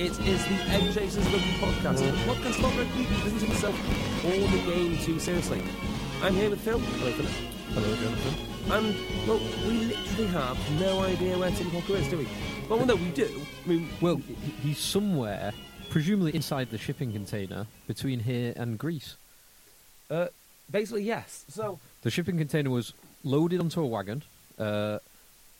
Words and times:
It 0.00 0.12
is 0.26 0.44
the 0.46 0.54
Egg 0.72 0.94
Chasers 0.94 1.24
Rugby 1.26 1.52
Podcast, 1.60 1.98
the 1.98 2.32
podcast 2.32 2.58
about 2.58 2.76
rugby 2.78 3.02
that 3.04 3.22
doesn't 3.24 3.38
take 3.40 3.50
itself 3.50 4.24
or 4.24 4.30
the 4.30 4.62
game 4.72 4.96
too 4.98 5.18
seriously. 5.20 5.60
I'm 6.22 6.32
here 6.34 6.48
with 6.48 6.60
Phil. 6.62 6.78
Hello, 6.78 7.12
Philip. 7.12 7.32
Hello, 7.74 7.96
Jonathan. 7.96 8.34
And, 8.72 9.28
well, 9.28 9.38
we 9.68 9.84
literally 9.84 10.26
have 10.28 10.80
no 10.80 11.00
idea 11.02 11.38
where 11.38 11.50
Tim 11.50 11.70
Cocker 11.70 11.96
is, 11.96 12.08
do 12.08 12.16
we? 12.18 12.28
Well, 12.68 12.86
no, 12.86 12.94
we 12.94 13.10
do. 13.10 13.28
I 13.64 13.68
mean, 13.68 13.88
Well, 14.00 14.16
he- 14.16 14.34
he's 14.62 14.78
somewhere, 14.78 15.52
presumably 15.90 16.34
inside 16.34 16.70
the 16.70 16.78
shipping 16.78 17.12
container 17.12 17.66
between 17.86 18.20
here 18.20 18.54
and 18.56 18.78
Greece. 18.78 19.16
uh, 20.10 20.28
basically, 20.70 21.02
yes. 21.04 21.44
So, 21.50 21.78
The 22.02 22.10
shipping 22.10 22.38
container 22.38 22.70
was 22.70 22.94
loaded 23.22 23.60
onto 23.60 23.82
a 23.82 23.86
wagon 23.86 24.22
uh, 24.58 24.98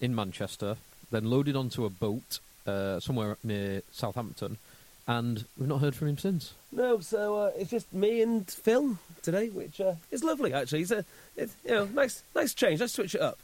in 0.01 0.15
Manchester, 0.15 0.77
then 1.11 1.25
loaded 1.29 1.57
onto 1.57 1.85
a 1.85 1.91
boat 1.91 2.39
uh, 2.71 3.01
somewhere 3.01 3.37
near 3.43 3.83
Southampton, 3.93 4.59
and 5.07 5.45
we've 5.59 5.69
not 5.69 5.81
heard 5.81 5.95
from 5.95 6.09
him 6.09 6.19
since. 6.19 6.55
no, 6.73 7.01
so 7.01 7.37
uh, 7.37 7.51
it's 7.59 7.71
just 7.71 7.93
me 7.93 8.23
and 8.23 8.49
Phil 8.51 8.99
today, 9.23 9.49
which 9.49 9.81
uh, 9.81 9.95
is 10.11 10.23
lovely, 10.25 10.53
actually. 10.55 10.83
It's 10.83 10.91
a, 10.91 11.05
it's, 11.37 11.55
you 11.65 11.73
know, 11.73 11.85
nice, 11.87 12.23
nice 12.35 12.55
change. 12.55 12.81
Let's 12.81 12.93
switch 12.93 13.15
it 13.15 13.21
up. 13.21 13.39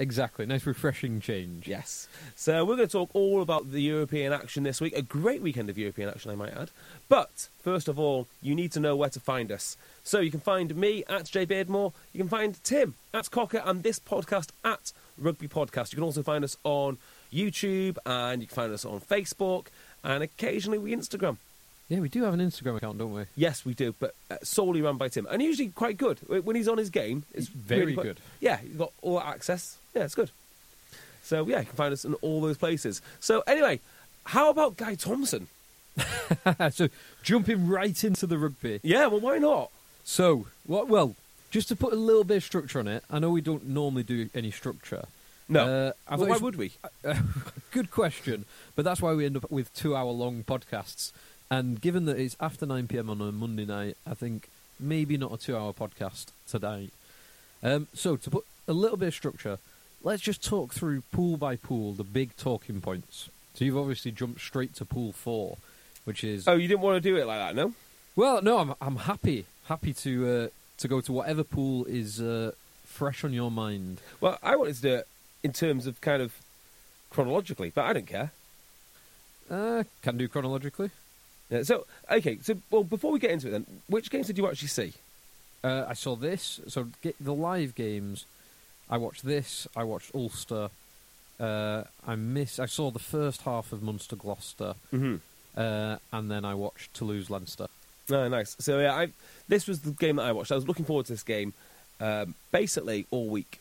Exactly, 0.00 0.46
nice 0.46 0.64
refreshing 0.64 1.20
change. 1.20 1.66
Yes. 1.66 2.06
So 2.36 2.64
we're 2.64 2.76
going 2.76 2.86
to 2.86 2.92
talk 2.92 3.10
all 3.14 3.42
about 3.42 3.72
the 3.72 3.82
European 3.82 4.32
action 4.32 4.62
this 4.62 4.80
week. 4.80 4.96
A 4.96 5.02
great 5.02 5.42
weekend 5.42 5.68
of 5.68 5.76
European 5.76 6.08
action, 6.08 6.30
I 6.30 6.36
might 6.36 6.54
add. 6.56 6.70
But 7.08 7.48
first 7.58 7.88
of 7.88 7.98
all, 7.98 8.28
you 8.40 8.54
need 8.54 8.70
to 8.72 8.80
know 8.80 8.94
where 8.94 9.10
to 9.10 9.18
find 9.18 9.50
us. 9.50 9.76
So 10.04 10.20
you 10.20 10.30
can 10.30 10.38
find 10.38 10.76
me 10.76 11.02
at 11.08 11.24
J 11.24 11.44
Beardmore. 11.46 11.92
You 12.12 12.20
can 12.20 12.28
find 12.28 12.62
Tim 12.62 12.94
at 13.12 13.28
Cocker 13.32 13.60
and 13.64 13.82
this 13.82 13.98
podcast 13.98 14.50
at 14.64 14.92
Rugby 15.18 15.48
Podcast. 15.48 15.90
You 15.90 15.96
can 15.96 16.04
also 16.04 16.22
find 16.22 16.44
us 16.44 16.56
on 16.62 16.98
YouTube 17.32 17.98
and 18.06 18.40
you 18.42 18.48
can 18.48 18.54
find 18.54 18.72
us 18.72 18.84
on 18.84 19.00
Facebook 19.00 19.66
and 20.04 20.22
occasionally 20.22 20.78
we 20.78 20.94
Instagram. 20.94 21.36
Yeah, 21.88 22.00
we 22.00 22.08
do 22.10 22.22
have 22.24 22.34
an 22.34 22.40
Instagram 22.40 22.76
account, 22.76 22.98
don't 22.98 23.14
we? 23.14 23.24
Yes, 23.34 23.64
we 23.64 23.72
do, 23.72 23.94
but 23.98 24.14
uh, 24.30 24.36
solely 24.42 24.82
run 24.82 24.98
by 24.98 25.08
Tim, 25.08 25.26
and 25.30 25.40
usually 25.40 25.68
quite 25.68 25.96
good 25.96 26.18
when 26.28 26.54
he's 26.54 26.68
on 26.68 26.76
his 26.76 26.90
game. 26.90 27.24
It's 27.32 27.48
very 27.48 27.80
really 27.80 27.94
quite- 27.94 28.04
good. 28.04 28.20
Yeah, 28.40 28.58
you've 28.62 28.76
got 28.76 28.92
all 29.00 29.16
that 29.18 29.26
access. 29.26 29.78
Yeah, 29.94 30.04
it's 30.04 30.14
good. 30.14 30.30
So 31.22 31.46
yeah, 31.46 31.60
you 31.60 31.66
can 31.66 31.74
find 31.74 31.92
us 31.92 32.04
in 32.04 32.12
all 32.14 32.42
those 32.42 32.58
places. 32.58 33.00
So 33.20 33.42
anyway, 33.46 33.80
how 34.24 34.50
about 34.50 34.76
Guy 34.76 34.94
Thompson? 34.96 35.48
so, 36.72 36.88
jumping 37.22 37.66
right 37.66 38.04
into 38.04 38.26
the 38.26 38.38
rugby. 38.38 38.80
Yeah, 38.82 39.06
well, 39.06 39.20
why 39.20 39.38
not? 39.38 39.70
So, 40.04 40.46
what? 40.66 40.88
Well, 40.88 41.16
just 41.50 41.68
to 41.68 41.76
put 41.76 41.92
a 41.92 41.96
little 41.96 42.24
bit 42.24 42.36
of 42.38 42.44
structure 42.44 42.78
on 42.78 42.86
it, 42.88 43.02
I 43.10 43.18
know 43.18 43.30
we 43.30 43.40
don't 43.40 43.66
normally 43.66 44.02
do 44.02 44.28
any 44.34 44.50
structure. 44.50 45.06
No, 45.48 45.66
Uh, 45.66 45.92
I 46.06 46.16
Well, 46.16 46.28
why 46.28 46.36
would 46.36 46.56
we? 46.56 46.72
Good 47.70 47.90
question, 47.90 48.44
but 48.76 48.84
that's 48.84 49.00
why 49.00 49.14
we 49.14 49.24
end 49.26 49.36
up 49.36 49.50
with 49.50 49.72
two-hour-long 49.74 50.44
podcasts. 50.44 51.12
And 51.50 51.80
given 51.80 52.04
that 52.06 52.18
it's 52.18 52.36
after 52.40 52.66
nine 52.66 52.86
pm 52.88 53.08
on 53.08 53.20
a 53.22 53.32
Monday 53.32 53.64
night, 53.64 53.96
I 54.06 54.14
think 54.14 54.48
maybe 54.78 55.16
not 55.16 55.32
a 55.32 55.38
two-hour 55.38 55.72
podcast 55.72 56.26
today. 56.46 56.90
Um, 57.62 57.88
so 57.94 58.16
to 58.16 58.30
put 58.30 58.44
a 58.66 58.72
little 58.72 58.96
bit 58.98 59.08
of 59.08 59.14
structure, 59.14 59.58
let's 60.02 60.22
just 60.22 60.44
talk 60.44 60.74
through 60.74 61.02
pool 61.12 61.36
by 61.38 61.56
pool 61.56 61.92
the 61.94 62.04
big 62.04 62.36
talking 62.36 62.80
points. 62.80 63.30
So 63.54 63.64
you've 63.64 63.76
obviously 63.78 64.12
jumped 64.12 64.40
straight 64.40 64.74
to 64.76 64.84
pool 64.84 65.12
four, 65.12 65.56
which 66.04 66.22
is 66.22 66.46
Oh, 66.46 66.54
you 66.54 66.68
didn't 66.68 66.82
want 66.82 67.02
to 67.02 67.08
do 67.08 67.16
it 67.16 67.26
like 67.26 67.38
that, 67.38 67.56
no? 67.56 67.72
well, 68.14 68.42
no, 68.42 68.58
I'm 68.58 68.74
I'm 68.80 68.96
happy 68.96 69.46
happy 69.68 69.92
to 69.94 70.28
uh, 70.28 70.48
to 70.78 70.88
go 70.88 71.00
to 71.00 71.12
whatever 71.12 71.42
pool 71.44 71.86
is 71.86 72.20
uh, 72.20 72.52
fresh 72.84 73.24
on 73.24 73.32
your 73.32 73.50
mind. 73.50 74.00
Well, 74.20 74.38
I 74.42 74.54
wanted 74.56 74.76
to 74.76 74.82
do 74.82 74.94
it 74.96 75.08
in 75.42 75.52
terms 75.52 75.86
of 75.86 76.00
kind 76.00 76.22
of 76.22 76.34
chronologically, 77.10 77.70
but 77.74 77.84
I 77.84 77.92
don't 77.92 78.06
care. 78.06 78.32
Uh, 79.50 79.84
can 80.02 80.16
do 80.18 80.28
chronologically. 80.28 80.90
Yeah, 81.50 81.62
so 81.62 81.86
okay, 82.10 82.38
so 82.42 82.56
well, 82.70 82.84
before 82.84 83.10
we 83.12 83.18
get 83.18 83.30
into 83.30 83.48
it, 83.48 83.50
then, 83.52 83.66
which 83.88 84.10
games 84.10 84.26
did 84.26 84.36
you 84.36 84.46
actually 84.48 84.68
see? 84.68 84.92
Uh, 85.64 85.86
I 85.88 85.94
saw 85.94 86.14
this. 86.16 86.60
So 86.68 86.88
get 87.02 87.16
the 87.18 87.32
live 87.34 87.74
games. 87.74 88.26
I 88.90 88.98
watched 88.98 89.24
this. 89.24 89.66
I 89.76 89.84
watched 89.84 90.14
Ulster. 90.14 90.68
Uh, 91.40 91.84
I 92.06 92.14
miss. 92.16 92.58
I 92.58 92.66
saw 92.66 92.90
the 92.90 92.98
first 92.98 93.42
half 93.42 93.72
of 93.72 93.82
Munster 93.82 94.16
Gloucester, 94.16 94.74
Mm-hmm. 94.92 95.16
uh, 95.56 95.96
and 96.12 96.30
then 96.30 96.44
I 96.44 96.54
watched 96.54 96.92
Toulouse 96.94 97.30
Leinster. 97.30 97.68
Oh, 98.10 98.28
nice. 98.28 98.56
So 98.58 98.80
yeah, 98.80 98.94
I 98.94 99.08
this 99.48 99.66
was 99.66 99.80
the 99.80 99.92
game 99.92 100.16
that 100.16 100.24
I 100.26 100.32
watched. 100.32 100.52
I 100.52 100.56
was 100.56 100.66
looking 100.68 100.84
forward 100.84 101.06
to 101.06 101.12
this 101.12 101.22
game 101.22 101.54
um, 102.00 102.34
basically 102.52 103.06
all 103.10 103.28
week. 103.28 103.60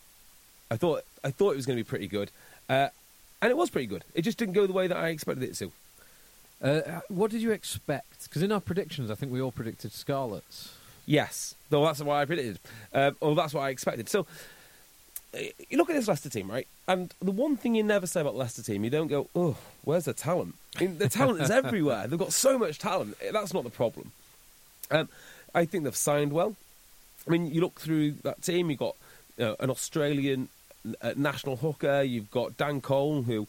I 0.70 0.76
thought 0.76 1.04
I 1.28 1.32
thought 1.32 1.52
it 1.52 1.58
was 1.58 1.66
going 1.66 1.78
to 1.78 1.84
be 1.84 1.88
pretty 1.88 2.08
good, 2.08 2.32
uh, 2.70 2.88
and 3.42 3.52
it 3.52 3.58
was 3.58 3.70
pretty 3.70 3.86
good. 3.88 4.06
It 4.14 4.22
just 4.22 4.38
didn't 4.38 4.54
go 4.54 4.66
the 4.66 4.72
way 4.72 4.88
that 4.88 4.96
I 4.96 5.10
expected 5.10 5.44
it 5.44 5.56
to. 5.56 5.72
Uh, 6.62 7.02
what 7.10 7.32
did 7.32 7.42
you 7.42 7.52
expect? 7.52 8.24
Because 8.24 8.44
in 8.44 8.52
our 8.54 8.62
predictions, 8.62 9.12
I 9.12 9.16
think 9.16 9.34
we 9.34 9.42
all 9.42 9.52
predicted 9.52 9.92
Scarlets. 9.92 10.74
Yes, 11.06 11.54
though 11.70 11.84
that's 11.84 12.02
what 12.02 12.16
I 12.16 12.24
predicted, 12.24 12.60
or 13.20 13.36
that's 13.36 13.54
what 13.54 13.64
I 13.64 13.70
expected. 13.72 14.08
So 14.08 14.26
uh, 15.36 15.40
you 15.70 15.78
look 15.78 15.90
at 15.90 15.98
this 15.98 16.08
Leicester 16.08 16.30
team, 16.30 16.50
right? 16.50 16.66
And 16.88 17.14
the 17.22 17.32
one 17.32 17.58
thing 17.58 17.76
you 17.76 17.84
never 17.84 18.08
say 18.08 18.22
about 18.22 18.36
Leicester 18.36 18.64
team, 18.64 18.86
you 18.86 18.90
don't 18.90 19.08
go, 19.08 19.28
"Oh, 19.36 19.58
where's 19.84 20.06
the 20.06 20.14
talent?" 20.14 20.56
I 20.78 20.82
mean, 20.82 20.98
the 20.98 21.09
talent 21.09 21.42
is 21.42 21.52
everywhere. 21.62 22.08
They've 22.08 22.18
got 22.18 22.32
so 22.32 22.58
much 22.58 22.80
talent. 22.80 23.18
That's 23.34 23.54
not 23.54 23.66
the 23.66 23.70
problem. 23.70 24.14
Um, 24.90 25.09
I 25.54 25.66
think 25.66 25.84
they've 25.84 25.94
signed 25.94 26.32
well. 26.32 26.56
I 27.28 27.32
mean, 27.32 27.54
you 27.54 27.59
look 27.59 27.82
through 27.82 28.14
that 28.24 28.42
team. 28.42 28.70
You've 28.70 28.80
got 28.80 28.96
you 29.38 29.46
know, 29.46 29.56
an 29.59 29.70
Australian 29.70 30.44
uh, 30.44 30.48
national 31.16 31.58
hooker. 31.58 32.02
You've 32.02 32.31
got 32.31 32.58
Dan 32.58 32.81
Cole, 32.81 33.24
who 33.24 33.48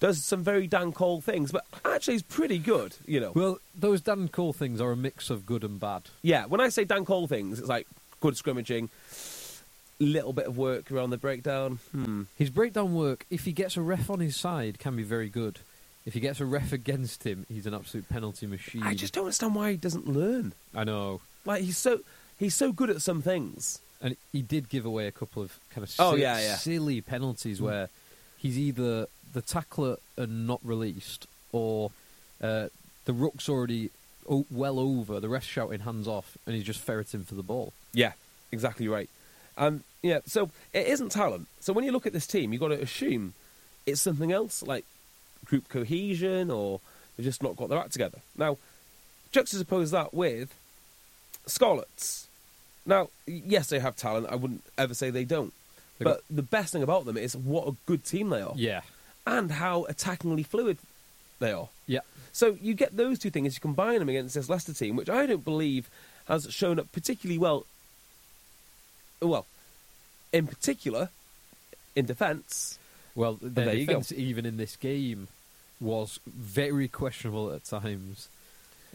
does 0.00 0.24
some 0.24 0.42
very 0.42 0.66
Dan 0.66 0.92
Cole 0.92 1.20
things, 1.20 1.52
but 1.52 1.64
actually 1.84 2.14
is 2.14 2.22
pretty 2.22 2.58
good. 2.58 2.96
You 3.06 3.20
know, 3.20 3.32
Well, 3.34 3.58
those 3.78 4.00
Dan 4.00 4.28
Cole 4.28 4.52
things 4.52 4.80
are 4.80 4.92
a 4.92 4.96
mix 4.96 5.28
of 5.30 5.44
good 5.46 5.62
and 5.64 5.78
bad. 5.78 6.02
yeah, 6.22 6.46
when 6.46 6.60
I 6.60 6.68
say 6.70 6.84
Dan 6.84 7.04
Cole 7.04 7.26
things, 7.26 7.58
it's 7.58 7.68
like 7.68 7.86
good 8.20 8.36
scrimmaging, 8.36 8.88
little 9.98 10.32
bit 10.32 10.46
of 10.46 10.56
work 10.56 10.90
around 10.90 11.10
the 11.10 11.18
breakdown. 11.18 11.78
Hmm. 11.92 12.22
His 12.38 12.50
breakdown 12.50 12.94
work, 12.94 13.26
if 13.30 13.44
he 13.44 13.52
gets 13.52 13.76
a 13.76 13.82
ref 13.82 14.08
on 14.10 14.20
his 14.20 14.36
side, 14.36 14.78
can 14.78 14.96
be 14.96 15.02
very 15.02 15.28
good. 15.28 15.58
If 16.06 16.14
he 16.14 16.20
gets 16.20 16.40
a 16.40 16.46
ref 16.46 16.72
against 16.72 17.24
him, 17.24 17.44
he's 17.48 17.66
an 17.66 17.74
absolute 17.74 18.08
penalty 18.08 18.46
machine. 18.46 18.82
I 18.82 18.94
just 18.94 19.12
don't 19.12 19.24
understand 19.24 19.54
why 19.54 19.72
he 19.72 19.76
doesn't 19.76 20.06
learn. 20.08 20.54
I 20.74 20.84
know. 20.84 21.20
Like 21.44 21.62
he's 21.62 21.76
so 21.76 22.00
he's 22.38 22.54
so 22.54 22.72
good 22.72 22.88
at 22.88 23.02
some 23.02 23.20
things. 23.20 23.80
And 24.02 24.16
he 24.32 24.40
did 24.42 24.68
give 24.70 24.84
away 24.86 25.06
a 25.06 25.12
couple 25.12 25.42
of 25.42 25.58
kind 25.74 25.84
of 25.86 25.94
Oh, 25.98 26.14
si- 26.16 26.22
yeah, 26.22 26.38
yeah. 26.40 26.56
silly 26.56 27.00
penalties 27.02 27.60
where 27.60 27.88
he's 28.38 28.58
either 28.58 29.06
the 29.32 29.42
tackler 29.42 29.96
and 30.16 30.46
not 30.46 30.60
released, 30.64 31.26
or 31.52 31.90
uh, 32.42 32.68
the 33.04 33.12
ruck's 33.12 33.48
already 33.48 33.90
o- 34.28 34.46
well 34.50 34.78
over, 34.78 35.20
the 35.20 35.28
ref 35.28 35.44
shouting 35.44 35.80
hands 35.80 36.08
off, 36.08 36.38
and 36.46 36.54
he's 36.56 36.64
just 36.64 36.80
ferreting 36.80 37.24
for 37.24 37.34
the 37.34 37.42
ball. 37.42 37.72
Yeah, 37.92 38.12
exactly 38.50 38.88
right. 38.88 39.10
And 39.58 39.82
yeah, 40.02 40.20
so 40.26 40.50
it 40.72 40.86
isn't 40.86 41.10
talent. 41.12 41.46
So 41.60 41.74
when 41.74 41.84
you 41.84 41.92
look 41.92 42.06
at 42.06 42.14
this 42.14 42.26
team, 42.26 42.52
you've 42.52 42.60
got 42.62 42.68
to 42.68 42.80
assume 42.80 43.34
it's 43.84 44.00
something 44.00 44.32
else, 44.32 44.62
like 44.62 44.86
group 45.44 45.68
cohesion, 45.68 46.50
or 46.50 46.80
they've 47.16 47.24
just 47.26 47.42
not 47.42 47.54
got 47.56 47.68
their 47.68 47.78
act 47.78 47.92
together. 47.92 48.18
Now, 48.36 48.56
juxtapose 49.32 49.90
that 49.90 50.14
with 50.14 50.54
Scarlets. 51.46 52.26
Now, 52.90 53.08
yes, 53.26 53.68
they 53.68 53.78
have 53.78 53.94
talent. 53.96 54.26
I 54.30 54.34
wouldn't 54.34 54.64
ever 54.76 54.94
say 54.94 55.10
they 55.10 55.24
don't. 55.24 55.52
They 55.98 56.04
but 56.04 56.22
the 56.28 56.42
best 56.42 56.72
thing 56.72 56.82
about 56.82 57.04
them 57.04 57.16
is 57.16 57.36
what 57.36 57.68
a 57.68 57.76
good 57.86 58.04
team 58.04 58.30
they 58.30 58.42
are. 58.42 58.52
Yeah. 58.56 58.80
and 59.26 59.50
how 59.50 59.84
attackingly 59.88 60.44
fluid 60.44 60.78
They 61.38 61.52
are. 61.52 61.68
Yeah. 61.86 62.00
So 62.32 62.56
you 62.60 62.74
get 62.74 62.96
those 62.96 63.18
two 63.20 63.30
things, 63.30 63.54
you 63.54 63.60
combine 63.60 64.00
them 64.00 64.08
against 64.08 64.34
this 64.34 64.48
Leicester 64.48 64.72
team, 64.74 64.96
which 64.96 65.08
I 65.08 65.26
don't 65.26 65.44
believe 65.44 65.88
has 66.26 66.52
shown 66.52 66.78
up 66.80 66.90
particularly 66.92 67.38
well. 67.38 67.64
Well, 69.22 69.46
in 70.32 70.46
particular, 70.48 71.10
in 71.94 72.06
defence. 72.06 72.78
Well, 73.14 73.38
their 73.40 73.66
there 73.66 73.74
you 73.74 73.86
go. 73.86 73.92
defence, 74.00 74.12
even 74.12 74.46
in 74.46 74.56
this 74.56 74.76
game, 74.76 75.28
was 75.80 76.18
very 76.26 76.88
questionable 76.88 77.52
at 77.52 77.64
times. 77.64 78.28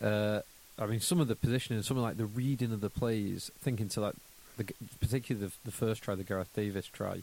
Uh, 0.01 0.42
I 0.77 0.86
mean, 0.88 1.00
some 1.00 1.19
of 1.22 1.27
the 1.27 1.36
positioning, 1.36 1.81
some 1.83 1.98
of 1.98 2.04
like 2.04 2.18
the 2.18 2.25
reading 2.25 2.72
of 2.74 2.81
the 2.81 2.89
plays, 2.89 3.50
thinking 3.62 3.88
to 3.89 4.01
like, 4.01 4.16
the, 4.57 4.66
particularly 5.00 5.48
the, 5.48 5.54
the 5.66 5.72
first 5.72 6.01
try, 6.04 6.16
the 6.16 6.24
Gareth 6.24 6.54
Davies 6.56 6.88
try, 6.88 7.22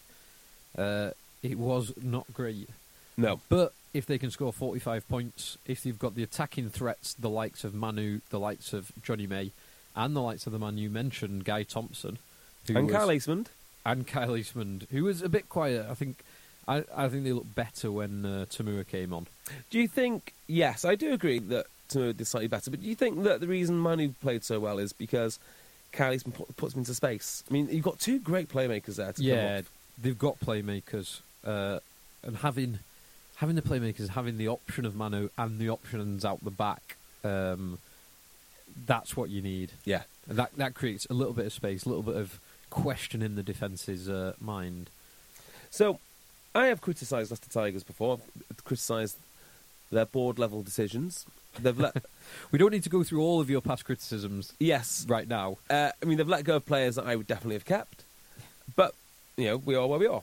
uh, 0.78 1.10
it 1.42 1.58
was 1.58 1.92
not 2.02 2.32
great. 2.32 2.68
No. 3.16 3.40
But 3.48 3.74
if 3.92 4.06
they 4.06 4.16
can 4.18 4.30
score 4.30 4.52
45 4.52 5.06
points, 5.08 5.58
if 5.66 5.82
they've 5.82 5.98
got 5.98 6.14
the 6.14 6.22
attacking 6.22 6.70
threats, 6.70 7.12
the 7.14 7.28
likes 7.28 7.62
of 7.64 7.74
Manu, 7.74 8.20
the 8.30 8.38
likes 8.40 8.72
of 8.72 8.90
Jonny 9.02 9.26
May, 9.26 9.50
and 9.94 10.16
the 10.16 10.22
likes 10.22 10.46
of 10.46 10.52
the 10.52 10.58
man 10.58 10.78
you 10.78 10.88
mentioned, 10.88 11.44
Guy 11.44 11.62
Thompson, 11.64 12.18
And 12.68 12.86
was- 12.86 12.94
Kyle 12.94 13.12
Eastmond. 13.12 13.48
and 13.84 14.06
Kyle 14.06 14.30
Eastmond, 14.36 14.86
who 14.90 15.04
was 15.04 15.20
a 15.20 15.28
bit 15.28 15.50
quiet. 15.50 15.84
I 15.90 15.94
think, 15.94 16.22
I, 16.66 16.84
I 16.96 17.08
think 17.08 17.24
they 17.24 17.32
looked 17.32 17.54
better 17.54 17.92
when 17.92 18.24
uh, 18.24 18.46
Toomua 18.48 18.86
came 18.88 19.12
on. 19.12 19.26
Do 19.68 19.78
you 19.78 19.88
think? 19.88 20.32
Yes, 20.46 20.84
I 20.86 20.94
do 20.94 21.12
agree 21.12 21.38
that 21.40 21.66
Did 21.92 22.26
slightly 22.26 22.48
better. 22.48 22.70
But 22.70 22.82
do 22.82 22.88
you 22.88 22.94
think 22.94 23.22
that 23.24 23.40
the 23.40 23.46
reason 23.46 23.76
Manu 23.78 24.12
played 24.20 24.44
so 24.44 24.60
well 24.60 24.78
is 24.78 24.92
because 24.92 25.38
Eastmond 25.92 26.34
put, 26.34 26.56
puts 26.56 26.74
him 26.74 26.80
into 26.80 26.94
space? 26.94 27.44
I 27.48 27.52
mean, 27.52 27.68
you've 27.70 27.84
got 27.84 27.98
two 27.98 28.18
great 28.18 28.48
playmakers 28.48 28.96
there. 28.96 29.12
Yeah, 29.16 29.62
they've 30.00 30.18
got 30.18 30.40
playmakers, 30.40 31.20
uh, 31.44 31.80
and 32.22 32.38
having 32.38 32.78
having 33.36 33.56
the 33.56 33.62
playmakers, 33.62 34.10
having 34.10 34.38
the 34.38 34.48
option 34.48 34.84
of 34.84 34.94
Manu 34.94 35.28
and 35.36 35.58
the 35.58 35.68
options 35.68 36.24
out 36.24 36.42
the 36.44 36.50
back, 36.50 36.96
um, 37.24 37.78
that's 38.86 39.16
what 39.16 39.30
you 39.30 39.42
need. 39.42 39.72
yeah. 39.84 40.02
And 40.28 40.38
that 40.38 40.56
that 40.56 40.74
creates 40.74 41.06
a 41.10 41.14
little 41.14 41.34
bit 41.34 41.46
of 41.46 41.52
space, 41.52 41.84
a 41.84 41.88
little 41.88 42.04
bit 42.04 42.16
of 42.16 42.38
question 42.70 43.22
in 43.22 43.34
the 43.34 43.42
defence's 43.42 44.08
uh, 44.08 44.34
mind. 44.40 44.88
So, 45.68 45.98
I 46.54 46.66
have 46.66 46.80
criticised 46.80 47.30
Leicester 47.30 47.50
Tigers 47.50 47.82
before. 47.82 48.20
I've 48.50 48.64
criticised 48.64 49.16
their 49.90 50.06
board 50.06 50.38
level 50.38 50.62
decisions. 50.62 51.26
They've 51.58 51.78
let 51.78 51.96
We 52.50 52.58
don't 52.58 52.70
need 52.70 52.82
to 52.84 52.90
go 52.90 53.02
through 53.02 53.22
all 53.22 53.40
of 53.40 53.50
your 53.50 53.60
past 53.60 53.84
criticisms 53.84 54.52
yes, 54.58 55.06
right 55.08 55.28
now. 55.28 55.58
Uh, 55.70 55.90
I 56.02 56.04
mean, 56.04 56.18
they've 56.18 56.28
let 56.28 56.44
go 56.44 56.56
of 56.56 56.66
players 56.66 56.96
that 56.96 57.06
I 57.06 57.16
would 57.16 57.26
definitely 57.26 57.56
have 57.56 57.64
kept. 57.64 58.04
But, 58.76 58.94
you 59.36 59.46
know, 59.46 59.56
we 59.56 59.74
are 59.74 59.86
where 59.86 59.98
we 59.98 60.06
are. 60.06 60.22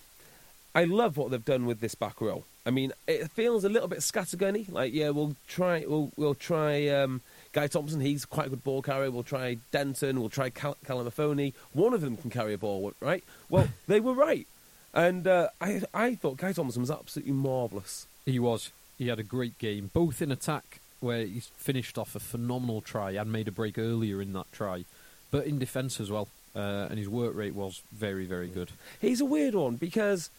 I 0.75 0.83
love 0.83 1.17
what 1.17 1.31
they've 1.31 1.43
done 1.43 1.65
with 1.65 1.79
this 1.79 1.95
back 1.95 2.21
row. 2.21 2.43
I 2.65 2.71
mean, 2.71 2.93
it 3.07 3.31
feels 3.31 3.63
a 3.63 3.69
little 3.69 3.87
bit 3.87 3.99
scattergunny. 3.99 4.71
Like, 4.71 4.93
yeah, 4.93 5.09
we'll 5.09 5.35
try, 5.47 5.85
we'll, 5.87 6.11
we'll 6.15 6.35
try 6.35 6.87
um, 6.89 7.21
Guy 7.51 7.67
Thompson. 7.67 7.99
He's 7.99 8.25
quite 8.25 8.47
a 8.47 8.49
good 8.51 8.63
ball 8.63 8.81
carrier. 8.81 9.09
We'll 9.09 9.23
try 9.23 9.57
Denton. 9.71 10.19
We'll 10.19 10.29
try 10.29 10.49
Cal- 10.49 10.77
Kalamafoni. 10.85 11.53
One 11.73 11.93
of 11.93 12.01
them 12.01 12.17
can 12.17 12.29
carry 12.29 12.53
a 12.53 12.57
ball, 12.57 12.93
right? 13.01 13.23
Well, 13.49 13.69
they 13.87 13.99
were 13.99 14.13
right. 14.13 14.45
And 14.93 15.27
uh, 15.27 15.49
I, 15.59 15.81
I 15.93 16.15
thought 16.15 16.37
Guy 16.37 16.51
Thompson 16.51 16.81
was 16.81 16.91
absolutely 16.91 17.33
marvellous. 17.33 18.07
He 18.25 18.39
was. 18.39 18.71
He 18.97 19.07
had 19.07 19.19
a 19.19 19.23
great 19.23 19.57
game, 19.57 19.89
both 19.93 20.21
in 20.21 20.31
attack, 20.31 20.79
where 20.99 21.25
he 21.25 21.41
finished 21.57 21.97
off 21.97 22.15
a 22.15 22.19
phenomenal 22.19 22.81
try 22.81 23.11
and 23.11 23.31
made 23.31 23.47
a 23.47 23.51
break 23.51 23.77
earlier 23.77 24.21
in 24.21 24.33
that 24.33 24.51
try, 24.51 24.85
but 25.31 25.45
in 25.45 25.59
defence 25.59 25.99
as 25.99 26.09
well. 26.11 26.27
Uh, 26.55 26.87
and 26.89 26.97
his 26.97 27.07
work 27.07 27.35
rate 27.35 27.53
was 27.55 27.81
very, 27.93 28.25
very 28.25 28.47
good. 28.47 28.71
He's 28.99 29.21
a 29.21 29.25
weird 29.25 29.53
one 29.55 29.75
because 29.75 30.29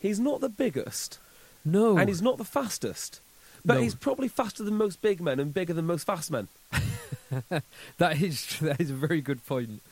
he's 0.00 0.18
not 0.18 0.40
the 0.40 0.48
biggest 0.48 1.18
No, 1.64 1.98
and 1.98 2.08
he's 2.08 2.22
not 2.22 2.38
the 2.38 2.44
fastest. 2.44 3.20
But 3.64 3.74
No. 3.74 3.80
he's 3.82 3.94
probably 3.94 4.28
faster 4.28 4.62
than 4.62 4.74
most 4.76 5.02
big 5.02 5.20
men 5.20 5.38
and 5.38 5.52
bigger 5.52 5.74
than 5.74 5.84
most 5.86 6.04
fast 6.04 6.30
men. 6.30 6.48
that 7.98 8.20
is 8.22 8.58
that 8.60 8.80
is 8.80 8.90
a 8.90 8.94
very 8.94 9.20
good 9.20 9.44
point. 9.46 9.82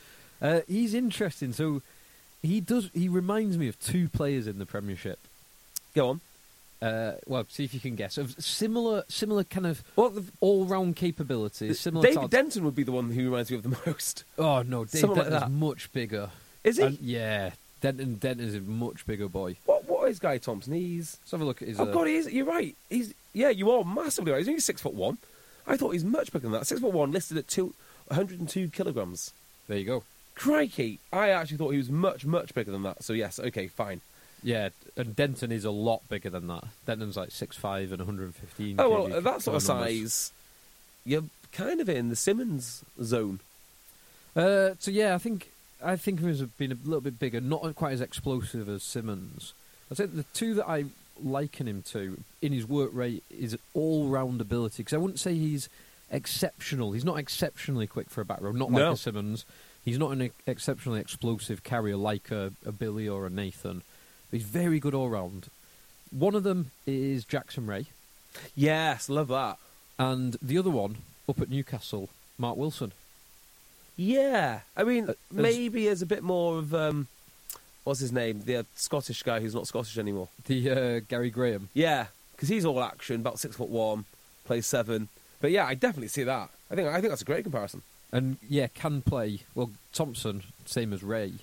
Uh, 0.41 0.61
he's 0.67 0.93
interesting. 0.93 1.53
So 1.53 1.81
he 2.41 2.59
does. 2.61 2.89
He 2.93 3.07
reminds 3.09 3.57
me 3.57 3.67
of 3.67 3.79
two 3.79 4.09
players 4.09 4.47
in 4.47 4.57
the 4.59 4.65
Premiership. 4.65 5.19
Go 5.93 6.09
on. 6.09 6.21
Uh, 6.81 7.13
well, 7.25 7.43
see 7.49 7.63
if 7.63 7.73
you 7.73 7.79
can 7.79 7.95
guess 7.95 8.19
of 8.19 8.35
similar, 8.41 9.03
similar 9.07 9.43
kind 9.43 9.65
of 9.65 9.83
Well, 9.95 10.09
the, 10.09 10.23
all-round 10.41 10.95
capabilities. 10.95 11.79
Similar. 11.79 12.03
David 12.03 12.13
talent. 12.15 12.31
Denton 12.31 12.65
would 12.65 12.75
be 12.75 12.83
the 12.83 12.91
one 12.91 13.09
who 13.09 13.23
reminds 13.25 13.49
me 13.49 13.57
of 13.57 13.63
the 13.63 13.77
most. 13.87 14.23
Oh 14.37 14.61
no, 14.61 14.85
Dave 14.85 15.01
Someone 15.01 15.19
like 15.19 15.29
Denton's 15.29 15.51
much 15.53 15.91
bigger. 15.91 16.29
Is 16.63 16.77
he? 16.77 16.83
And- 16.83 16.99
yeah, 16.99 17.51
Denton. 17.81 18.15
Denton 18.15 18.45
is 18.45 18.55
a 18.55 18.61
much 18.61 19.07
bigger 19.07 19.27
boy. 19.27 19.55
what 19.65 19.87
What 19.89 20.09
is 20.09 20.19
Guy 20.19 20.37
Thompson? 20.37 20.73
He's 20.73 21.17
Let's 21.21 21.31
have 21.31 21.41
a 21.41 21.45
look 21.45 21.61
at 21.63 21.67
his. 21.67 21.79
oh 21.79 21.83
uh, 21.83 21.91
god, 21.91 22.07
he 22.07 22.15
is. 22.15 22.31
You're 22.31 22.45
right. 22.45 22.75
He's 22.89 23.13
yeah, 23.33 23.49
you 23.49 23.71
are 23.71 23.83
massively 23.83 24.31
right. 24.31 24.39
He's 24.39 24.47
only 24.47 24.59
six 24.59 24.79
foot 24.81 24.93
one. 24.93 25.17
I 25.65 25.77
thought 25.77 25.91
he's 25.91 26.05
much 26.05 26.31
bigger 26.31 26.43
than 26.43 26.51
that. 26.53 26.67
Six 26.67 26.79
foot 26.79 26.93
one, 26.93 27.11
listed 27.11 27.37
at 27.37 27.47
two, 27.47 27.73
102 28.07 28.69
kilograms. 28.69 29.33
There 29.67 29.77
you 29.77 29.85
go. 29.85 30.03
Crikey! 30.35 30.99
I 31.11 31.29
actually 31.29 31.57
thought 31.57 31.71
he 31.71 31.77
was 31.77 31.89
much 31.89 32.25
much 32.25 32.53
bigger 32.53 32.71
than 32.71 32.83
that. 32.83 33.03
So 33.03 33.13
yes, 33.13 33.39
okay, 33.39 33.67
fine. 33.67 34.01
Yeah, 34.47 34.69
and 34.95 35.13
Denton 35.13 35.51
is 35.51 35.65
a 35.65 35.71
lot 35.71 36.07
bigger 36.07 36.29
than 36.29 36.47
that. 36.47 36.63
Denton's 36.85 37.17
like 37.17 37.31
six 37.31 37.57
five 37.57 37.91
and 37.91 37.99
115. 37.99 38.77
Oh 38.79 38.89
well, 38.89 39.13
at 39.17 39.23
that 39.25 39.41
sort 39.41 39.57
of 39.61 39.67
numbers. 39.67 40.13
size, 40.13 40.31
you're 41.05 41.25
kind 41.51 41.81
of 41.81 41.89
in 41.89 42.07
the 42.07 42.15
Simmonds 42.15 42.85
zone. 43.03 43.41
Uh, 44.37 44.71
so 44.79 44.89
yeah, 44.89 45.15
I 45.15 45.17
think 45.17 45.51
I 45.83 45.97
think 45.97 46.21
he 46.21 46.27
has 46.27 46.41
been 46.43 46.71
a 46.71 46.75
little 46.85 47.01
bit 47.01 47.19
bigger, 47.19 47.41
not 47.41 47.75
quite 47.75 47.91
as 47.91 47.99
explosive 48.01 48.69
as 48.69 48.83
Simmonds. 48.83 49.53
I 49.91 49.95
think 49.95 50.15
the 50.15 50.23
two 50.33 50.53
that 50.53 50.69
I 50.69 50.85
liken 51.21 51.67
him 51.67 51.81
to 51.91 52.17
in 52.41 52.53
his 52.53 52.65
work 52.65 52.91
rate 52.93 53.23
is 53.29 53.57
all-round 53.73 54.39
ability. 54.39 54.77
Because 54.83 54.93
I 54.93 54.97
wouldn't 54.97 55.19
say 55.19 55.33
he's 55.35 55.67
exceptional. 56.11 56.93
He's 56.93 57.03
not 57.05 57.17
exceptionally 57.17 57.87
quick 57.87 58.09
for 58.09 58.21
a 58.21 58.25
back 58.25 58.39
row, 58.41 58.51
not 58.53 58.71
like 58.71 58.79
No. 58.79 58.91
a 58.93 58.97
Simmonds. 58.97 59.43
He's 59.83 59.97
not 59.99 60.11
an 60.11 60.31
exceptionally 60.45 60.99
explosive 61.01 61.63
carrier 61.63 61.95
like 61.97 62.31
a, 62.31 62.53
a 62.65 62.71
Billy 62.71 63.07
or 63.09 63.25
a 63.25 63.29
Nathan. 63.29 63.81
He's 64.31 64.43
very 64.43 64.79
good 64.79 64.93
all-round. 64.93 65.47
One 66.11 66.35
of 66.35 66.43
them 66.43 66.71
is 66.85 67.25
Jackson 67.25 67.65
Wray, 67.67 67.87
Yes, 68.55 69.09
love 69.09 69.27
that. 69.29 69.57
and 69.97 70.35
the 70.41 70.57
other 70.57 70.69
one 70.69 70.97
up 71.27 71.41
at 71.41 71.49
Newcastle, 71.49 72.09
Mark 72.37 72.55
Wilson. 72.57 72.91
Yeah, 73.95 74.61
I 74.75 74.83
mean, 74.83 75.09
Uh, 75.09 75.13
maybe 75.31 75.87
as 75.87 76.01
a 76.01 76.05
bit 76.05 76.23
more 76.23 76.59
of 76.59 76.73
um, 76.73 77.07
what's 77.83 77.99
his 77.99 78.11
name, 78.11 78.41
the 78.45 78.57
uh, 78.57 78.63
Scottish 78.75 79.23
guy 79.23 79.39
who's 79.39 79.55
not 79.55 79.67
Scottish 79.67 79.97
anymore. 79.97 80.29
The 80.45 80.69
uh, 80.71 80.99
Gary 81.07 81.29
Graham. 81.31 81.69
Yeah, 81.73 82.07
because 82.33 82.49
he's 82.49 82.63
all 82.65 82.81
action, 82.83 83.15
about 83.21 83.39
six 83.39 83.55
foot 83.55 83.69
one, 83.69 84.05
plays 84.45 84.67
seven. 84.67 85.09
But 85.41 85.51
yeah, 85.51 85.65
I 85.65 85.73
definitely 85.73 86.09
see 86.09 86.23
that. 86.23 86.49
I 86.69 86.75
think 86.75 86.87
I 86.89 86.99
think 87.01 87.09
that's 87.09 87.21
a 87.21 87.25
great 87.25 87.43
comparison. 87.43 87.81
And 88.11 88.37
yeah, 88.47 88.67
can 88.67 89.01
play. 89.01 89.39
Well, 89.55 89.71
Thompson, 89.93 90.43
same 90.65 90.93
as 90.93 91.03
Ray, 91.03 91.33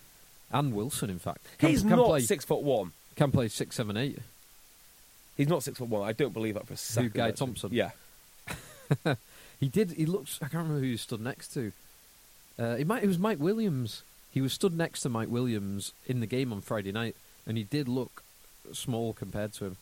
and 0.54 0.72
Wilson, 0.72 1.10
in 1.10 1.18
fact. 1.18 1.44
Can, 1.58 1.68
he's 1.68 1.82
can 1.82 1.90
not 1.90 2.06
play, 2.06 2.20
six 2.20 2.44
foot 2.44 2.62
one. 2.62 2.92
Can 3.16 3.30
play 3.30 3.48
six, 3.48 3.76
seven, 3.76 3.96
eight. 3.98 4.18
He's 5.36 5.48
not 5.48 5.62
six 5.62 5.78
foot 5.78 5.88
one. 5.88 6.08
I 6.08 6.12
don't 6.12 6.32
believe 6.32 6.54
that 6.54 6.66
for 6.66 6.72
a 6.72 6.76
second. 6.76 7.10
Who, 7.10 7.18
Guy 7.18 7.28
actually. 7.28 7.46
Thompson? 7.46 7.70
Yeah. 7.72 7.90
He 9.60 9.68
did. 9.68 9.92
He 9.92 10.04
looks. 10.04 10.38
I 10.42 10.48
can't 10.48 10.64
remember 10.64 10.80
who 10.80 10.90
he 10.90 10.96
stood 10.96 11.20
next 11.20 11.54
to. 11.54 11.72
Uh, 12.58 12.76
it 12.78 12.86
might. 12.86 13.02
It 13.02 13.06
was 13.06 13.18
Mike 13.18 13.40
Williams. 13.40 14.02
He 14.30 14.40
was 14.40 14.52
stood 14.52 14.76
next 14.76 15.00
to 15.02 15.08
Mike 15.08 15.30
Williams 15.30 15.92
in 16.06 16.20
the 16.20 16.26
game 16.26 16.52
on 16.52 16.60
Friday 16.60 16.92
night, 16.92 17.16
and 17.46 17.56
he 17.56 17.64
did 17.64 17.88
look 17.88 18.22
small 18.72 19.12
compared 19.12 19.52
to 19.54 19.66
him. 19.66 19.76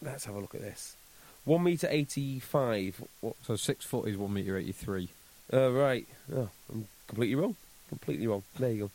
Let's 0.00 0.24
have 0.24 0.34
a 0.34 0.40
look 0.40 0.54
at 0.54 0.62
this. 0.62 0.96
One 1.44 1.64
meter 1.64 1.88
eighty-five. 1.90 3.02
What? 3.20 3.34
So 3.44 3.56
six 3.56 3.84
foot 3.84 4.08
is 4.08 4.16
one 4.16 4.32
meter 4.32 4.56
eighty 4.56 4.72
three. 4.72 5.08
Oh 5.52 5.72
right. 5.72 6.06
Oh, 6.34 6.48
I'm 6.72 6.88
completely 7.08 7.34
wrong. 7.34 7.56
Completely 7.88 8.26
wrong. 8.26 8.42
There 8.58 8.70
you 8.70 8.80
go. 8.84 8.90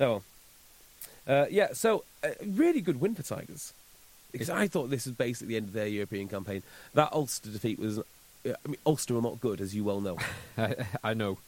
Oh. 0.00 0.22
Uh, 1.26 1.46
yeah. 1.50 1.68
So 1.72 2.04
uh, 2.24 2.30
really 2.44 2.80
good 2.80 3.00
win 3.00 3.14
for 3.14 3.22
Tigers. 3.22 3.72
Because 4.32 4.50
I 4.50 4.68
thought 4.68 4.90
this 4.90 5.06
was 5.06 5.14
basically 5.14 5.48
the 5.48 5.56
end 5.56 5.68
of 5.68 5.72
their 5.72 5.86
European 5.86 6.28
campaign. 6.28 6.62
That 6.94 7.12
Ulster 7.12 7.50
defeat 7.50 7.78
was. 7.78 7.98
I 8.44 8.54
mean, 8.66 8.78
Ulster 8.86 9.16
are 9.16 9.22
not 9.22 9.40
good, 9.40 9.60
as 9.60 9.74
you 9.74 9.84
well 9.84 10.00
know. 10.00 10.16
I, 10.58 10.76
I 11.02 11.14
know. 11.14 11.38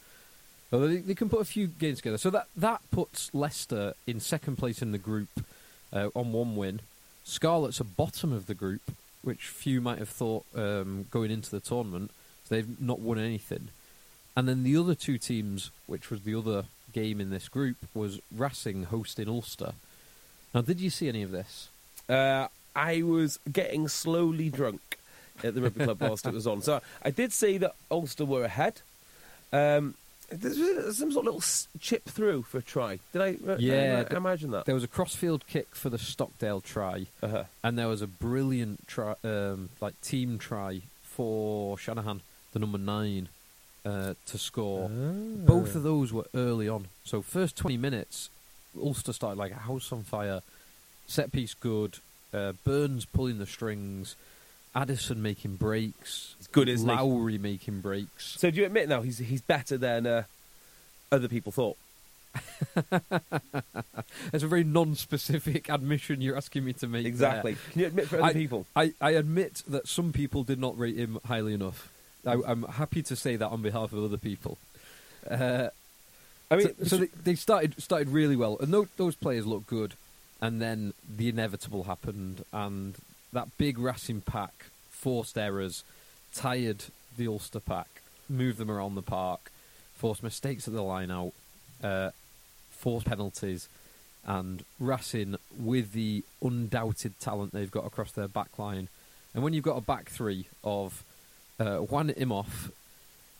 They, 0.69 0.97
they 0.97 1.15
can 1.15 1.29
put 1.29 1.41
a 1.41 1.45
few 1.45 1.67
games 1.67 1.97
together. 1.97 2.17
So 2.17 2.29
that, 2.31 2.47
that 2.55 2.81
puts 2.91 3.33
Leicester 3.33 3.93
in 4.07 4.19
second 4.19 4.57
place 4.57 4.81
in 4.81 4.91
the 4.91 4.97
group 4.97 5.29
uh, 5.91 6.09
on 6.15 6.31
one 6.31 6.55
win. 6.55 6.81
Scarlets 7.23 7.79
are 7.79 7.85
bottom 7.85 8.33
of 8.33 8.47
the 8.47 8.53
group, 8.53 8.81
which 9.21 9.47
few 9.47 9.81
might 9.81 9.99
have 9.99 10.09
thought 10.09 10.45
um, 10.55 11.05
going 11.09 11.31
into 11.31 11.51
the 11.51 11.59
tournament. 11.59 12.11
So 12.45 12.55
they've 12.55 12.81
not 12.81 12.99
won 12.99 13.19
anything. 13.19 13.69
And 14.35 14.47
then 14.47 14.63
the 14.63 14.75
other 14.77 14.95
two 14.95 15.17
teams, 15.17 15.69
which 15.85 16.09
was 16.09 16.21
the 16.21 16.35
other 16.35 16.65
game 16.93 17.19
in 17.19 17.29
this 17.29 17.49
group, 17.49 17.77
was 17.93 18.19
Racing 18.35 18.83
hosting 18.85 19.27
Ulster. 19.27 19.73
Now, 20.53 20.61
did 20.61 20.79
you 20.79 20.89
see 20.89 21.09
any 21.09 21.23
of 21.23 21.31
this? 21.31 21.69
Uh, 22.07 22.47
I 22.75 23.01
was 23.01 23.39
getting 23.51 23.87
slowly 23.87 24.49
drunk 24.49 24.97
at 25.43 25.55
the 25.55 25.61
rugby 25.61 25.83
club 25.85 25.97
whilst 26.01 26.25
it 26.27 26.33
was 26.33 26.45
on. 26.47 26.61
So 26.61 26.81
I 27.03 27.09
did 27.11 27.33
see 27.33 27.57
that 27.57 27.75
Ulster 27.91 28.25
were 28.25 28.43
ahead. 28.43 28.81
Um, 29.51 29.95
There's 30.29 30.57
some 30.97 31.11
sort 31.11 31.27
of 31.27 31.33
little 31.33 31.43
chip 31.79 32.05
through 32.05 32.43
for 32.43 32.57
a 32.59 32.61
try. 32.61 32.99
Did 33.11 33.21
I? 33.21 33.37
uh, 33.51 33.57
Yeah, 33.59 34.05
I, 34.09 34.13
I 34.13 34.17
imagine 34.17 34.51
that. 34.51 34.65
There 34.65 34.75
was 34.75 34.83
a 34.83 34.87
crossfield 34.87 35.45
kick 35.47 35.75
for 35.75 35.89
the 35.89 35.97
Stockdale 35.99 36.61
try, 36.61 37.07
Uh-huh. 37.21 37.43
and 37.63 37.77
there 37.77 37.87
was 37.87 38.01
a 38.01 38.07
brilliant 38.07 38.87
try, 38.87 39.15
um, 39.23 39.69
like 39.81 39.99
team 40.01 40.37
try 40.39 40.81
for 41.03 41.77
Shanahan, 41.77 42.21
the 42.53 42.59
number 42.59 42.77
nine, 42.79 43.29
uh, 43.85 44.13
to 44.25 44.37
score. 44.37 44.89
Both 44.89 45.75
of 45.75 45.83
those 45.83 46.13
were 46.13 46.25
early 46.33 46.67
on. 46.69 46.87
So 47.03 47.21
first 47.21 47.57
twenty 47.57 47.77
minutes, 47.77 48.29
Ulster 48.81 49.13
started 49.13 49.37
like 49.37 49.51
a 49.51 49.55
house 49.55 49.91
on 49.91 50.03
fire. 50.03 50.41
Set 51.07 51.31
piece 51.31 51.53
good. 51.53 51.99
Uh, 52.33 52.53
Burns 52.63 53.05
pulling 53.05 53.37
the 53.37 53.45
strings. 53.45 54.15
Addison 54.75 55.21
making 55.21 55.57
breaks. 55.57 56.35
It's 56.39 56.47
good, 56.47 56.67
isn't 56.67 56.89
he? 56.89 56.95
Lowry 56.95 57.37
making 57.37 57.81
breaks. 57.81 58.39
So 58.39 58.49
do 58.49 58.59
you 58.59 58.65
admit 58.65 58.89
now 58.89 59.01
he's 59.01 59.19
he's 59.19 59.41
better 59.41 59.77
than 59.77 60.07
uh, 60.07 60.23
other 61.11 61.27
people 61.27 61.51
thought? 61.51 61.77
It's 64.33 64.43
a 64.43 64.47
very 64.47 64.63
non-specific 64.63 65.69
admission 65.69 66.21
you're 66.21 66.37
asking 66.37 66.65
me 66.65 66.73
to 66.73 66.87
make. 66.87 67.03
there. 67.03 67.09
Exactly. 67.09 67.57
Can 67.71 67.81
you 67.81 67.87
admit 67.87 68.07
for 68.07 68.17
other 68.17 68.25
I, 68.25 68.33
people? 68.33 68.65
I, 68.75 68.93
I 68.99 69.11
admit 69.11 69.63
that 69.67 69.87
some 69.87 70.11
people 70.11 70.43
did 70.43 70.59
not 70.59 70.77
rate 70.77 70.95
him 70.97 71.19
highly 71.25 71.53
enough. 71.53 71.89
I, 72.25 72.37
I'm 72.45 72.63
happy 72.63 73.01
to 73.03 73.15
say 73.15 73.35
that 73.35 73.47
on 73.47 73.61
behalf 73.61 73.93
of 73.93 74.03
other 74.03 74.17
people. 74.17 74.57
Uh, 75.29 75.69
I 76.51 76.55
mean, 76.57 76.67
so, 76.79 76.85
so 76.85 76.97
they, 76.97 77.09
they 77.23 77.35
started 77.35 77.81
started 77.81 78.09
really 78.09 78.35
well, 78.35 78.57
and 78.59 78.73
those, 78.73 78.87
those 78.97 79.15
players 79.15 79.45
looked 79.45 79.67
good. 79.67 79.93
And 80.41 80.61
then 80.61 80.93
the 81.07 81.29
inevitable 81.29 81.85
happened, 81.85 82.43
and 82.51 82.95
that 83.31 83.57
big 83.57 83.79
Racing 83.79 84.21
pack 84.21 84.65
forced 84.89 85.37
errors, 85.37 85.85
tired 86.33 86.83
the 87.15 87.27
Ulster 87.27 87.61
pack, 87.61 88.01
moved 88.27 88.57
them 88.57 88.69
around 88.69 88.95
the 88.95 89.01
park, 89.01 89.51
forced 89.95 90.21
mistakes 90.21 90.67
at 90.67 90.73
the 90.73 90.81
line 90.81 91.11
out, 91.11 91.31
uh, 91.81 92.09
forced 92.71 93.05
penalties, 93.05 93.69
and 94.25 94.65
Racing 94.81 95.37
with 95.57 95.93
the 95.93 96.25
undoubted 96.41 97.17
talent 97.21 97.53
they've 97.53 97.71
got 97.71 97.85
across 97.85 98.11
their 98.11 98.27
back 98.27 98.59
line. 98.59 98.89
And 99.33 99.43
when 99.45 99.53
you've 99.53 99.63
got 99.63 99.77
a 99.77 99.81
back 99.81 100.09
three 100.09 100.47
of 100.61 101.05
uh, 101.59 101.77
Juan 101.77 102.09
Imhoff, 102.09 102.71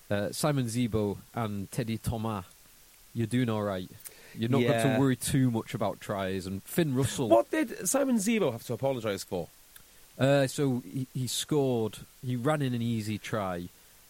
uh, 0.09 0.31
Simon 0.31 0.65
Zebo, 0.65 1.17
and 1.33 1.71
Teddy 1.71 1.97
Thomas, 1.97 2.45
you're 3.13 3.27
doing 3.27 3.49
all 3.49 3.63
right. 3.63 3.89
You're 4.35 4.49
not 4.49 4.61
got 4.61 4.67
Yeah. 4.85 4.93
to 4.95 4.99
worry 4.99 5.15
too 5.15 5.51
much 5.51 5.73
about 5.73 6.01
tries. 6.01 6.45
And 6.47 6.63
Finn 6.63 6.95
Russell. 6.95 7.29
what 7.29 7.51
did 7.51 7.87
Simon 7.87 8.17
Zebo 8.17 8.51
have 8.51 8.63
to 8.63 8.73
apologise 8.73 9.23
for? 9.23 9.47
Uh, 10.17 10.47
so 10.47 10.81
he, 10.91 11.07
he 11.13 11.27
scored. 11.27 11.99
He 12.25 12.35
ran 12.35 12.61
in 12.61 12.73
an 12.73 12.81
easy 12.81 13.17
try, 13.17 13.69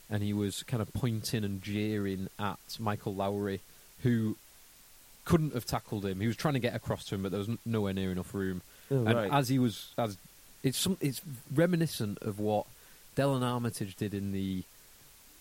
and 0.09 0.21
he 0.23 0.33
was 0.33 0.63
kind 0.63 0.81
of 0.81 0.93
pointing 0.93 1.43
and 1.43 1.61
jeering 1.61 2.27
at 2.39 2.59
Michael 2.79 3.15
Lowry, 3.15 3.61
who 4.03 4.35
couldn't 5.25 5.53
have 5.53 5.65
tackled 5.65 6.05
him. 6.05 6.19
He 6.19 6.27
was 6.27 6.35
trying 6.35 6.55
to 6.55 6.59
get 6.59 6.75
across 6.75 7.05
to 7.05 7.15
him, 7.15 7.23
but 7.23 7.31
there 7.31 7.39
was 7.39 7.49
nowhere 7.65 7.93
near 7.93 8.11
enough 8.11 8.33
room. 8.33 8.61
Oh, 8.91 9.05
and 9.05 9.15
right. 9.15 9.31
as 9.31 9.47
he 9.49 9.59
was, 9.59 9.93
as 9.97 10.17
it's 10.61 10.77
some, 10.77 10.97
it's 10.99 11.21
reminiscent 11.53 12.17
of 12.21 12.39
what 12.39 12.65
Delon 13.15 13.41
Armitage 13.43 13.95
did 13.95 14.13
in 14.13 14.31
the 14.31 14.63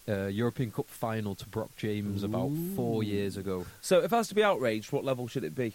uh, 0.08 0.26
European 0.26 0.70
Cup 0.70 0.88
final 0.88 1.34
to 1.36 1.46
Brock 1.46 1.70
James 1.76 2.22
about 2.22 2.50
four 2.76 3.02
years 3.02 3.36
ago. 3.36 3.66
So 3.80 4.02
if 4.02 4.12
I 4.12 4.18
was 4.18 4.28
to 4.28 4.34
be 4.34 4.42
outraged, 4.42 4.92
what 4.92 5.04
level 5.04 5.28
should 5.28 5.44
it 5.44 5.54
be? 5.54 5.74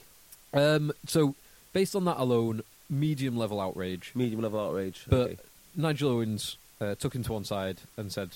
Um, 0.53 0.91
so 1.05 1.35
based 1.73 1.95
on 1.95 2.05
that 2.05 2.17
alone, 2.17 2.61
medium 2.89 3.37
level 3.37 3.59
outrage. 3.61 4.11
Medium 4.15 4.41
level 4.41 4.59
outrage. 4.59 5.05
But 5.07 5.19
Okay. 5.19 5.37
Nigel 5.75 6.09
Owens 6.11 6.57
uh, 6.81 6.95
took 6.95 7.13
him 7.15 7.23
to 7.23 7.33
one 7.33 7.43
side 7.45 7.77
and 7.97 8.11
said, 8.11 8.31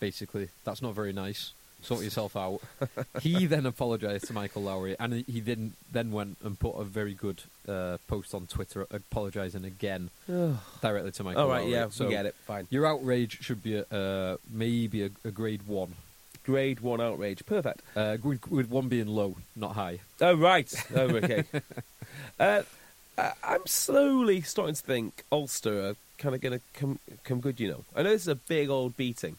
basically, 0.00 0.48
that's 0.64 0.80
not 0.82 0.94
very 0.94 1.12
nice. 1.12 1.52
Sort 1.82 2.02
yourself 2.02 2.36
out. 2.36 2.60
he 3.20 3.46
then 3.46 3.64
apologised 3.66 4.26
to 4.26 4.32
Michael 4.32 4.62
Lowry, 4.62 4.96
and 4.98 5.12
he- 5.12 5.24
he 5.30 5.40
then 5.40 5.74
then 5.92 6.10
went 6.10 6.38
and 6.42 6.58
put 6.58 6.72
a 6.72 6.84
very 6.84 7.14
good 7.14 7.42
uh, 7.68 7.98
post 8.08 8.34
on 8.34 8.46
Twitter 8.46 8.86
apologising 8.90 9.64
again 9.64 10.10
directly 10.82 11.12
to 11.12 11.22
Michael. 11.24 11.42
All 11.42 11.48
right, 11.48 11.60
Lowry. 11.60 11.72
yeah, 11.72 11.88
so 11.90 12.06
we 12.06 12.10
get 12.10 12.26
it. 12.26 12.34
Fine. 12.46 12.66
Your 12.70 12.86
outrage 12.86 13.38
should 13.42 13.62
be 13.62 13.76
a, 13.76 13.84
uh, 13.92 14.36
maybe 14.50 15.04
a, 15.04 15.10
a 15.24 15.30
grade 15.30 15.66
one, 15.66 15.94
Grade 16.44 16.80
one 16.80 17.00
outrage. 17.00 17.44
Perfect. 17.46 17.82
uh, 17.94 18.16
with, 18.22 18.50
with 18.50 18.68
one 18.70 18.88
being 18.88 19.06
low, 19.08 19.36
not 19.54 19.74
high. 19.74 20.00
Oh 20.20 20.34
right. 20.34 20.72
Oh 20.94 21.00
okay. 21.16 21.44
uh, 22.40 22.62
I'm 23.42 23.66
slowly 23.66 24.40
starting 24.42 24.74
to 24.74 24.82
think 24.82 25.24
Ulster 25.32 25.88
are 25.90 25.96
kind 26.18 26.34
of 26.34 26.40
going 26.40 26.58
to 26.58 26.64
come 26.74 26.98
come 27.24 27.40
good. 27.40 27.60
You 27.60 27.68
know, 27.70 27.84
I 27.94 28.02
know 28.02 28.10
this 28.10 28.22
is 28.22 28.28
a 28.28 28.34
big 28.34 28.68
old 28.70 28.96
beating, 28.96 29.36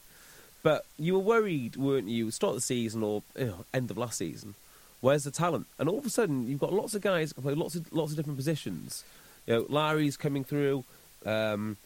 but 0.67 0.85
you 0.99 1.13
were 1.13 1.21
worried, 1.21 1.77
weren't 1.77 2.09
you? 2.09 2.29
Start 2.29 2.49
of 2.49 2.55
the 2.57 2.61
season 2.61 3.01
or 3.01 3.23
you 3.39 3.45
know, 3.45 3.65
end 3.73 3.89
of 3.89 3.97
last 3.97 4.17
season. 4.17 4.53
Where's 4.99 5.23
the 5.23 5.31
talent? 5.31 5.65
And 5.79 5.87
all 5.87 5.97
of 5.97 6.05
a 6.05 6.09
sudden, 6.09 6.45
you've 6.49 6.59
got 6.59 6.73
lots 6.73 6.93
of 6.93 7.01
guys 7.01 7.31
can 7.31 7.41
play 7.41 7.53
lots 7.53 7.75
of 7.75 7.89
lots 7.93 8.11
of 8.11 8.17
different 8.17 8.35
positions. 8.35 9.05
You 9.45 9.53
know, 9.53 9.65
Larry's 9.69 10.17
coming 10.17 10.43
through. 10.43 10.83
Um, 11.25 11.77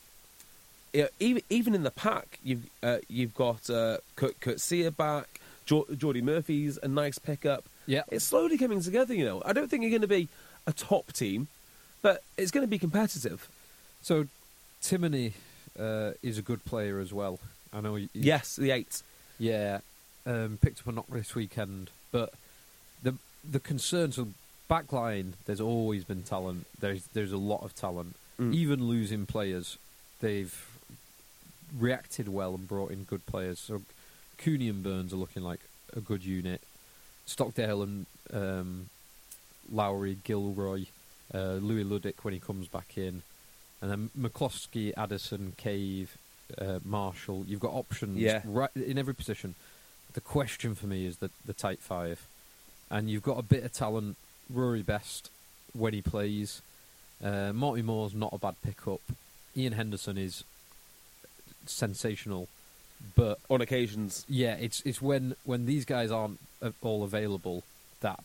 yeah, 0.93 1.09
even 1.19 1.43
even 1.51 1.75
in 1.75 1.83
the 1.83 1.91
pack, 1.91 2.39
you've 2.43 2.67
uh, 2.81 2.97
you've 3.07 3.35
got 3.35 3.69
uh, 3.69 3.97
Kurt, 4.15 4.39
Kurt 4.39 4.59
Sear 4.59 4.89
back. 4.89 5.27
Jo- 5.67 5.85
Jordi 5.91 6.23
Murphy's 6.23 6.79
a 6.81 6.88
nice 6.88 7.19
pickup. 7.19 7.65
Yeah. 7.85 8.01
It's 8.09 8.25
slowly 8.25 8.57
coming 8.57 8.81
together, 8.81 9.13
you 9.13 9.25
know. 9.25 9.43
I 9.45 9.53
don't 9.53 9.69
think 9.69 9.83
you're 9.83 9.91
going 9.91 10.01
to 10.01 10.07
be 10.07 10.27
a 10.65 10.73
top 10.73 11.13
team, 11.13 11.50
but 12.01 12.23
it's 12.35 12.50
going 12.50 12.63
to 12.63 12.67
be 12.67 12.79
competitive. 12.79 13.47
So 14.01 14.25
Timoney 14.81 15.33
uh, 15.79 16.13
is 16.23 16.39
a 16.39 16.41
good 16.41 16.65
player 16.65 16.97
as 16.97 17.13
well. 17.13 17.38
I 17.73 17.81
know. 17.81 17.95
He- 17.95 18.09
Yes, 18.13 18.55
the 18.55 18.71
eight. 18.71 19.01
Yeah, 19.39 19.79
um, 20.25 20.57
picked 20.61 20.81
up 20.81 20.87
a 20.87 20.91
knock 20.91 21.07
this 21.09 21.33
weekend, 21.35 21.89
but 22.11 22.33
the 23.01 23.15
the 23.49 23.59
concern 23.59 24.11
so 24.11 24.27
backline. 24.69 25.33
There's 25.45 25.61
always 25.61 26.03
been 26.03 26.23
talent. 26.23 26.67
There's 26.79 27.05
there's 27.13 27.31
a 27.31 27.37
lot 27.37 27.63
of 27.63 27.73
talent. 27.75 28.15
Mm. 28.39 28.53
Even 28.53 28.83
losing 28.85 29.25
players, 29.25 29.77
they've 30.19 30.67
reacted 31.77 32.27
well 32.27 32.53
and 32.55 32.67
brought 32.67 32.91
in 32.91 33.03
good 33.03 33.25
players. 33.25 33.59
So 33.59 33.81
Cooney 34.37 34.69
and 34.69 34.83
Burns 34.83 35.13
are 35.13 35.17
looking 35.17 35.43
like 35.43 35.61
a 35.95 36.01
good 36.01 36.23
unit. 36.23 36.61
Stockdale 37.25 37.81
and 37.83 38.05
um, 38.33 38.89
Lowry, 39.71 40.17
Gilroy, 40.23 40.85
uh, 41.33 41.53
Louis 41.53 41.83
Ludik 41.85 42.15
when 42.23 42.33
he 42.33 42.39
comes 42.39 42.67
back 42.67 42.97
in, 42.97 43.21
and 43.81 43.89
then 43.91 44.09
McCloskey, 44.19 44.91
Addison, 44.97 45.53
Cave, 45.57 46.17
uh, 46.58 46.79
Marshall. 46.84 47.43
You've 47.48 47.60
got 47.60 47.74
options 47.74 48.17
Yeah. 48.17 48.41
right 48.46 48.70
in 48.75 48.98
every 48.98 49.13
position. 49.15 49.55
The 50.13 50.22
question 50.22 50.75
for 50.75 50.88
me 50.88 51.05
is 51.05 51.17
the 51.17 51.29
the 51.46 51.53
tight 51.53 51.79
five, 51.79 52.25
and 52.89 53.10
you've 53.10 53.24
got 53.24 53.38
a 53.39 53.43
bit 53.43 53.63
of 53.63 53.72
talent. 53.74 54.17
Rory 54.53 54.81
Best 54.81 55.29
when 55.74 55.93
he 55.93 56.01
plays. 56.01 56.62
Uh, 57.24 57.53
Marty 57.53 57.81
Moore's 57.81 58.13
not 58.13 58.34
a 58.34 58.38
bad 58.38 58.55
pickup. 58.63 59.00
Iain 59.55 59.74
Henderson 59.74 60.17
is 60.17 60.43
sensational, 61.65 62.48
but 63.15 63.39
On 63.50 63.62
occasions, 63.62 64.25
yeah, 64.27 64.55
it's 64.55 64.81
it's 64.86 65.01
when 65.01 65.36
when 65.46 65.65
these 65.65 65.86
guys 65.86 66.12
aren't 66.12 66.39
uh, 66.62 66.72
all 66.81 67.03
available 67.03 67.63
that 68.01 68.20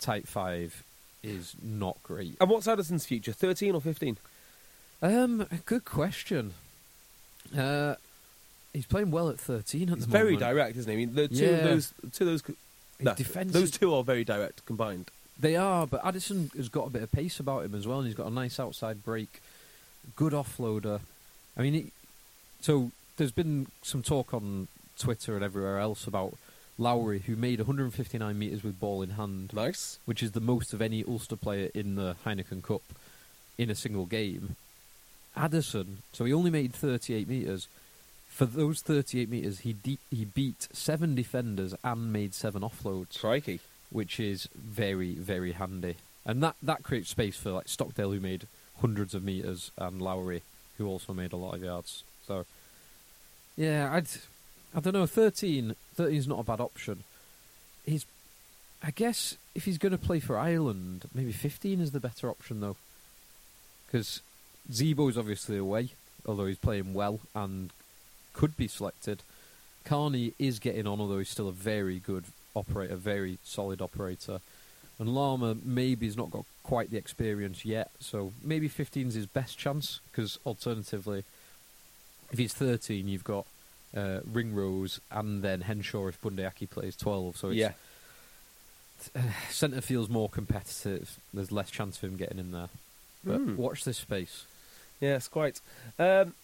tight 0.00 0.28
five 0.28 0.84
is 1.22 1.54
not 1.62 1.96
great. 2.02 2.36
and 2.40 2.48
what's 2.50 2.68
Addison's 2.68 3.06
future? 3.06 3.32
Thirteen 3.32 3.74
or 3.74 3.80
fifteen? 3.80 4.16
Um, 5.02 5.46
good 5.64 5.84
question. 5.84 6.54
Uh, 7.56 7.94
he's 8.72 8.86
playing 8.86 9.10
well 9.10 9.28
at 9.28 9.38
thirteen 9.38 9.88
at 9.90 9.96
He's 9.96 10.06
the 10.06 10.10
very 10.12 10.32
moment. 10.34 10.40
direct, 10.40 10.76
isn't 10.76 10.90
he? 10.90 10.94
I 10.94 11.06
mean, 11.06 11.14
the 11.14 11.28
two 11.28 11.34
Yeah. 11.34 11.48
of 11.50 11.64
those, 11.64 11.92
two 12.12 12.24
of 12.24 12.30
those, 12.30 12.42
no, 13.00 13.14
those 13.44 13.70
two 13.70 13.94
are 13.94 14.02
very 14.02 14.24
direct 14.24 14.64
combined. 14.66 15.10
They 15.38 15.54
are, 15.56 15.86
but 15.86 16.04
Addison 16.04 16.50
has 16.56 16.68
got 16.70 16.86
a 16.86 16.90
bit 16.90 17.02
of 17.02 17.12
pace 17.12 17.38
about 17.40 17.64
him 17.66 17.74
as 17.74 17.86
well, 17.86 17.98
and 17.98 18.06
he's 18.06 18.16
got 18.16 18.26
a 18.26 18.30
nice 18.30 18.58
outside 18.58 19.04
break, 19.04 19.42
good 20.16 20.32
offloader. 20.32 21.00
I 21.58 21.62
mean, 21.62 21.74
it, 21.74 21.86
so 22.62 22.90
there's 23.18 23.32
been 23.32 23.66
some 23.82 24.02
talk 24.02 24.32
on 24.32 24.68
Twitter 24.98 25.34
and 25.34 25.44
everywhere 25.44 25.78
else 25.78 26.06
about 26.06 26.34
Lowry, 26.78 27.18
who 27.20 27.36
made 27.36 27.58
159 27.60 28.38
metres 28.38 28.62
with 28.64 28.80
ball 28.80 29.02
in 29.02 29.10
hand, 29.10 29.52
Nice. 29.52 29.98
which 30.06 30.22
is 30.22 30.32
the 30.32 30.40
most 30.40 30.72
of 30.72 30.80
any 30.80 31.04
Ulster 31.04 31.36
player 31.36 31.70
in 31.74 31.96
the 31.96 32.16
Heineken 32.24 32.62
Cup 32.62 32.82
in 33.58 33.68
a 33.70 33.74
single 33.74 34.06
game. 34.06 34.56
Addison, 35.36 35.98
so 36.12 36.24
he 36.24 36.32
only 36.32 36.50
made 36.50 36.72
38 36.72 37.28
metres. 37.28 37.68
For 38.28 38.46
those 38.46 38.80
38 38.82 39.28
metres, 39.30 39.60
he 39.60 39.72
de- 39.72 39.98
he 40.10 40.24
beat 40.24 40.68
seven 40.72 41.14
defenders 41.14 41.74
and 41.84 42.12
made 42.12 42.34
seven 42.34 42.62
offloads 42.62 43.18
Crikey. 43.18 43.60
which 43.90 44.18
is 44.20 44.48
very 44.54 45.14
very 45.14 45.52
handy, 45.52 45.96
and 46.24 46.42
that 46.42 46.56
that 46.62 46.82
creates 46.82 47.10
space 47.10 47.36
for 47.36 47.50
like 47.50 47.68
Stockdale 47.68 48.12
who 48.12 48.20
made 48.20 48.46
hundreds 48.80 49.14
of 49.14 49.22
meters 49.24 49.70
and 49.78 50.02
Lowry 50.02 50.42
who 50.76 50.86
also 50.86 51.14
made 51.14 51.32
a 51.32 51.36
lot 51.36 51.54
of 51.54 51.62
yards. 51.62 52.02
So 52.26 52.44
yeah, 53.56 53.90
I'd 53.92 54.08
I 54.74 54.80
don't 54.80 54.92
know 54.92 55.06
13 55.06 55.74
13 55.94 56.16
is 56.16 56.28
not 56.28 56.40
a 56.40 56.44
bad 56.44 56.60
option. 56.60 57.04
He's 57.86 58.04
I 58.82 58.90
guess 58.90 59.36
if 59.54 59.64
he's 59.64 59.78
going 59.78 59.92
to 59.92 59.98
play 59.98 60.20
for 60.20 60.36
Ireland, 60.36 61.08
maybe 61.14 61.32
15 61.32 61.80
is 61.80 61.92
the 61.92 62.00
better 62.00 62.28
option 62.28 62.60
though, 62.60 62.76
because 63.86 64.20
Zebo's 64.70 65.16
obviously 65.18 65.58
away, 65.58 65.90
although 66.26 66.46
he's 66.46 66.58
playing 66.58 66.92
well 66.94 67.20
and 67.34 67.70
could 68.32 68.56
be 68.56 68.68
selected. 68.68 69.22
Kearney 69.84 70.32
is 70.38 70.58
getting 70.58 70.86
on, 70.86 71.00
although 71.00 71.18
he's 71.18 71.28
still 71.28 71.48
a 71.48 71.52
very 71.52 71.98
good 71.98 72.24
operator, 72.54 72.96
very 72.96 73.38
solid 73.44 73.80
operator. 73.80 74.40
And 74.98 75.14
Larmour 75.14 75.56
maybe 75.64 76.06
has 76.06 76.16
not 76.16 76.30
got 76.30 76.44
quite 76.62 76.90
the 76.90 76.96
experience 76.96 77.64
yet, 77.64 77.90
so 78.00 78.32
maybe 78.42 78.66
15 78.66 79.08
is 79.08 79.14
his 79.14 79.26
best 79.26 79.56
chance, 79.58 80.00
because 80.10 80.38
alternatively, 80.44 81.22
if 82.32 82.38
he's 82.38 82.54
13, 82.54 83.06
you've 83.06 83.22
got 83.22 83.46
uh, 83.96 84.20
Ringrose 84.30 85.00
and 85.10 85.42
then 85.42 85.60
Henshaw 85.60 86.08
if 86.08 86.20
Bundee 86.20 86.44
Aki 86.44 86.66
plays 86.66 86.96
12, 86.96 87.36
so 87.36 87.48
it's, 87.50 87.56
yeah. 87.56 87.72
centre 89.50 89.80
feels 89.80 90.08
more 90.08 90.28
competitive. 90.28 91.18
There's 91.32 91.52
less 91.52 91.70
chance 91.70 91.96
of 91.98 92.04
him 92.04 92.16
getting 92.16 92.38
in 92.38 92.50
there. 92.52 92.68
But 93.24 93.36
Hmm. 93.38 93.56
watch 93.56 93.84
this 93.84 93.98
space. 93.98 94.44
Yes, 95.00 95.28
quite. 95.28 95.60
Um, 95.98 96.34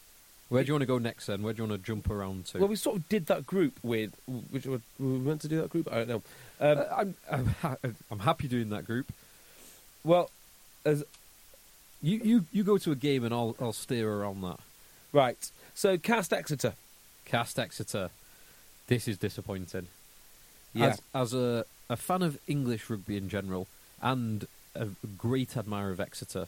Where 0.49 0.63
do 0.63 0.69
you 0.69 0.75
want 0.75 0.83
to 0.83 0.87
go 0.87 0.99
next 0.99 1.27
then? 1.27 1.43
Where 1.43 1.53
do 1.55 1.63
you 1.63 1.69
want 1.69 1.83
to 1.83 1.87
jump 1.87 2.11
around 2.11 2.47
to? 2.47 2.59
well, 2.59 2.69
we 2.69 2.77
sort 2.77 2.97
of 2.97 3.09
did 3.09 3.27
that 3.27 3.47
group 3.47 3.79
with 3.83 4.15
which 4.51 4.67
were 4.67 4.81
we 4.99 5.07
meant 5.07 5.41
to 5.43 5.49
do 5.49 5.61
that 5.63 5.71
group. 5.71 5.89
I 5.91 6.05
don't 6.05 6.09
know. 6.09 6.23
Um, 6.61 6.79
Uh, 6.79 6.85
I'm, 6.97 7.15
I'm, 7.31 7.47
ha- 7.47 7.77
I'm 8.11 8.19
happy 8.21 8.49
doing 8.49 8.69
that 8.71 8.85
group. 8.85 9.07
well, 10.05 10.31
as 10.85 11.05
You, 12.03 12.19
you, 12.23 12.45
you 12.53 12.65
go 12.65 12.77
to 12.79 12.91
a 12.93 12.97
game 12.97 13.25
and 13.25 13.33
I'll, 13.33 13.57
I'll 13.61 13.73
steer 13.73 14.11
around 14.13 14.43
that. 14.43 14.59
right. 15.13 15.51
So 15.75 15.97
Castres 15.97 16.39
Exeter. 16.39 16.75
Castres 17.25 17.63
Exeter. 17.65 18.11
This 18.89 19.09
is 19.09 19.17
disappointing. 19.17 19.87
Yeah. 20.75 20.87
As, 20.89 21.03
as 21.15 21.33
a, 21.35 21.65
a 21.89 21.97
fan 21.97 22.23
of 22.23 22.39
English 22.47 22.91
rugby 22.91 23.17
in 23.17 23.29
general 23.31 23.67
and 24.03 24.47
a 24.75 24.89
great 25.17 25.57
admirer 25.57 25.91
of 25.93 26.01
Exeter, 26.01 26.47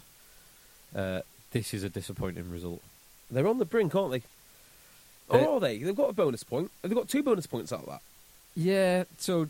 uh, 0.95 1.21
this 1.55 1.73
is 1.73 1.83
a 1.85 1.89
disappointing 1.89 2.51
result. 2.51 2.83
They're 3.31 3.49
on 3.49 3.57
the 3.59 3.65
brink, 3.65 3.95
aren't 3.95 4.11
they? 4.13 4.23
Or 5.31 5.39
They- 5.39 5.47
are 5.47 5.61
they? 5.61 5.79
They've 5.79 5.97
got 5.97 6.11
a 6.11 6.13
bonus 6.13 6.43
point. 6.45 6.71
They've 6.83 6.95
got 6.95 7.09
two 7.09 7.23
bonus 7.23 7.47
points 7.47 7.73
out 7.73 7.81
of 7.81 7.87
that. 7.87 8.03
Yeah, 8.55 9.05
so 9.19 9.49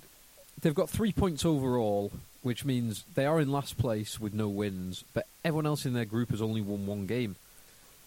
they've 0.62 0.74
got 0.74 0.88
three 0.88 1.12
points 1.12 1.44
overall, 1.44 2.12
which 2.42 2.64
means 2.64 3.02
they 3.16 3.26
are 3.26 3.40
in 3.40 3.50
last 3.50 3.76
place 3.76 4.20
with 4.20 4.32
no 4.32 4.48
wins, 4.48 5.02
but 5.12 5.26
everyone 5.44 5.66
else 5.66 5.84
in 5.84 5.92
their 5.94 6.04
group 6.04 6.30
has 6.30 6.40
only 6.40 6.60
won 6.60 6.86
one 6.86 7.06
game. 7.06 7.34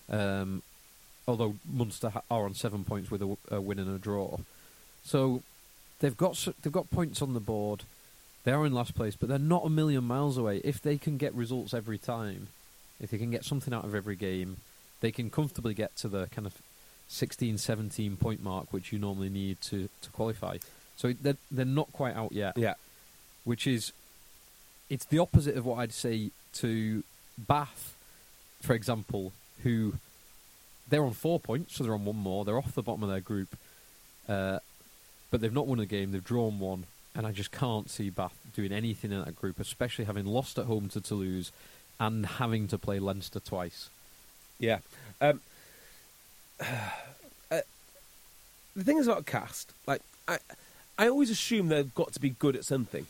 Um, 0.10 0.64
although 1.28 1.56
Munster 1.70 2.10
ha- 2.10 2.22
are 2.32 2.46
on 2.46 2.54
seven 2.54 2.86
points 2.86 3.12
with 3.12 3.22
a, 3.22 3.26
w- 3.26 3.38
a 3.52 3.60
win 3.60 3.78
and 3.80 3.94
a 3.94 4.00
draw, 4.00 4.38
so 5.04 5.44
they've 6.00 6.16
got 6.16 6.48
they've 6.62 6.72
got 6.72 6.90
points 6.90 7.22
on 7.22 7.34
the 7.34 7.42
board. 7.42 7.84
They 8.46 8.54
are 8.54 8.66
in 8.66 8.72
last 8.74 8.96
place, 8.96 9.18
but 9.18 9.28
they're 9.28 9.38
not 9.38 9.66
a 9.66 9.70
million 9.70 10.06
miles 10.06 10.38
away. 10.38 10.62
If 10.64 10.82
they 10.82 10.98
can 10.98 11.18
get 11.18 11.34
results 11.36 11.74
every 11.74 11.98
time, 11.98 12.48
if 13.00 13.12
they 13.12 13.18
can 13.18 13.32
get 13.32 13.46
something 13.46 13.74
out 13.74 13.86
of 13.86 13.94
every 13.96 14.16
game, 14.16 14.58
they 15.02 15.12
can 15.12 15.30
comfortably 15.30 15.74
get 15.74 15.96
to 15.98 16.08
the 16.08 16.28
kind 16.28 16.46
of 16.48 16.56
16, 17.10 17.58
17 17.58 18.18
point 18.18 18.44
mark, 18.44 18.72
which 18.74 18.92
you 18.92 19.00
normally 19.00 19.30
need 19.30 19.62
to, 19.62 19.90
to 20.02 20.10
qualify. 20.12 20.58
So 20.96 21.14
they're, 21.14 21.38
they're 21.52 21.66
not 21.66 21.92
quite 21.94 22.16
out 22.16 22.32
yet, 22.32 22.58
Yeah. 22.58 22.74
which 23.44 23.68
is 23.68 23.94
it's 24.90 25.06
the 25.06 25.20
opposite 25.20 25.56
of 25.58 25.66
what 25.66 25.80
I'd 25.80 25.94
say 25.94 26.32
to 26.56 27.04
Bath, 27.38 27.96
for 28.62 28.74
example, 28.74 29.32
who 29.64 29.94
they're 30.90 31.04
on 31.04 31.12
four 31.14 31.40
points, 31.40 31.76
so 31.76 31.84
they're 31.84 31.94
on 31.94 32.06
one 32.06 32.16
more. 32.16 32.46
They're 32.46 32.58
off 32.58 32.74
the 32.74 32.82
bottom 32.82 33.04
of 33.04 33.10
their 33.10 33.20
group, 33.20 33.50
uh, 34.30 34.60
but 35.30 35.42
they've 35.42 35.54
not 35.54 35.68
won 35.68 35.80
a 35.80 35.86
game. 35.86 36.12
They've 36.14 36.24
drawn 36.24 36.60
one, 36.60 36.86
and 37.14 37.28
I 37.28 37.32
just 37.32 37.52
can't 37.52 37.90
see 37.90 38.10
Bath 38.10 38.34
doing 38.56 38.72
anything 38.72 39.12
in 39.12 39.20
that 39.24 39.36
group, 39.36 39.60
especially 39.60 40.06
having 40.06 40.26
lost 40.26 40.58
at 40.58 40.66
home 40.66 40.88
to 40.90 41.02
Toulouse 41.02 41.52
and 42.00 42.26
having 42.26 42.68
to 42.70 42.78
play 42.78 43.00
Leinster 43.00 43.40
twice. 43.40 43.90
Yeah. 44.60 44.80
Um, 45.22 45.42
uh, 46.60 47.62
the 48.76 48.84
thing 48.84 48.98
is 48.98 49.08
about 49.08 49.26
Castres, 49.26 49.74
like 49.86 50.02
I, 50.28 50.38
I 50.98 51.08
always 51.08 51.30
assume 51.30 51.68
they've 51.68 51.94
got 51.96 52.14
to 52.14 52.20
be 52.20 52.32
good 52.32 52.56
at 52.56 52.66
something, 52.66 53.06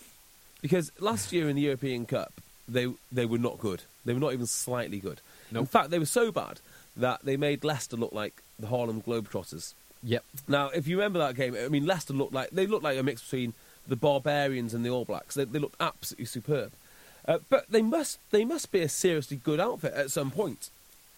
because 0.61 0.91
last 0.99 1.31
year 1.33 1.49
in 1.49 1.55
the 1.55 1.63
European 1.63 2.05
Cup 2.05 2.33
they 2.67 2.87
they 3.11 3.25
were 3.25 3.37
not 3.37 3.59
good. 3.59 3.83
They 4.05 4.13
were 4.13 4.19
not 4.19 4.33
even 4.33 4.45
slightly 4.45 4.99
good. 4.99 5.21
In 5.51 5.65
fact, 5.65 5.89
they 5.89 5.99
were 5.99 6.05
so 6.05 6.31
bad 6.31 6.59
that 6.95 7.21
they 7.23 7.37
made 7.37 7.63
Leicester 7.63 7.95
look 7.95 8.11
like 8.11 8.41
the 8.59 8.67
Harlem 8.67 9.01
Globetrotters. 9.01 9.73
Yep. 10.03 10.23
Now, 10.47 10.69
if 10.69 10.87
you 10.87 10.97
remember 10.97 11.19
that 11.19 11.35
game, 11.35 11.55
I 11.55 11.69
mean, 11.69 11.85
Leicester 11.85 12.13
looked 12.13 12.33
like 12.33 12.49
they 12.51 12.67
looked 12.67 12.83
like 12.83 12.97
a 12.97 13.03
mix 13.03 13.21
between 13.21 13.53
the 13.87 13.95
Barbarians 13.95 14.73
and 14.73 14.85
the 14.85 14.89
All 14.89 15.05
Blacks. 15.05 15.35
They, 15.35 15.45
they 15.45 15.59
looked 15.59 15.77
absolutely 15.79 16.25
superb. 16.25 16.71
Uh, 17.27 17.39
but 17.49 17.65
they 17.69 17.81
must 17.81 18.19
they 18.31 18.45
must 18.45 18.71
be 18.71 18.79
a 18.81 18.89
seriously 18.89 19.37
good 19.37 19.59
outfit 19.59 19.93
at 19.93 20.11
some 20.11 20.31
point. 20.31 20.69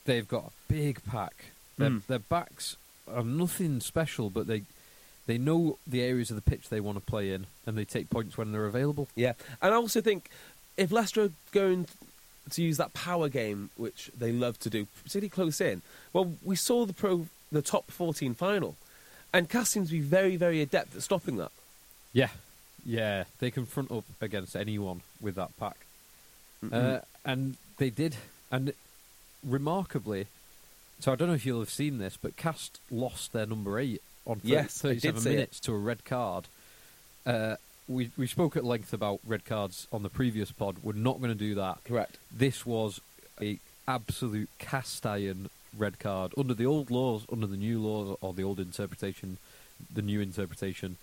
they've 0.06 0.28
got 0.28 0.46
a 0.46 0.74
big 0.74 1.04
pack. 1.06 1.36
Their, 1.78 1.92
Mm. 1.92 2.06
their 2.08 2.20
backs 2.20 2.78
are 3.08 3.24
nothing 3.24 3.80
special, 3.80 4.30
but 4.32 4.48
they 4.48 4.64
they 5.28 5.38
know 5.38 5.78
the 5.86 6.02
areas 6.02 6.32
of 6.32 6.36
the 6.36 6.42
pitch 6.42 6.70
they 6.70 6.80
want 6.80 6.98
to 6.98 7.06
play 7.06 7.32
in, 7.32 7.46
and 7.68 7.78
they 7.78 7.86
take 7.86 8.10
points 8.10 8.36
when 8.38 8.52
they're 8.52 8.66
available. 8.66 9.08
Yeah, 9.16 9.34
and 9.62 9.72
I 9.74 9.78
also 9.78 10.02
think 10.02 10.30
if 10.78 10.92
Leicester 10.92 11.24
are 11.26 11.32
going 11.52 11.86
to 12.50 12.62
use 12.64 12.78
that 12.78 12.94
power 12.96 13.30
game, 13.30 13.70
which 13.78 14.10
they 14.18 14.32
love 14.32 14.58
to 14.62 14.70
do, 14.72 14.88
particularly 15.04 15.30
close 15.30 15.62
in, 15.62 15.84
well, 16.12 16.34
we 16.44 16.56
saw 16.56 16.86
the 16.88 16.94
pro 16.94 17.28
the 17.52 17.62
top 17.62 17.92
fourteen 17.92 18.34
final, 18.34 18.76
and 19.32 19.48
Castres 19.48 19.70
seems 19.70 19.88
to 19.90 19.94
be 19.96 20.02
very 20.02 20.36
very 20.38 20.60
adept 20.62 20.96
at 20.96 21.04
stopping 21.04 21.38
that. 21.38 21.52
Yeah, 22.14 22.30
yeah, 22.84 23.26
they 23.40 23.52
can 23.52 23.68
front 23.68 23.92
up 23.92 24.06
against 24.22 24.56
anyone 24.56 25.02
with 25.22 25.36
that 25.36 25.56
pack, 25.60 25.78
uh, 26.72 27.00
and 27.26 27.56
they 27.78 27.90
did. 27.90 28.16
And 28.52 28.74
remarkably, 29.46 30.28
so 31.00 31.12
I 31.12 31.16
don't 31.16 31.28
know 31.30 31.34
if 31.34 31.46
you'll 31.46 31.60
have 31.60 31.70
seen 31.70 31.98
this, 31.98 32.18
but 32.22 32.36
Castres 32.38 32.80
lost 32.92 33.34
their 33.34 33.46
number 33.46 33.80
eight 33.80 34.02
on 34.26 34.38
30, 34.38 34.48
Yes, 34.50 34.82
37 34.82 35.22
see 35.22 35.30
it. 35.30 35.34
minutes 35.34 35.60
to 35.62 35.74
a 35.74 35.78
red 35.78 36.04
card. 36.06 36.46
Uh, 37.26 37.56
we 37.88 38.12
we 38.18 38.28
spoke 38.28 38.56
at 38.56 38.64
length 38.64 38.94
about 38.94 39.20
red 39.26 39.46
cards 39.46 39.88
on 39.92 40.04
the 40.04 40.10
previous 40.10 40.52
pod. 40.52 40.78
We're 40.84 40.94
not 40.94 41.18
going 41.20 41.32
to 41.32 41.36
do 41.36 41.56
that. 41.56 41.84
Correct. 41.86 42.18
This 42.32 42.66
was 42.66 43.02
a 43.42 43.60
absolute 43.88 44.50
cast 44.60 45.06
iron 45.06 45.50
red 45.78 46.00
card 46.00 46.34
under 46.38 46.54
the 46.54 46.66
old 46.66 46.92
laws, 46.92 47.24
under 47.32 47.48
the 47.48 47.58
new 47.58 47.80
laws, 47.82 48.16
or 48.22 48.34
the 48.34 48.44
old 48.44 48.60
interpretation, 48.60 49.38
the 49.94 50.02
new 50.02 50.22
interpretation. 50.22 50.98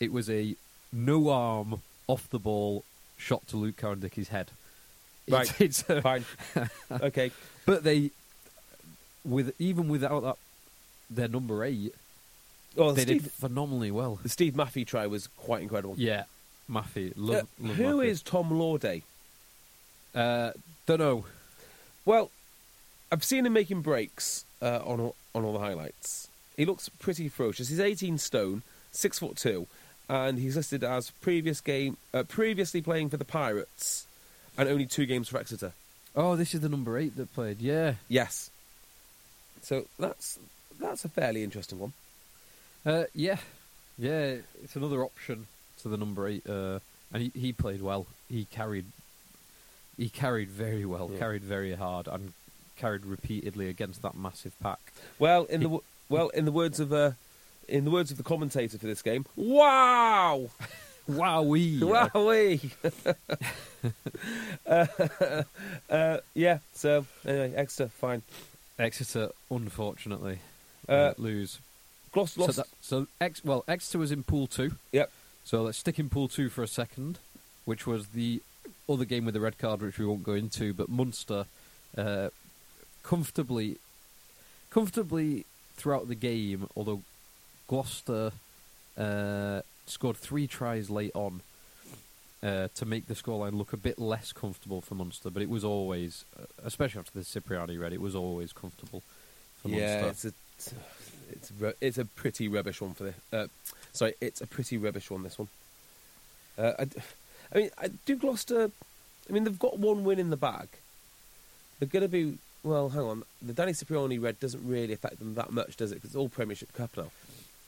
It 0.00 0.12
was 0.12 0.28
a 0.28 0.56
no 0.92 1.28
arm 1.30 1.80
off 2.08 2.28
the 2.30 2.38
ball 2.40 2.84
shot 3.16 3.46
to 3.48 3.56
Luke 3.56 3.76
Cowan-Dickie's 3.76 4.28
head. 4.28 4.50
Right. 5.28 5.48
It's, 5.60 5.82
it's 5.82 5.90
a- 5.90 6.02
Fine. 6.02 6.24
okay. 6.90 7.30
but 7.66 7.84
they, 7.84 8.10
with 9.24 9.54
even 9.58 9.88
without 9.88 10.20
that, 10.22 10.36
their 11.10 11.28
number 11.28 11.62
eight, 11.64 11.94
Well, 12.76 12.92
they 12.92 13.02
Steve, 13.02 13.22
did 13.24 13.32
phenomenally 13.32 13.90
well. 13.90 14.18
the 14.22 14.28
Steve 14.28 14.54
Mafi 14.54 14.86
try 14.86 15.06
was 15.06 15.28
quite 15.36 15.62
incredible. 15.62 15.94
Yeah, 15.98 16.24
Mafi, 16.70 17.10
Uh, 17.10 17.14
love, 17.16 17.48
love 17.60 17.76
who 17.76 17.96
Mafi. 17.98 18.06
is 18.06 18.22
Tom 18.22 18.50
Lawday? 18.50 19.02
Uh, 20.14 20.52
don't 20.86 20.98
know. 20.98 21.24
Well, 22.04 22.30
I've 23.10 23.24
seen 23.24 23.46
him 23.46 23.52
making 23.52 23.82
breaks 23.82 24.44
uh, 24.60 24.80
on 24.84 25.00
all, 25.00 25.14
on 25.34 25.44
all 25.44 25.52
the 25.52 25.58
highlights. 25.60 26.28
He 26.56 26.64
looks 26.64 26.88
pretty 26.88 27.28
ferocious. 27.28 27.68
He's 27.68 27.80
18 27.80 28.18
stone, 28.18 28.62
six 28.90 29.18
foot 29.18 29.36
two, 29.36 29.66
and 30.08 30.38
he's 30.38 30.56
listed 30.56 30.82
as 30.84 31.10
previous 31.10 31.60
game, 31.60 31.96
uh, 32.12 32.24
previously 32.24 32.82
playing 32.82 33.08
for 33.10 33.16
the 33.16 33.24
Pirates, 33.24 34.06
and 34.58 34.68
only 34.68 34.86
two 34.86 35.06
games 35.06 35.28
for 35.28 35.38
Exeter. 35.38 35.72
Oh, 36.14 36.36
this 36.36 36.54
is 36.54 36.60
the 36.60 36.68
number 36.68 36.98
eight 36.98 37.16
that 37.16 37.32
played. 37.34 37.60
Yeah, 37.60 37.94
Yes. 38.08 38.50
So 39.62 39.86
that's 39.98 40.38
that's 40.80 41.04
a 41.04 41.08
fairly 41.08 41.42
interesting 41.44 41.78
one. 41.78 41.92
Uh, 42.84 43.04
yeah, 43.14 43.36
yeah, 43.96 44.34
it's 44.62 44.74
another 44.74 45.02
option 45.04 45.46
to 45.82 45.88
the 45.88 45.96
number 45.96 46.26
eight, 46.26 46.44
uh, 46.48 46.80
and 47.12 47.22
he, 47.22 47.32
he 47.38 47.52
played 47.52 47.80
well. 47.80 48.06
He 48.28 48.44
carried, 48.46 48.86
he 49.96 50.08
carried 50.08 50.48
very 50.48 50.84
well, 50.84 51.10
Yeah. 51.12 51.18
carried 51.20 51.42
very 51.44 51.74
hard, 51.74 52.08
and 52.08 52.32
carried 52.76 53.04
repeatedly 53.06 53.68
against 53.68 54.02
that 54.02 54.16
massive 54.16 54.58
pack. 54.60 54.80
Well, 55.20 55.44
in 55.44 55.60
the 55.60 55.68
He- 55.68 55.72
wo- 55.74 55.84
well, 56.08 56.28
in 56.30 56.44
the 56.44 56.52
words 56.52 56.80
of 56.80 56.92
uh, 56.92 57.12
in 57.68 57.84
the 57.84 57.90
words 57.92 58.10
of 58.10 58.16
the 58.16 58.24
commentator 58.24 58.76
for 58.78 58.86
this 58.86 59.00
game, 59.02 59.24
wow, 59.36 60.50
Wowee! 61.08 61.80
wowee. 62.14 62.70
uh, 64.66 65.42
uh, 65.92 66.18
yeah. 66.34 66.58
So 66.74 67.06
anyway, 67.26 67.52
Exeter 67.56 67.88
fine. 67.88 68.22
Exeter, 68.78 69.30
unfortunately, 69.50 70.38
uh, 70.88 70.92
Uh, 70.92 71.14
lose. 71.18 71.58
Lost, 72.14 72.36
lost. 72.38 72.54
So, 72.54 72.62
that, 72.62 72.68
so 72.80 73.06
Ex, 73.20 73.44
well, 73.44 73.64
Exeter 73.68 73.98
was 73.98 74.12
in 74.12 74.22
Pool 74.22 74.46
Two. 74.46 74.72
Yep. 74.92 75.10
So 75.44 75.62
let's 75.62 75.78
stick 75.78 75.98
in 75.98 76.08
Pool 76.08 76.28
Two 76.28 76.48
for 76.48 76.62
a 76.62 76.68
second, 76.68 77.18
which 77.64 77.86
was 77.86 78.08
the 78.08 78.42
other 78.88 79.04
game 79.04 79.24
with 79.24 79.34
the 79.34 79.40
red 79.40 79.58
card, 79.58 79.82
which 79.82 79.98
we 79.98 80.06
won't 80.06 80.22
go 80.24 80.34
into. 80.34 80.72
But 80.74 80.88
Munster, 80.88 81.46
uh, 81.96 82.28
comfortably, 83.02 83.78
comfortably 84.70 85.46
throughout 85.76 86.08
the 86.08 86.14
game, 86.14 86.68
although 86.76 87.02
Gloucester 87.66 88.32
uh, 88.98 89.62
scored 89.86 90.16
three 90.16 90.46
tries 90.46 90.90
late 90.90 91.12
on 91.14 91.40
uh, 92.42 92.68
to 92.74 92.84
make 92.84 93.06
the 93.06 93.14
scoreline 93.14 93.54
look 93.54 93.72
a 93.72 93.76
bit 93.76 93.98
less 93.98 94.32
comfortable 94.32 94.80
for 94.80 94.94
Munster. 94.94 95.30
But 95.30 95.42
it 95.42 95.48
was 95.48 95.64
always, 95.64 96.24
uh, 96.38 96.44
especially 96.64 97.00
after 97.00 97.18
the 97.18 97.24
Cipriani 97.24 97.78
red, 97.78 97.92
it 97.92 98.00
was 98.00 98.14
always 98.14 98.52
comfortable 98.52 99.02
for 99.62 99.68
yeah, 99.68 100.02
Munster. 100.02 100.28
it's 100.28 100.72
a 100.72 100.74
it's 101.32 101.52
ru- 101.58 101.74
it's 101.80 101.98
a 101.98 102.04
pretty 102.04 102.48
rubbish 102.48 102.80
one 102.80 102.94
for 102.94 103.04
the. 103.04 103.14
Uh, 103.32 103.46
sorry, 103.92 104.14
it's 104.20 104.40
a 104.40 104.46
pretty 104.46 104.76
rubbish 104.76 105.10
one. 105.10 105.22
This 105.22 105.38
one. 105.38 105.48
Uh, 106.58 106.72
I, 106.78 106.86
I 107.54 107.58
mean, 107.58 107.70
I 107.78 107.88
do 108.06 108.16
Gloucester. 108.16 108.70
I 109.28 109.32
mean, 109.32 109.44
they've 109.44 109.58
got 109.58 109.78
one 109.78 110.04
win 110.04 110.18
in 110.18 110.30
the 110.30 110.36
bag. 110.36 110.68
They're 111.78 111.88
going 111.88 112.02
to 112.02 112.08
be 112.08 112.38
well. 112.62 112.90
Hang 112.90 113.02
on, 113.02 113.22
the 113.40 113.52
Danny 113.52 113.72
Cipriani 113.72 114.18
red 114.18 114.38
doesn't 114.40 114.66
really 114.66 114.92
affect 114.92 115.18
them 115.18 115.34
that 115.34 115.52
much, 115.52 115.76
does 115.76 115.92
it? 115.92 115.96
Because 115.96 116.10
it's 116.10 116.16
all 116.16 116.28
Premiership 116.28 116.72
Cup 116.74 116.90
now. 116.96 117.10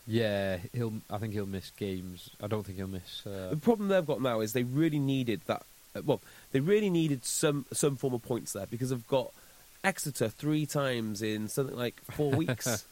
Yeah, 0.07 0.59
he'll. 0.75 0.93
I 1.11 1.19
think 1.19 1.33
he'll 1.33 1.47
miss 1.47 1.71
games. 1.71 2.31
I 2.43 2.47
don't 2.47 2.63
think 2.65 2.77
he'll 2.79 2.87
miss. 2.89 3.23
Uh, 3.27 3.49
The 3.51 3.57
problem 3.57 3.89
they've 3.89 4.05
got 4.07 4.21
now 4.21 4.41
is 4.41 4.53
they 4.53 4.63
really 4.65 4.99
needed 4.99 5.41
that. 5.47 5.63
Uh, 5.97 6.03
well, 6.05 6.21
they 6.53 6.61
really 6.61 6.91
needed 6.91 7.25
some 7.25 7.65
some 7.73 7.97
form 7.97 8.15
of 8.15 8.23
points 8.23 8.53
there 8.53 8.67
because 8.67 8.91
they've 8.91 9.09
got 9.09 9.31
Exeter 9.83 10.29
three 10.29 10.67
times 10.67 11.23
in 11.23 11.49
something 11.49 11.77
like 11.77 12.01
four 12.11 12.31
weeks. 12.37 12.85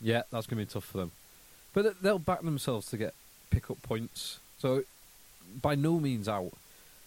yeah, 0.00 0.22
that's 0.30 0.46
going 0.46 0.58
to 0.58 0.66
be 0.66 0.72
tough 0.72 0.84
for 0.84 0.98
them. 0.98 1.12
But 1.72 2.02
they'll 2.02 2.18
back 2.18 2.42
themselves 2.42 2.86
to 2.88 2.96
get 2.96 3.14
pick 3.50 3.70
up 3.70 3.80
points. 3.82 4.38
So, 4.58 4.82
by 5.60 5.74
no 5.74 5.98
means 6.00 6.28
out. 6.28 6.52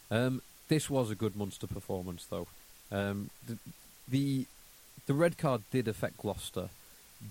Um, 0.09 0.41
this 0.69 0.89
was 0.89 1.09
a 1.11 1.15
good 1.15 1.35
Munster 1.35 1.67
performance, 1.67 2.25
though. 2.29 2.47
Um, 2.91 3.29
the, 3.47 3.57
the 4.07 4.45
the 5.07 5.13
red 5.13 5.37
card 5.37 5.61
did 5.71 5.87
affect 5.87 6.17
Gloucester, 6.17 6.69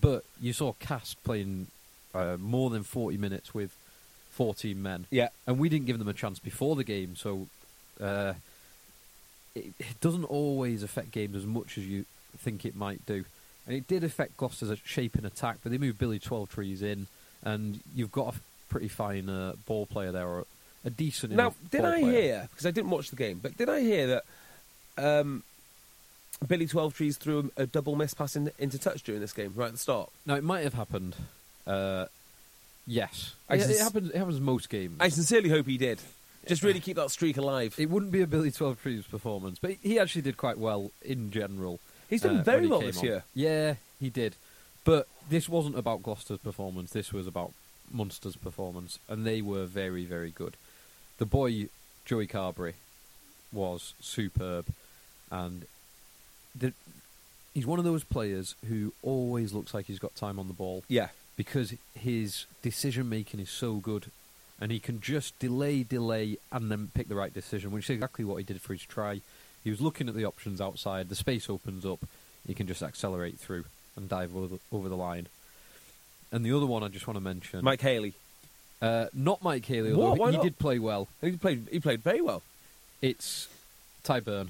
but 0.00 0.24
you 0.40 0.52
saw 0.52 0.72
Castres 0.74 1.16
playing 1.24 1.66
uh, 2.14 2.36
more 2.38 2.70
than 2.70 2.82
forty 2.82 3.16
minutes 3.16 3.54
with 3.54 3.74
fourteen 4.30 4.82
men. 4.82 5.06
yeah, 5.10 5.28
and 5.46 5.58
we 5.58 5.68
didn't 5.68 5.86
give 5.86 5.98
them 5.98 6.08
a 6.08 6.12
chance 6.14 6.38
before 6.38 6.76
the 6.76 6.84
game, 6.84 7.16
so 7.16 7.46
uh, 8.00 8.34
it, 9.54 9.72
it 9.78 10.00
doesn't 10.00 10.24
always 10.24 10.82
affect 10.82 11.10
games 11.10 11.36
as 11.36 11.46
much 11.46 11.78
as 11.78 11.86
you 11.86 12.04
think 12.38 12.64
it 12.64 12.74
might 12.76 13.04
do. 13.06 13.24
And 13.66 13.74
it 13.76 13.88
did 13.88 14.04
affect 14.04 14.36
Gloucester's 14.36 14.78
shape 14.84 15.16
and 15.16 15.26
attack, 15.26 15.58
but 15.62 15.72
they 15.72 15.78
moved 15.78 15.98
Billy 15.98 16.18
Twelvetrees 16.20 16.82
in, 16.82 17.06
and 17.42 17.80
you've 17.94 18.12
got 18.12 18.34
a 18.34 18.38
pretty 18.68 18.88
fine 18.88 19.28
uh, 19.28 19.54
ball 19.66 19.86
player 19.86 20.12
there, 20.12 20.26
or 20.26 20.46
a 20.84 20.90
decent 20.90 21.32
Now, 21.32 21.54
did 21.70 21.84
I 21.84 22.00
player. 22.00 22.12
hear 22.12 22.48
because 22.50 22.66
I 22.66 22.70
didn't 22.70 22.90
watch 22.90 23.10
the 23.10 23.16
game, 23.16 23.40
but 23.42 23.56
did 23.56 23.68
I 23.68 23.80
hear 23.80 24.06
that 24.06 24.24
um, 25.20 25.42
Billy 26.46 26.66
Twelvetrees 26.66 27.16
threw 27.16 27.50
a, 27.56 27.62
a 27.62 27.66
double 27.66 27.96
miss 27.96 28.14
pass 28.14 28.36
in, 28.36 28.50
into 28.58 28.78
touch 28.78 29.02
during 29.02 29.20
this 29.20 29.32
game 29.32 29.52
right 29.54 29.66
at 29.66 29.72
the 29.72 29.78
start? 29.78 30.10
Now 30.24 30.34
it 30.34 30.44
might 30.44 30.64
have 30.64 30.74
happened. 30.74 31.16
Uh, 31.66 32.06
yes, 32.86 33.34
I 33.48 33.56
it, 33.56 33.70
it 33.70 33.80
happens. 33.80 34.10
It 34.10 34.16
happens 34.16 34.40
most 34.40 34.68
games. 34.68 34.96
I 35.00 35.08
sincerely 35.08 35.48
hope 35.48 35.66
he 35.66 35.78
did. 35.78 36.00
Just 36.46 36.62
really 36.62 36.78
keep 36.78 36.96
that 36.96 37.10
streak 37.10 37.38
alive. 37.38 37.74
it 37.76 37.90
wouldn't 37.90 38.12
be 38.12 38.22
a 38.22 38.26
Billy 38.26 38.52
Twelvetrees 38.52 39.08
performance, 39.08 39.58
but 39.58 39.72
he 39.82 39.98
actually 39.98 40.22
did 40.22 40.36
quite 40.36 40.58
well 40.58 40.92
in 41.04 41.32
general. 41.32 41.80
He's 42.08 42.22
done 42.22 42.38
uh, 42.38 42.42
very 42.42 42.62
he 42.62 42.66
well 42.68 42.80
this 42.80 42.98
on. 42.98 43.04
year. 43.04 43.24
Yeah, 43.34 43.74
he 43.98 44.10
did. 44.10 44.36
But 44.84 45.08
this 45.28 45.48
wasn't 45.48 45.76
about 45.76 46.04
Gloucester's 46.04 46.38
performance. 46.38 46.92
This 46.92 47.12
was 47.12 47.26
about 47.26 47.52
Munster's 47.92 48.36
performance, 48.36 49.00
and 49.08 49.26
they 49.26 49.42
were 49.42 49.64
very, 49.64 50.04
very 50.04 50.30
good. 50.30 50.56
The 51.18 51.26
boy 51.26 51.68
Joey 52.04 52.28
Carbery 52.28 52.74
was 53.52 53.94
superb, 54.00 54.66
and 55.30 55.66
the, 56.58 56.72
he's 57.54 57.66
one 57.66 57.78
of 57.78 57.84
those 57.84 58.04
players 58.04 58.54
who 58.68 58.92
always 59.02 59.52
looks 59.52 59.74
like 59.74 59.86
he's 59.86 59.98
got 59.98 60.14
time 60.14 60.38
on 60.38 60.48
the 60.48 60.54
ball 60.54 60.84
Yeah, 60.88 61.08
because 61.36 61.74
his 61.98 62.46
decision 62.62 63.08
making 63.08 63.40
is 63.40 63.50
so 63.50 63.74
good, 63.74 64.10
and 64.60 64.72
he 64.72 64.78
can 64.78 65.00
just 65.00 65.38
delay, 65.38 65.82
delay, 65.82 66.38
and 66.50 66.70
then 66.70 66.90
pick 66.94 67.08
the 67.08 67.14
right 67.14 67.32
decision, 67.34 67.70
which 67.72 67.84
is 67.84 67.90
exactly 67.90 68.24
what 68.24 68.36
he 68.36 68.42
did 68.44 68.60
for 68.60 68.72
his 68.72 68.82
try. 68.82 69.20
He 69.62 69.70
was 69.70 69.80
looking 69.80 70.08
at 70.08 70.14
the 70.14 70.24
options 70.24 70.60
outside. 70.60 71.08
The 71.08 71.14
space 71.16 71.50
opens 71.50 71.84
up. 71.84 71.98
He 72.46 72.54
can 72.54 72.66
just 72.66 72.82
accelerate 72.82 73.38
through 73.38 73.64
and 73.96 74.08
dive 74.08 74.34
over 74.36 74.46
the, 74.46 74.60
over 74.70 74.88
the 74.88 74.96
line. 74.96 75.26
And 76.32 76.44
the 76.44 76.52
other 76.56 76.66
one 76.66 76.82
I 76.84 76.88
just 76.88 77.06
want 77.06 77.16
to 77.16 77.20
mention, 77.20 77.64
Mike 77.64 77.80
Haley. 77.80 78.14
uh, 78.80 79.06
not 79.12 79.42
Mike 79.42 79.64
Haley, 79.66 79.92
What? 79.92 80.04
although 80.10 80.20
Why 80.22 80.30
he 80.30 80.36
not? 80.36 80.42
did 80.44 80.58
play 80.58 80.78
well. 80.78 81.08
He 81.20 81.32
played. 81.32 81.66
He 81.70 81.80
played 81.80 82.02
very 82.02 82.20
well. 82.20 82.42
It's 83.02 83.48
Tadhg 84.04 84.22
Beirne. 84.22 84.48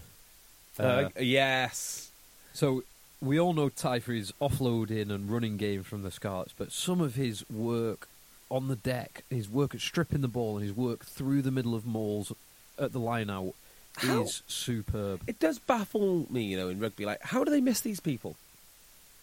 Uh, 0.79 1.09
yes. 1.21 2.11
So 2.55 2.83
we 3.21 3.39
all 3.41 3.53
know 3.53 3.69
Tadhg 3.69 4.03
for 4.03 4.13
his 4.13 4.33
offloading 4.41 5.11
and 5.11 5.31
running 5.31 5.57
game 5.57 5.83
from 5.83 6.03
the 6.03 6.11
Scarlets, 6.11 6.53
but 6.57 6.73
some 6.73 7.01
of 7.01 7.15
his 7.15 7.49
work 7.51 8.09
on 8.51 8.69
the 8.69 8.77
deck, 8.77 9.25
his 9.31 9.49
work 9.49 9.75
at 9.75 9.81
stripping 9.81 10.21
the 10.21 10.29
ball, 10.29 10.57
and 10.59 10.67
his 10.67 10.77
work 10.77 11.05
through 11.05 11.43
the 11.43 11.51
middle 11.51 11.75
of 11.75 11.85
mauls 11.87 12.33
at 12.79 12.93
the 12.93 12.99
line 13.01 13.29
out 13.31 13.55
How- 13.97 14.23
is 14.23 14.43
superb. 14.47 15.21
It 15.27 15.39
does 15.41 15.59
baffle 15.59 16.27
me, 16.31 16.45
you 16.45 16.57
know, 16.57 16.69
in 16.69 16.79
rugby. 16.79 17.05
Like, 17.07 17.23
how 17.23 17.43
do 17.45 17.51
they 17.51 17.61
miss 17.61 17.81
these 17.81 18.01
people? 18.01 18.37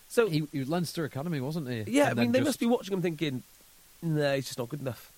So 0.10 0.28
He, 0.30 0.46
he 0.52 0.60
was 0.60 0.70
Leinster 0.70 1.06
Academy, 1.06 1.40
wasn't 1.40 1.70
he? 1.70 1.84
Yeah, 1.88 2.10
I 2.10 2.14
mean, 2.14 2.32
they 2.34 2.40
just- 2.40 2.48
must 2.50 2.60
be 2.60 2.66
watching 2.66 2.94
him 2.94 3.02
thinking, 3.02 3.44
no, 4.02 4.36
he's 4.36 4.46
just 4.48 4.60
not 4.60 4.70
good 4.70 4.82
enough. 4.82 5.12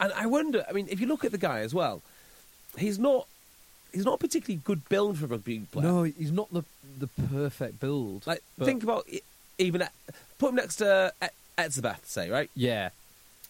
And 0.00 0.12
I 0.14 0.26
wonder, 0.26 0.64
I 0.68 0.72
mean, 0.72 0.88
if 0.90 1.00
you 1.00 1.06
look 1.06 1.24
at 1.24 1.30
the 1.32 1.38
guy 1.38 1.60
as 1.60 1.72
well, 1.72 2.02
he's 2.76 2.98
not, 2.98 3.28
he's 3.92 4.04
not 4.04 4.14
a 4.14 4.18
particularly 4.18 4.60
good 4.64 4.88
build 4.88 5.18
for 5.18 5.24
a 5.26 5.28
rugby 5.28 5.60
player. 5.70 5.86
No, 5.86 6.02
he's 6.04 6.32
not 6.32 6.52
the 6.52 6.64
the 6.98 7.06
perfect 7.06 7.80
build. 7.80 8.26
Like, 8.26 8.42
but- 8.58 8.64
think 8.66 8.82
about 8.82 9.04
it, 9.08 9.24
even, 9.58 9.82
put 10.38 10.50
him 10.50 10.56
next 10.56 10.76
to 10.76 11.12
Etzebeth, 11.58 12.04
say, 12.06 12.28
right? 12.30 12.50
yeah, 12.54 12.90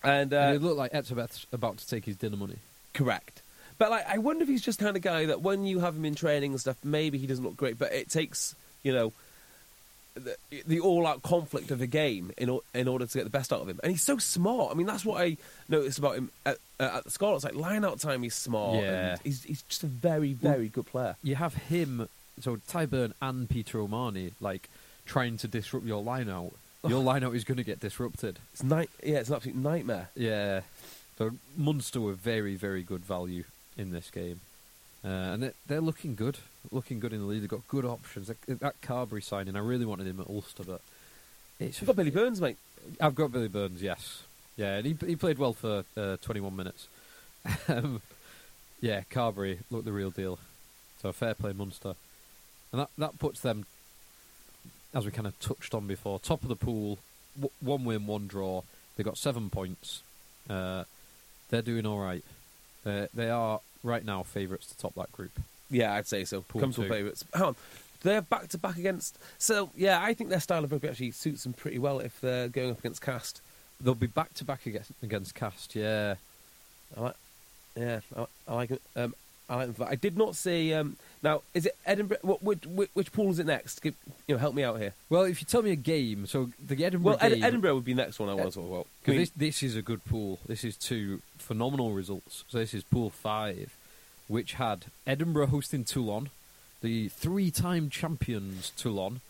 And, 0.03 0.33
uh, 0.33 0.37
and 0.39 0.57
it 0.57 0.63
looked 0.63 0.77
like 0.79 0.93
Etzebeth's 0.93 1.47
about 1.53 1.79
to 1.79 1.89
take 1.89 2.05
his 2.05 2.17
dinner 2.17 2.37
money. 2.37 2.57
correct. 2.95 3.43
But, 3.79 3.91
like, 3.91 4.07
I 4.09 4.19
wonder 4.19 4.43
if 4.45 4.49
he's 4.49 4.63
just 4.63 4.79
the 4.79 4.85
kind 4.85 4.97
of 4.97 5.03
guy 5.03 5.27
that 5.27 5.41
when 5.43 5.65
you 5.65 5.81
have 5.81 5.97
him 5.97 6.05
in 6.05 6.15
training 6.15 6.53
and 6.53 6.61
stuff, 6.61 6.77
maybe 6.85 7.19
he 7.19 7.27
doesn't 7.27 7.43
look 7.45 7.57
great, 7.57 7.79
but 7.79 7.93
it 7.93 8.09
takes, 8.11 8.55
you 8.85 8.93
know, 8.93 9.13
the, 10.15 10.37
the 10.67 10.81
all-out 10.81 11.23
conflict 11.23 11.71
of 11.71 11.79
the 11.79 11.87
game 11.87 12.33
in 12.37 12.59
in 12.75 12.89
order 12.89 13.07
to 13.07 13.19
get 13.19 13.25
the 13.25 13.31
best 13.31 13.53
out 13.53 13.61
of 13.61 13.69
him, 13.69 13.81
and 13.83 13.91
he's 13.93 14.03
so 14.03 14.19
smart. 14.19 14.71
I 14.71 14.75
mean, 14.75 14.87
that's 14.87 15.05
what 15.05 15.21
I 15.21 15.37
noticed 15.69 15.99
about 15.99 16.17
him 16.17 16.31
at, 16.45 16.59
uh, 16.79 16.91
at 16.97 17.05
the 17.05 17.11
Scarlets. 17.11 17.45
Like 17.45 17.55
line-out 17.55 18.01
time, 18.01 18.23
he's 18.23 18.35
smart. 18.35 18.83
Yeah. 18.83 19.13
and 19.13 19.21
he's 19.25 19.43
he's 19.45 19.63
just 19.63 19.83
a 19.83 19.87
very 19.87 20.33
very 20.33 20.69
good 20.69 20.87
player. 20.87 21.17
You 21.23 21.37
have 21.37 21.55
him, 21.55 22.09
so 22.41 22.57
Tadhg 22.57 22.89
Beirne 22.89 23.13
and 23.21 23.49
Peter 23.49 23.79
O'Mahony, 23.81 24.33
like 24.41 24.69
trying 25.07 25.37
to 25.39 25.49
disrupt 25.49 25.87
your 25.87 26.03
line 26.03 26.29
out. 26.29 26.53
Your 26.87 27.01
line 27.01 27.23
out 27.23 27.35
is 27.37 27.45
going 27.45 27.59
to 27.59 27.65
get 27.65 27.79
disrupted. 27.79 28.41
It's 28.53 28.63
night. 28.65 28.91
Yeah, 29.05 29.19
it's 29.19 29.29
an 29.29 29.37
absolute 29.37 29.57
nightmare. 29.57 30.09
Yeah. 30.17 30.63
So 31.17 31.31
Munster 31.57 32.01
were 32.01 32.15
very, 32.15 32.57
very 32.57 32.83
good 32.83 33.05
value 33.05 33.45
in 33.79 33.93
this 33.93 34.11
game. 34.11 34.41
Uh, 35.05 35.09
and 35.09 35.43
they're, 35.45 35.55
they're 35.69 35.81
looking 35.81 36.17
good. 36.17 36.39
Looking 36.71 37.01
good 37.01 37.13
in 37.13 37.21
the 37.21 37.27
league. 37.27 37.41
They've 37.41 37.51
got 37.51 37.67
good 37.69 37.85
options. 37.85 38.29
That, 38.29 38.61
that 38.61 38.81
Carbery 38.81 39.23
signing, 39.23 39.57
I 39.57 39.61
really 39.61 39.85
wanted 39.85 40.07
him 40.07 40.21
at 40.21 40.29
Ulster, 40.29 40.65
but 40.65 40.81
it's 41.59 41.81
You've 41.81 41.87
got 41.87 41.97
Billy 41.97 42.11
Burns, 42.11 42.41
mate. 42.41 42.57
I've 43.01 43.15
got 43.15 43.33
Billy 43.33 43.49
Burns, 43.49 43.83
yes. 43.83 44.23
Yeah, 44.57 44.77
and 44.77 44.87
he, 44.87 44.97
he 45.07 45.17
played 45.17 45.39
well 45.39 45.53
for 45.53 45.85
uh, 45.97 46.17
21 46.23 46.55
minutes. 46.55 46.89
um, 47.69 48.01
yeah, 48.81 49.03
Carbery 49.11 49.59
looked 49.71 49.85
the 49.85 49.93
real 49.93 50.11
deal. 50.11 50.39
So 51.01 51.09
a 51.09 51.13
fair 51.13 51.35
play 51.35 51.53
Munster. 51.53 51.95
And 52.71 52.83
that, 52.83 52.91
that 52.99 53.19
puts 53.19 53.41
them, 53.41 53.67
as 54.95 55.05
we 55.05 55.11
kind 55.11 55.27
of 55.27 55.39
touched 55.41 55.75
on 55.75 55.87
before, 55.87 56.19
top 56.19 56.43
of 56.43 56.49
the 56.49 56.57
pool, 56.57 56.99
w- 57.37 57.53
one 57.61 57.85
win, 57.85 58.07
one 58.07 58.27
draw. 58.27 58.63
They 58.97 59.05
got 59.05 59.19
seven 59.19 59.51
points. 59.51 60.03
Uh, 60.49 60.85
they're 61.51 61.63
doing 61.63 61.87
all 61.87 61.99
right. 61.99 62.25
Uh, 62.85 63.07
they 63.15 63.31
are, 63.31 63.61
right 63.83 64.05
now, 64.05 64.23
favourites 64.23 64.67
to 64.67 64.77
top 64.77 64.95
that 64.95 65.13
group. 65.13 65.33
Yeah, 65.73 65.95
I'd 65.95 66.07
say 66.07 66.25
so. 66.25 66.43
Pool 66.43 66.61
Comfortable 66.61 66.89
two. 66.89 66.95
favourites. 66.95 67.25
Hang 67.35 67.43
on. 67.43 67.57
They're 68.03 68.23
back 68.23 68.49
to 68.49 68.59
back 68.59 68.77
against. 68.77 69.19
So 69.39 69.71
yeah, 69.77 70.01
I 70.03 70.15
think 70.15 70.31
their 70.31 70.41
style 70.41 70.65
of 70.65 70.73
rugby 70.73 70.89
actually 70.89 71.13
suits 71.13 71.45
them 71.45 71.53
pretty 71.53 71.79
well 71.79 71.99
if 72.01 72.21
they're 72.21 72.49
going 72.49 72.71
up 72.71 72.79
against 72.79 73.01
Castres. 73.01 73.43
They'll 73.81 73.95
be 73.95 74.07
back 74.07 74.35
to 74.35 74.45
back 74.45 74.67
against, 74.67 74.93
against 75.03 75.35
Castres, 75.35 75.83
yeah. 75.83 76.15
I 76.97 77.01
like, 77.01 77.15
yeah, 77.77 78.01
I, 78.17 78.27
I 78.47 78.55
like 78.55 78.71
it. 78.71 78.83
Um, 78.95 79.15
I 79.49 79.57
like 79.57 79.67
them. 79.67 79.75
for 79.75 79.85
that. 79.85 79.91
I 79.91 79.95
did 79.97 80.17
not 80.17 80.37
see. 80.37 80.73
Um, 80.73 80.97
now, 81.23 81.43
is 81.53 81.67
it 81.67 81.77
Edinburgh? 81.85 82.19
What, 82.23 82.43
which, 82.43 82.65
which, 82.95 83.13
pool 83.13 83.31
is 83.31 83.39
it 83.39 83.47
next? 83.47 83.83
Give, 83.83 83.95
you 84.27 84.35
know, 84.35 84.39
help 84.39 84.55
me 84.55 84.63
out 84.63 84.79
here. 84.79 84.95
Well, 85.09 85.23
if 85.23 85.41
you 85.41 85.47
tell 85.47 85.63
me 85.63 85.73
a 85.73 85.77
game, 85.77 86.27
so 86.27 86.51
the 86.65 86.85
Edinburgh 86.85 87.13
Well, 87.13 87.19
Ed, 87.21 87.35
game... 87.35 87.43
Edinburgh 87.45 87.75
would 87.75 87.85
be 87.85 87.95
next 87.95 88.19
one 88.19 88.29
I 88.29 88.35
want 88.35 88.53
to 88.53 88.61
talk 88.61 88.69
about. 88.69 88.81
I 88.81 88.89
Because 89.01 89.13
mean, 89.13 89.19
this, 89.21 89.31
this 89.31 89.63
is 89.63 89.77
a 89.77 89.83
good 89.83 90.05
pool. 90.05 90.39
This 90.47 90.65
is 90.65 90.77
two 90.77 91.23
phenomenal 91.39 91.93
results. 91.93 92.45
So 92.49 92.59
this 92.59 92.73
is 92.73 92.85
pool 92.85 93.11
five, 93.11 93.75
which 94.29 94.55
had 94.55 94.87
Edinburgh 95.07 95.49
hosting 95.49 95.85
Toulon, 95.85 96.31
the 96.81 97.09
three-time 97.09 97.91
champions 97.91 98.73
Toulon, 98.77 99.21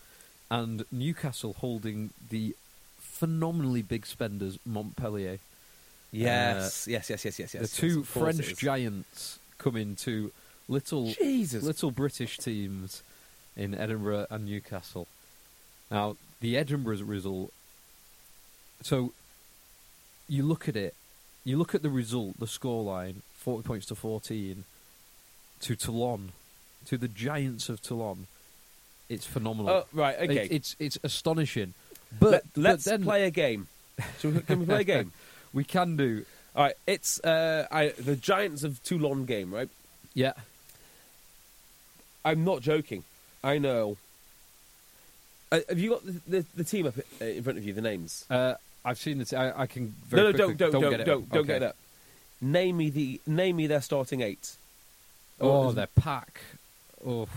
and 0.49 0.85
Newcastle 0.91 1.55
holding 1.59 2.11
the 2.29 2.55
phenomenally 2.99 3.81
big 3.81 4.05
spenders 4.05 4.59
Montpellier. 4.65 5.39
yes, 6.11 6.87
yes, 6.87 7.09
yes, 7.09 7.25
yes, 7.25 7.39
yes, 7.39 7.53
yes. 7.53 7.71
the 7.71 7.81
two 7.81 8.01
it 8.01 8.05
French 8.05 8.55
giants 8.57 9.39
coming 9.57 9.95
to 9.97 10.31
little 10.67 11.11
Jesus. 11.13 11.63
little 11.63 11.91
British 11.91 12.37
teams 12.37 13.01
in 13.55 13.73
Edinburgh 13.73 14.27
and 14.29 14.45
Newcastle. 14.45 15.07
Now, 15.89 16.17
the 16.41 16.57
Edinburgh 16.57 17.03
result. 17.03 17.51
So, 18.81 19.13
you 20.27 20.43
look 20.43 20.67
at 20.67 20.75
it, 20.75 20.95
you 21.43 21.57
look 21.57 21.73
at 21.73 21.81
the 21.81 21.89
result, 21.89 22.39
the 22.39 22.45
scoreline, 22.45 23.15
40 23.35 23.65
points 23.65 23.85
to 23.87 23.95
14, 23.95 24.63
to 25.63 25.75
Toulon, 25.75 26.31
to 26.85 26.97
the 26.97 27.07
Giants 27.07 27.69
of 27.69 27.81
Toulon. 27.81 28.27
It's 29.09 29.25
phenomenal. 29.25 29.69
Oh, 29.69 29.85
right, 29.93 30.17
okay. 30.19 30.45
It- 30.45 30.51
it's 30.51 30.75
it's 30.79 30.97
astonishing. 31.03 31.73
But, 32.19 32.31
Let, 32.31 32.43
let's 32.57 32.83
then 32.85 33.03
play 33.03 33.25
a 33.25 33.31
game. 33.31 33.67
We, 34.23 34.39
can 34.41 34.59
we 34.59 34.65
play 34.65 34.81
a 34.81 34.83
game? 34.83 35.11
we 35.53 35.63
can 35.63 35.97
do. 35.97 36.25
All 36.55 36.63
right, 36.65 36.75
it's 36.85 37.19
uh, 37.23 37.65
I, 37.71 37.87
the 37.97 38.15
Giants 38.15 38.63
of 38.63 38.81
Toulon 38.83 39.25
game, 39.25 39.51
right? 39.53 39.69
Yeah. 40.13 40.33
I'm 42.23 42.43
not 42.43 42.61
joking. 42.61 43.03
I 43.43 43.57
know. 43.57 43.97
Uh, 45.51 45.59
have 45.69 45.79
you 45.79 45.89
got 45.89 46.05
the, 46.05 46.21
the, 46.27 46.45
the 46.55 46.63
team 46.63 46.85
up 46.87 46.95
uh, 47.21 47.25
in 47.25 47.43
front 47.43 47.57
of 47.57 47.65
you? 47.65 47.73
The 47.73 47.81
names? 47.81 48.25
Uh, 48.29 48.55
I've 48.85 48.97
seen 48.99 49.17
the. 49.17 49.25
T- 49.25 49.35
I, 49.35 49.63
I 49.63 49.65
can. 49.67 49.93
Very 50.07 50.21
no, 50.23 50.29
no, 50.31 50.45
quickly- 50.45 50.55
don't, 50.55 50.71
don't, 50.71 50.81
don't, 50.81 50.91
get 50.91 50.99
it 51.01 51.03
don't, 51.05 51.29
don't 51.29 51.39
Okay. 51.41 51.47
get 51.47 51.61
it 51.63 51.65
up. 51.65 51.75
Name 52.41 52.77
me 52.77 52.89
the 52.89 53.21
name 53.25 53.55
me 53.55 53.67
their 53.67 53.81
starting 53.81 54.21
eight. 54.21 54.55
Oh, 55.43 55.69
is- 55.69 55.75
their 55.75 55.87
pack. 55.87 56.41
Oh, 57.05 57.27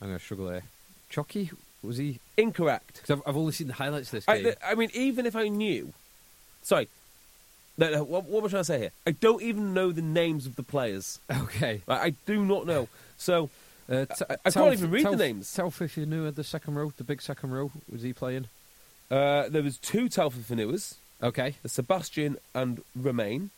I'm 0.00 0.08
gonna 0.08 0.18
struggle 0.18 0.46
there. 0.46 0.62
Chucky 1.08 1.50
was 1.82 1.96
he? 1.96 2.20
incorrect. 2.36 2.96
Because 3.02 3.10
I've, 3.18 3.22
I've 3.26 3.36
only 3.36 3.52
seen 3.52 3.66
the 3.68 3.74
highlights 3.74 4.08
of 4.08 4.12
this 4.12 4.24
I, 4.28 4.42
game. 4.42 4.54
I 4.64 4.74
mean, 4.74 4.90
even 4.94 5.26
if 5.26 5.34
I 5.36 5.48
knew, 5.48 5.92
sorry, 6.62 6.88
no, 7.78 7.90
no, 7.90 8.02
what, 8.02 8.24
what 8.24 8.40
am 8.40 8.46
I 8.46 8.48
trying 8.48 8.60
to 8.60 8.64
say 8.64 8.78
here? 8.78 8.90
I 9.06 9.12
don't 9.12 9.42
even 9.42 9.72
know 9.74 9.90
the 9.92 10.02
names 10.02 10.46
of 10.46 10.56
the 10.56 10.62
players. 10.62 11.18
okay. 11.30 11.82
Like, 11.86 12.00
I 12.00 12.10
do 12.26 12.44
not 12.44 12.66
know. 12.66 12.88
So 13.16 13.50
Uh, 13.90 14.04
t- 14.06 14.24
I- 14.30 14.36
I 14.44 14.50
can't 14.50 14.72
even 14.72 14.90
read 14.90 15.04
the 15.06 15.16
names. 15.16 15.52
Tell 15.52 15.72
if 15.80 15.96
you 15.96 16.06
knew 16.06 16.26
at 16.26 16.36
the 16.36 16.44
second 16.44 16.74
row, 16.74 16.92
the 16.96 17.04
big 17.04 17.20
second 17.22 17.50
row, 17.50 17.70
was 17.90 18.02
he 18.02 18.12
playing? 18.12 18.46
uh, 19.10 19.48
there 19.48 19.62
was 19.62 19.76
two 19.78 20.08
Taofifenuas, 20.08 20.94
Okay. 21.22 21.56
Sebastian 21.66 22.36
and 22.54 22.82
Romain. 22.94 23.50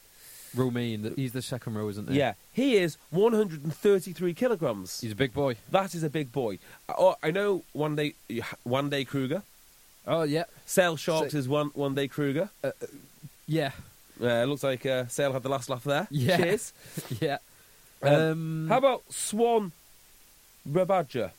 Romain, 0.55 1.13
he's 1.17 1.33
the 1.33 1.43
second 1.43 1.75
row, 1.75 1.89
isn't 1.89 2.11
he? 2.11 2.19
Yeah, 2.19 2.35
he 2.53 2.77
is 2.77 2.97
133 3.11 4.35
kilograms. 4.35 5.01
He's 5.01 5.13
a 5.13 5.17
big 5.17 5.33
boy. 5.33 5.57
That 5.71 5.95
is 5.95 6.03
a 6.03 6.11
big 6.11 6.33
boy. 6.33 6.59
Oh, 6.89 7.17
I 7.23 7.31
know 7.31 7.63
one 7.73 7.97
day, 7.97 8.15
one 8.65 8.91
day 8.91 9.05
Kruger. 9.05 9.43
Oh 10.07 10.23
yeah, 10.25 10.45
Sale 10.67 10.97
Sharks 10.97 11.33
So- 11.33 11.39
is 11.39 11.49
one 11.49 11.69
one 11.75 11.95
day 11.95 12.09
Kruger. 12.09 12.51
yeah, 13.47 13.71
Uh, 14.21 14.45
looks 14.45 14.63
like 14.63 14.85
uh, 14.87 15.07
Sale 15.07 15.33
had 15.33 15.43
the 15.43 15.49
last 15.49 15.69
laugh 15.71 15.85
there. 15.85 16.07
Yeah. 16.11 16.37
Cheers. 16.37 16.73
yeah. 17.21 17.39
Um, 18.03 18.13
Um, 18.13 18.67
How 18.69 18.79
about 18.79 19.03
Swan 19.11 19.73
Rebbadj? 20.69 21.31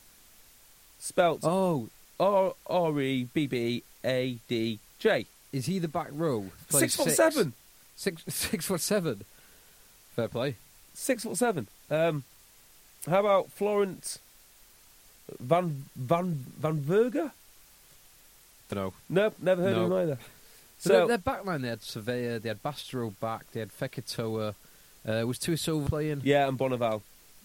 Spelt 0.98 1.40
Oh, 1.44 1.88
R 2.18 2.54
R 2.66 3.00
E 3.00 3.28
B 3.34 3.46
B 3.46 3.82
A 4.04 4.38
D 4.48 4.78
J. 4.98 5.26
is 5.52 5.66
he 5.66 5.78
the 5.78 5.88
back 5.88 6.08
row? 6.12 6.46
Six 6.70 6.96
foot 6.96 7.10
seven. 7.12 7.52
Six 7.96 8.22
six 8.28 8.66
foot 8.66 8.80
seven. 8.80 9.22
Fair 10.14 10.28
play. 10.28 10.56
Six 10.94 11.24
foot 11.24 11.36
seven. 11.36 11.68
Um, 11.90 12.24
how 13.08 13.20
about 13.20 13.50
Florence 13.50 14.18
Van 15.40 15.84
Van 15.96 16.44
Van 16.58 16.80
Verga? 16.80 17.32
Don't 18.70 18.78
know. 18.84 18.92
Nope, 19.08 19.34
never 19.40 19.62
heard 19.62 19.76
of 19.76 19.84
him 19.86 19.92
either. 19.92 20.18
So, 20.78 20.88
So 20.88 20.96
their, 20.98 21.06
their 21.08 21.18
back 21.18 21.44
line, 21.44 21.62
they 21.62 21.68
had 21.68 21.80
Savea, 21.80 22.40
they 22.40 22.48
had 22.48 22.62
Bastareaud 22.62 23.18
back, 23.20 23.44
they 23.52 23.60
had 23.60 23.70
Fekitoa. 23.70 24.54
Uh, 25.06 25.26
was 25.26 25.38
Tuiso 25.38 25.86
playing? 25.86 26.22
yeah, 26.24 26.48
and 26.48 26.58
Bonneval. 26.58 27.02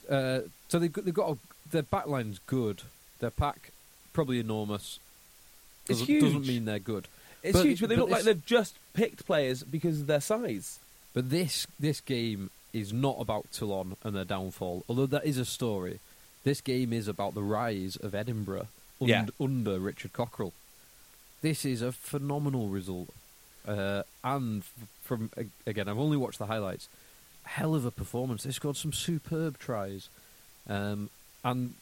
Uh, 0.10 0.40
so 0.70 0.80
they 0.80 0.88
they 0.88 1.12
got 1.12 1.32
a, 1.32 1.38
their 1.72 1.84
back 1.84 2.08
line's 2.08 2.40
good. 2.48 2.84
Their 3.20 3.32
pack 3.32 3.72
probably 4.14 4.40
enormous. 4.40 5.00
It's 5.88 6.00
Doesn't, 6.00 6.20
doesn't 6.20 6.48
mean 6.48 6.66
they're 6.66 6.80
good. 6.80 7.08
It's 7.43 7.58
But- 7.58 7.65
huge, 7.65 7.80
but 7.80 7.89
they 7.89 7.95
but 7.95 8.02
look 8.02 8.10
like 8.12 8.23
they've 8.23 8.45
just 8.45 8.75
picked 8.93 9.25
players 9.25 9.63
because 9.63 10.02
of 10.02 10.08
their 10.08 10.21
size. 10.21 10.80
But 11.13 11.30
this 11.30 11.65
this 11.80 12.02
game 12.02 12.49
is 12.73 12.93
not 12.93 13.17
about 13.19 13.52
Toulon 13.52 13.95
and 14.04 14.15
their 14.15 14.25
downfall, 14.25 14.84
although 14.88 15.08
that 15.08 15.25
is 15.25 15.38
a 15.38 15.45
story. 15.45 15.99
This 16.43 16.62
game 16.62 16.93
is 16.93 17.08
about 17.08 17.34
the 17.34 17.41
rise 17.43 17.95
of 17.95 18.13
Edinburgh 18.13 18.67
und- 18.99 19.10
Yeah. 19.10 19.25
under 19.39 19.80
Richard 19.80 20.13
Cockerill. 20.13 20.54
This 21.41 21.65
is 21.65 21.82
a 21.82 21.91
phenomenal 21.91 22.67
result, 22.67 23.10
uh, 23.67 24.04
and 24.23 24.63
from 25.04 25.32
again, 25.65 25.88
I've 25.88 25.97
only 25.97 26.17
watched 26.17 26.38
the 26.39 26.45
highlights. 26.47 26.88
Hell 27.43 27.73
of 27.73 27.86
a 27.86 27.91
performance. 27.91 28.43
They 28.43 28.52
scored 28.52 28.78
some 28.78 28.93
superb 28.93 29.58
tries, 29.58 30.10
um, 30.67 31.10
and 31.43 31.73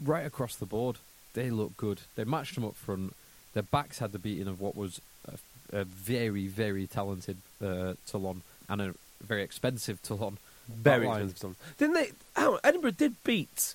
right 0.00 0.24
across 0.26 0.54
the 0.56 0.66
board, 0.66 0.96
they 1.32 1.50
look 1.50 1.76
good. 1.76 2.02
They 2.14 2.24
matched 2.24 2.54
them 2.54 2.64
up 2.64 2.76
front. 2.76 3.14
Their 3.54 3.62
backs 3.62 3.98
had 3.98 4.12
the 4.12 4.18
beating 4.18 4.46
of 4.48 4.60
what 4.60 4.76
was 4.76 5.00
a, 5.26 5.80
a 5.80 5.84
very, 5.84 6.46
very 6.46 6.86
talented 6.86 7.38
uh, 7.64 7.94
Toulon 8.06 8.42
and 8.68 8.80
a 8.80 8.94
very 9.22 9.42
expensive 9.42 10.00
Toulon. 10.02 10.38
Very 10.68 11.06
line. 11.06 11.22
expensive. 11.22 11.38
Song. 11.38 11.56
Didn't 11.78 11.94
they? 11.94 12.12
Oh, 12.36 12.60
Edinburgh 12.62 12.92
did 12.92 13.22
beat 13.24 13.74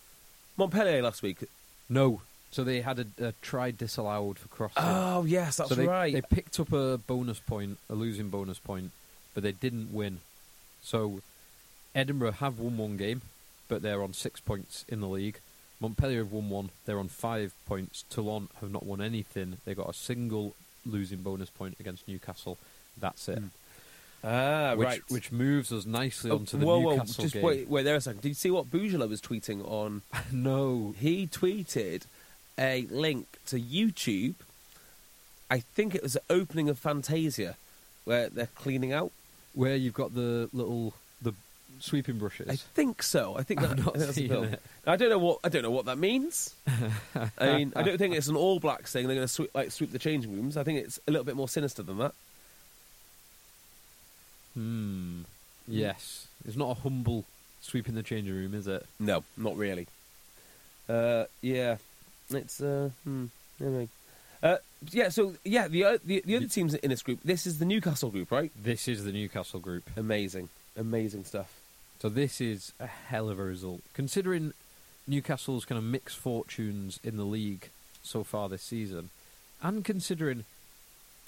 Montpellier 0.58 1.02
last 1.02 1.22
week. 1.22 1.44
No, 1.90 2.22
so 2.52 2.64
they 2.64 2.82
had 2.82 3.00
a, 3.00 3.28
a 3.28 3.34
try 3.42 3.72
disallowed 3.72 4.40
for 4.40 4.48
crossing. 4.48 4.78
Oh 4.78 5.26
yes, 5.26 5.58
that's 5.58 5.70
so 5.70 5.76
they, 5.76 5.88
right. 5.88 6.14
They 6.14 6.22
picked 6.22 6.58
up 6.60 6.72
a 6.72 6.98
bonus 6.98 7.40
point, 7.40 7.80
a 7.90 7.96
losing 7.96 8.30
bonus 8.30 8.60
point, 8.60 8.92
but 9.34 9.44
they 9.44 9.52
didn't 9.52 9.94
win. 9.94 10.20
So 10.82 11.20
Edinburgh 11.94 12.32
have 12.32 12.60
won 12.60 12.78
one 12.78 12.96
game, 12.96 13.22
but 13.68 13.82
they're 13.82 14.02
on 14.02 14.14
six 14.14 14.40
points 14.40 14.86
in 14.88 15.02
the 15.02 15.08
league. 15.08 15.40
Montpellier 15.80 16.20
have 16.24 16.32
won 16.32 16.50
one; 16.50 16.70
they're 16.86 17.00
on 17.00 17.08
five 17.10 17.54
points. 17.68 18.04
Toulon 18.10 18.50
have 18.62 18.72
not 18.72 18.86
won 18.86 19.02
anything; 19.02 19.58
they 19.66 19.74
got 19.76 19.90
a 19.90 19.94
single 19.94 20.56
losing 20.86 21.20
bonus 21.20 21.50
point 21.50 21.76
against 21.80 22.08
Newcastle. 22.08 22.58
That's 23.00 23.28
it. 23.28 23.42
ah, 24.24 24.76
which, 24.76 24.86
right. 24.88 25.02
which 25.10 25.32
moves 25.32 25.72
us 25.74 25.86
nicely 25.86 26.32
Oh, 26.32 26.36
onto 26.38 26.58
the 26.58 26.66
whoa, 26.66 26.80
whoa, 26.80 26.92
Newcastle 26.94 27.24
just 27.24 27.34
game. 27.34 27.44
wait, 27.44 27.68
wait 27.68 27.84
there 27.84 27.96
a 27.96 28.02
second. 28.02 28.22
Did 28.22 28.30
you 28.30 28.34
see 28.36 28.52
what 28.52 28.72
Boudjellal 28.72 29.10
was 29.10 29.22
tweeting 29.22 29.64
on? 29.70 30.02
no, 30.32 30.94
He 31.00 31.28
tweeted 31.28 32.04
a 32.58 32.88
link 32.90 33.28
to 33.48 33.60
YouTube. 33.60 34.36
I 35.52 35.60
think 35.60 35.94
it 35.94 36.02
was 36.02 36.14
the 36.14 36.22
opening 36.30 36.70
of 36.70 36.80
Fantasia, 36.80 37.56
where 38.06 38.30
they're 38.30 38.48
cleaning 38.56 38.94
out. 38.94 39.12
where 39.54 39.76
you've 39.76 39.94
got 39.94 40.16
the 40.16 40.50
little 40.54 40.94
the 41.05 41.05
sweeping 41.80 42.18
brushes. 42.18 42.50
I 42.50 42.56
think 42.56 43.04
so. 43.04 43.36
I 43.38 43.44
think 43.44 43.62
that, 43.62 43.72
I've 43.72 43.78
not 43.78 43.88
I 43.88 43.92
think 43.92 44.06
that's 44.06 44.08
the 44.08 44.14
seen 44.14 44.30
film. 44.30 44.44
it. 44.46 44.62
I 44.86 44.96
don't 44.96 45.10
know 45.10 45.20
what 45.20 45.40
I 45.44 45.50
don't 45.50 45.64
know 45.64 45.72
what 45.72 45.86
that 45.86 45.98
means. 45.98 46.54
I 47.38 47.58
mean, 47.58 47.74
I 47.76 47.84
don't 47.84 47.98
think 47.98 48.16
it's 48.16 48.28
an 48.28 48.36
All 48.36 48.60
Blacks 48.60 48.92
thing. 48.92 49.08
They're 49.08 49.16
going 49.16 49.28
to 49.28 49.34
sweep 49.34 49.52
like 49.54 49.72
sweep 49.72 49.92
the 49.92 50.00
changing 50.00 50.34
rooms. 50.34 50.58
I 50.58 50.64
think 50.64 50.80
it's 50.80 51.00
a 51.08 51.12
little 51.12 51.26
bit 51.26 51.36
more 51.36 51.50
sinister 51.50 51.84
than 51.84 51.98
that. 52.00 52.14
Hmm. 54.54 55.22
Yes, 55.68 56.28
it's 56.48 56.56
not 56.56 56.78
a 56.78 56.82
humble 56.82 57.26
sweeping 57.62 57.96
the 57.96 58.04
changing 58.04 58.34
room, 58.34 58.54
is 58.54 58.68
it? 58.68 58.86
No, 59.00 59.24
not 59.36 59.58
really. 59.58 59.88
Uh, 60.88 61.26
yeah, 61.42 61.78
it's 62.30 62.62
uh, 62.62 62.90
hmm, 63.04 63.26
anyway. 63.60 63.90
Uh, 64.44 64.58
yeah, 64.92 65.10
so 65.10 65.34
yeah, 65.44 65.68
the, 65.68 65.84
uh, 65.84 65.98
the 66.06 66.22
the 66.26 66.36
other 66.36 66.48
teams 66.48 66.76
in 66.76 66.90
this 66.90 67.02
group. 67.02 67.20
This 67.24 67.48
is 67.48 67.58
the 67.58 67.66
Newcastle 67.66 68.12
group, 68.12 68.32
right? 68.32 68.52
This 68.56 68.88
is 68.88 69.04
the 69.04 69.12
Newcastle 69.12 69.60
group. 69.60 69.90
Amazing, 69.98 70.50
amazing 70.78 71.24
stuff. 71.24 71.52
So 72.00 72.10
this 72.10 72.42
is 72.42 72.74
a 72.80 72.88
hell 72.88 73.30
of 73.30 73.40
a 73.40 73.44
result, 73.44 73.82
considering 73.94 74.54
Newcastle's 75.08 75.66
kind 75.66 75.78
of 75.78 75.84
mixed 75.84 76.18
fortunes 76.18 77.00
in 77.04 77.18
the 77.18 77.24
league 77.24 77.70
so 78.04 78.24
far 78.24 78.50
this 78.50 78.62
season, 78.62 79.10
and 79.62 79.84
considering 79.84 80.44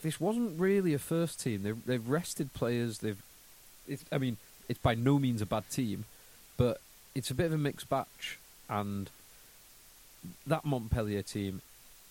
this 0.01 0.19
wasn't 0.19 0.59
really 0.59 0.93
a 0.93 0.99
first 0.99 1.39
team. 1.39 1.63
They've, 1.63 1.85
they've 1.85 2.07
rested 2.07 2.53
players. 2.53 2.99
They've, 2.99 3.21
it's, 3.87 4.05
I 4.11 4.17
mean, 4.17 4.37
it's 4.69 4.79
by 4.79 4.93
no 4.93 5.17
means 5.17 5.41
a 5.41 5.45
bad 5.45 5.69
team, 5.71 6.05
but 6.57 6.79
it's 7.15 7.31
a 7.31 7.35
bit 7.35 7.47
of 7.47 7.53
a 7.53 7.57
mixed 7.57 7.89
batch, 7.89 8.37
and 8.69 9.09
that 10.45 10.65
Montpellier 10.65 11.21
team 11.21 11.61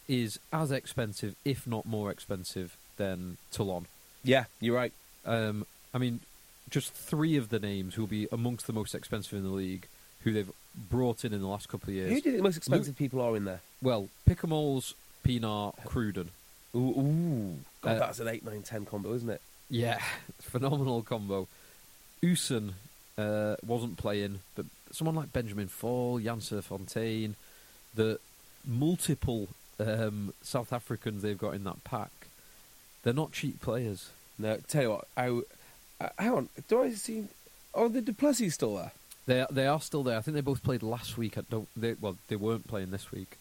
is 0.08 0.40
as 0.52 0.70
expensive, 0.72 1.36
if 1.44 1.66
not 1.66 1.84
more 1.86 2.10
expensive, 2.10 2.76
than 2.96 3.36
Toulon. 3.52 3.86
Yeah, 4.24 4.44
you're 4.60 4.76
right. 4.76 4.92
Um, 5.24 5.66
I 5.92 5.98
mean, 5.98 6.20
just 6.70 6.92
three 6.92 7.36
of 7.36 7.48
the 7.50 7.58
names 7.58 7.94
who 7.94 8.02
will 8.02 8.08
be 8.08 8.28
amongst 8.32 8.66
the 8.66 8.72
most 8.72 8.94
expensive 8.94 9.34
in 9.34 9.44
the 9.44 9.50
league, 9.50 9.86
who 10.22 10.32
they've 10.32 10.50
brought 10.90 11.24
in 11.24 11.32
in 11.32 11.40
the 11.40 11.46
last 11.46 11.68
couple 11.68 11.88
of 11.90 11.94
years. 11.94 12.10
Who 12.10 12.14
do 12.20 12.28
you 12.28 12.32
think 12.32 12.36
the 12.36 12.42
most 12.42 12.56
expensive 12.56 12.96
people 12.96 13.20
are 13.20 13.36
in 13.36 13.44
there? 13.44 13.60
Well, 13.82 14.08
Picamoles, 14.28 14.94
Pienaar, 15.24 15.74
Cruden. 15.84 16.30
Ooh, 16.74 16.78
ooh. 16.78 17.54
God, 17.80 17.96
Uh, 17.96 17.98
that's 18.00 18.20
an 18.20 18.28
eight, 18.28 18.44
nine, 18.44 18.62
ten 18.62 18.84
combo, 18.84 19.14
isn't 19.14 19.30
it? 19.30 19.40
Yeah, 19.70 20.00
phenomenal 20.40 21.02
combo. 21.02 21.48
Usen 22.20 22.74
uh, 23.18 23.56
wasn't 23.64 23.96
playing, 23.96 24.40
but 24.54 24.66
someone 24.90 25.14
like 25.14 25.32
Benjamin 25.32 25.68
Fall, 25.68 26.18
Jan 26.18 26.40
Serfontein, 26.40 27.34
the 27.94 28.18
multiple 28.66 29.48
um, 29.78 30.32
South 30.42 30.72
Africans 30.72 31.22
they've 31.22 31.38
got 31.38 31.54
in 31.54 31.64
that 31.64 31.82
pack, 31.84 32.10
they're 33.02 33.12
not 33.12 33.32
cheap 33.32 33.60
players. 33.60 34.10
No, 34.38 34.58
tell 34.68 34.82
you 34.82 34.90
what. 34.90 35.08
I, 35.16 35.40
uh, 36.00 36.08
hang 36.18 36.32
on. 36.32 36.48
Do 36.68 36.82
I 36.82 36.90
see? 36.92 37.24
Oh, 37.74 37.88
the 37.88 38.00
Duplessis 38.00 38.54
still 38.54 38.76
there? 38.76 38.92
They 39.26 39.40
are, 39.40 39.48
they 39.50 39.66
are 39.66 39.80
still 39.80 40.02
there. 40.02 40.18
I 40.18 40.20
think 40.20 40.34
they 40.34 40.40
both 40.40 40.62
played 40.62 40.82
last 40.82 41.18
week. 41.18 41.36
I 41.36 41.42
don't. 41.50 41.68
They, 41.76 41.94
well, 42.00 42.16
they 42.28 42.36
weren't 42.36 42.66
playing 42.68 42.90
this 42.90 43.10
week. 43.10 43.38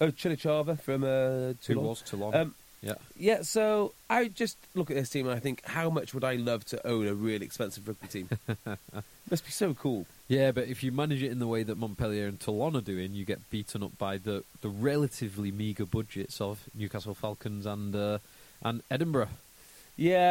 Oh, 0.00 0.10
Chilachava 0.10 0.80
from 0.80 1.04
uh, 1.04 1.06
Who 1.06 1.54
Toulon. 1.74 1.84
was 1.86 2.02
Toulon? 2.02 2.34
Um, 2.34 2.54
yeah. 2.82 2.94
Yeah, 3.16 3.42
so 3.42 3.92
I 4.08 4.28
just 4.28 4.56
look 4.74 4.90
at 4.90 4.96
this 4.96 5.10
team 5.10 5.26
and 5.26 5.34
I 5.34 5.40
think, 5.40 5.64
how 5.64 5.90
much 5.90 6.14
would 6.14 6.22
I 6.22 6.34
love 6.36 6.64
to 6.66 6.86
own 6.86 7.08
a 7.08 7.14
really 7.14 7.44
expensive 7.44 7.88
rugby 7.88 8.06
team? 8.06 8.28
Must 9.30 9.44
be 9.44 9.50
so 9.50 9.74
cool. 9.74 10.06
Yeah, 10.28 10.52
but 10.52 10.68
if 10.68 10.84
you 10.84 10.92
manage 10.92 11.22
it 11.22 11.32
in 11.32 11.40
the 11.40 11.48
way 11.48 11.64
that 11.64 11.76
Montpellier 11.76 12.26
and 12.28 12.38
Toulon 12.38 12.76
are 12.76 12.80
doing, 12.80 13.14
you 13.14 13.24
get 13.24 13.50
beaten 13.50 13.82
up 13.82 13.98
by 13.98 14.18
the, 14.18 14.44
the 14.60 14.68
relatively 14.68 15.50
meagre 15.50 15.86
budgets 15.86 16.40
of 16.40 16.62
Newcastle 16.74 17.14
Falcons 17.14 17.66
and 17.66 17.94
uh, 17.96 18.18
and 18.62 18.82
Edinburgh. 18.90 19.28
Yeah. 19.96 20.30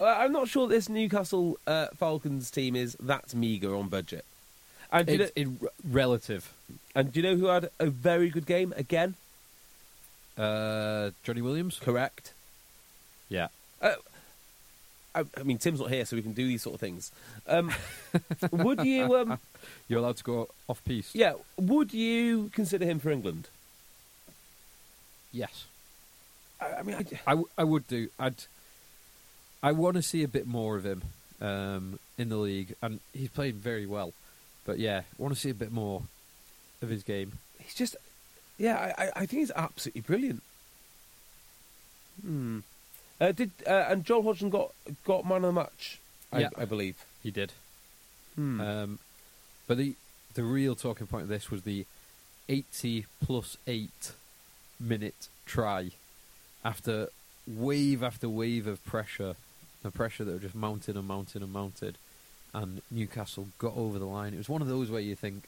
Uh, 0.00 0.04
I'm 0.06 0.32
not 0.32 0.48
sure 0.48 0.66
this 0.68 0.88
Newcastle 0.88 1.58
uh, 1.66 1.88
Falcons 1.96 2.50
team 2.50 2.74
is 2.74 2.96
that 3.00 3.34
meagre 3.34 3.74
on 3.74 3.88
budget. 3.88 4.24
And 4.90 5.06
do, 5.06 5.12
you 5.12 5.18
know, 5.18 5.24
It, 5.24 5.32
it, 5.36 5.48
relative. 5.84 6.52
and 6.94 7.12
do 7.12 7.20
you 7.20 7.28
know 7.30 7.36
who 7.36 7.46
had 7.46 7.70
a 7.78 7.86
very 7.86 8.30
good 8.30 8.46
game 8.46 8.72
again? 8.76 9.14
Uh, 10.38 11.10
Johnny 11.22 11.42
Williams? 11.42 11.78
Correct. 11.78 12.32
Yeah. 13.28 13.48
I, 13.82 15.24
I 15.36 15.42
mean, 15.42 15.58
Tim's 15.58 15.78
not 15.80 15.90
here, 15.90 16.06
so 16.06 16.16
we 16.16 16.22
can 16.22 16.32
do 16.32 16.46
these 16.46 16.62
sort 16.62 16.74
of 16.74 16.80
things. 16.80 17.12
Um, 17.46 17.70
would 18.50 18.82
you? 18.84 19.14
Um, 19.14 19.38
You're 19.88 19.98
allowed 19.98 20.16
to 20.16 20.24
go 20.24 20.48
off 20.68 20.82
piece? 20.84 21.14
yeah. 21.14 21.34
Would 21.58 21.92
you 21.92 22.50
consider 22.54 22.86
him 22.86 22.98
for 22.98 23.10
England? 23.10 23.48
Yes. 25.32 25.66
I, 26.62 26.72
I 26.76 26.82
mean, 26.82 26.96
I, 26.96 27.04
I, 27.26 27.30
w- 27.32 27.48
I 27.58 27.64
would 27.64 27.86
do. 27.88 28.08
I'd. 28.18 28.36
I 29.62 29.72
want 29.72 29.96
to 29.96 30.02
see 30.02 30.22
a 30.22 30.28
bit 30.28 30.46
more 30.46 30.76
of 30.76 30.84
him 30.84 31.02
um, 31.40 31.98
in 32.18 32.28
the 32.28 32.36
league, 32.36 32.74
and 32.82 33.00
he's 33.12 33.28
played 33.28 33.54
very 33.56 33.86
well. 33.86 34.12
But 34.64 34.78
yeah, 34.78 35.02
want 35.18 35.34
to 35.34 35.40
see 35.40 35.50
a 35.50 35.54
bit 35.54 35.72
more 35.72 36.02
of 36.82 36.88
his 36.88 37.02
game. 37.02 37.32
he's 37.60 37.74
just. 37.74 37.96
Yeah, 38.58 38.76
I, 38.96 39.04
I- 39.04 39.12
I 39.16 39.26
think 39.26 39.40
he's 39.40 39.50
absolutely 39.54 40.02
brilliant. 40.02 40.42
Hmm. 42.20 42.60
Uh, 43.20 43.32
did 43.32 43.50
uh, 43.66 43.86
and 43.88 44.04
Joel 44.04 44.22
Hodgson 44.24 44.50
got 44.50 44.72
got 45.04 45.24
man 45.24 45.38
of 45.38 45.42
the 45.42 45.52
match? 45.52 45.98
I, 46.32 46.40
Yeah. 46.40 46.48
I 46.56 46.64
believe. 46.64 47.04
He 47.22 47.30
did. 47.30 47.52
Hmm. 48.34 48.60
Um, 48.60 48.98
but 49.66 49.78
the 49.78 49.94
the 50.34 50.42
real 50.44 50.74
talking 50.74 51.06
point 51.06 51.24
of 51.24 51.28
this 51.28 51.50
was 51.50 51.62
the 51.62 51.84
80 52.48 53.06
plus 53.24 53.56
8 53.66 54.12
minute 54.80 55.28
try 55.46 55.90
after 56.64 57.08
wave 57.46 58.02
after 58.02 58.28
wave 58.28 58.66
of 58.66 58.84
pressure, 58.84 59.34
the 59.82 59.90
pressure 59.90 60.24
that 60.24 60.32
were 60.32 60.38
just 60.38 60.54
mounted 60.54 60.96
and 60.96 61.06
mounted 61.06 61.42
and 61.42 61.52
mounted, 61.52 61.96
and 62.54 62.82
Newcastle 62.90 63.48
got 63.58 63.76
over 63.76 63.98
the 63.98 64.06
line. 64.06 64.34
It 64.34 64.38
was 64.38 64.48
one 64.48 64.62
of 64.62 64.68
those 64.68 64.90
where 64.90 65.00
you 65.00 65.14
think 65.14 65.44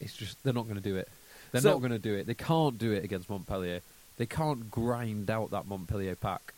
it's 0.00 0.16
just 0.16 0.42
they're 0.44 0.52
not 0.52 0.64
going 0.64 0.76
to 0.76 0.80
do 0.82 0.96
it. 0.96 1.08
They're 1.52 1.60
So- 1.62 1.72
not 1.72 1.78
going 1.80 1.92
to 1.92 1.98
do 1.98 2.14
it. 2.14 2.26
They 2.26 2.34
can't 2.34 2.78
do 2.78 2.92
it 2.92 3.04
against 3.04 3.28
Montpellier. 3.30 3.80
They 4.16 4.26
can't 4.26 4.70
grind 4.70 5.30
out 5.30 5.50
that 5.50 5.66
Montpellier 5.66 6.14
pack. 6.14 6.52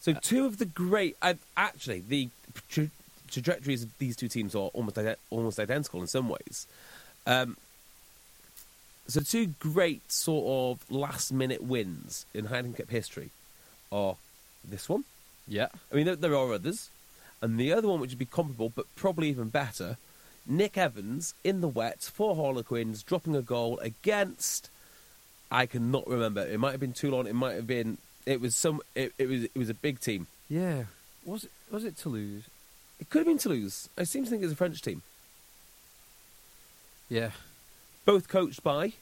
So 0.00 0.12
two 0.12 0.46
of 0.46 0.58
the 0.58 0.64
great, 0.64 1.16
uh, 1.20 1.34
actually, 1.56 2.00
the 2.00 2.30
tra- 2.68 2.90
trajectories 3.28 3.82
of 3.82 3.98
these 3.98 4.16
two 4.16 4.28
teams 4.28 4.54
are 4.54 4.68
almost 4.74 4.98
almost 5.30 5.58
identical 5.58 6.00
in 6.00 6.06
some 6.06 6.28
ways. 6.28 6.66
Um, 7.26 7.56
so 9.08 9.20
two 9.20 9.48
great 9.58 10.10
sort 10.12 10.78
of 10.80 10.90
last 10.90 11.32
minute 11.32 11.62
wins 11.62 12.26
in 12.34 12.46
Heineken 12.46 12.76
Cup 12.76 12.90
history 12.90 13.30
are 13.90 14.16
this 14.64 14.88
one. 14.88 15.04
Yeah. 15.48 15.68
I 15.90 15.94
mean, 15.94 16.06
there, 16.06 16.16
there 16.16 16.36
are 16.36 16.52
others, 16.52 16.90
and 17.40 17.58
the 17.58 17.72
other 17.72 17.88
one 17.88 18.00
which 18.00 18.10
would 18.10 18.18
be 18.18 18.26
comparable, 18.26 18.70
but 18.74 18.86
probably 18.94 19.28
even 19.28 19.48
better. 19.48 19.96
Nick 20.46 20.78
Evans 20.78 21.34
in 21.44 21.60
the 21.60 21.68
wet 21.68 22.02
for 22.02 22.36
Harlequins, 22.36 23.02
dropping 23.02 23.36
a 23.36 23.42
goal 23.42 23.78
against. 23.80 24.70
I 25.50 25.66
cannot 25.66 26.06
remember. 26.06 26.46
It 26.46 26.58
might 26.60 26.72
have 26.72 26.80
been 26.80 26.92
Toulon. 26.92 27.26
It 27.26 27.34
might 27.34 27.54
have 27.54 27.66
been. 27.66 27.98
It 28.26 28.40
was 28.40 28.54
some. 28.54 28.80
It, 28.94 29.12
it 29.18 29.28
was. 29.28 29.44
It 29.44 29.56
was 29.56 29.70
a 29.70 29.74
big 29.74 30.00
team. 30.00 30.26
Yeah. 30.48 30.84
Was 31.24 31.44
it 31.44 31.50
was 31.70 31.84
it 31.84 31.96
Toulouse? 31.96 32.44
It 33.00 33.10
could 33.10 33.20
have 33.20 33.26
been 33.26 33.38
Toulouse. 33.38 33.88
I 33.96 34.04
seem 34.04 34.24
to 34.24 34.30
think 34.30 34.42
it's 34.42 34.52
a 34.52 34.56
French 34.56 34.82
team. 34.82 35.02
Yeah. 37.08 37.30
Both 38.04 38.28
coached 38.28 38.62
by 38.62 38.92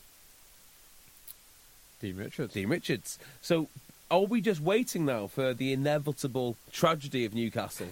Dean 2.01 2.17
Richards. 2.17 2.55
Dean 2.55 2.69
Richards. 2.69 3.19
So, 3.41 3.69
are 4.11 4.21
we 4.21 4.41
just 4.41 4.61
waiting 4.61 5.05
now 5.05 5.27
for 5.27 5.55
the 5.55 5.73
inevitable 5.73 6.57
tragedy 6.73 7.25
of 7.25 7.35
Newcastle? 7.35 7.89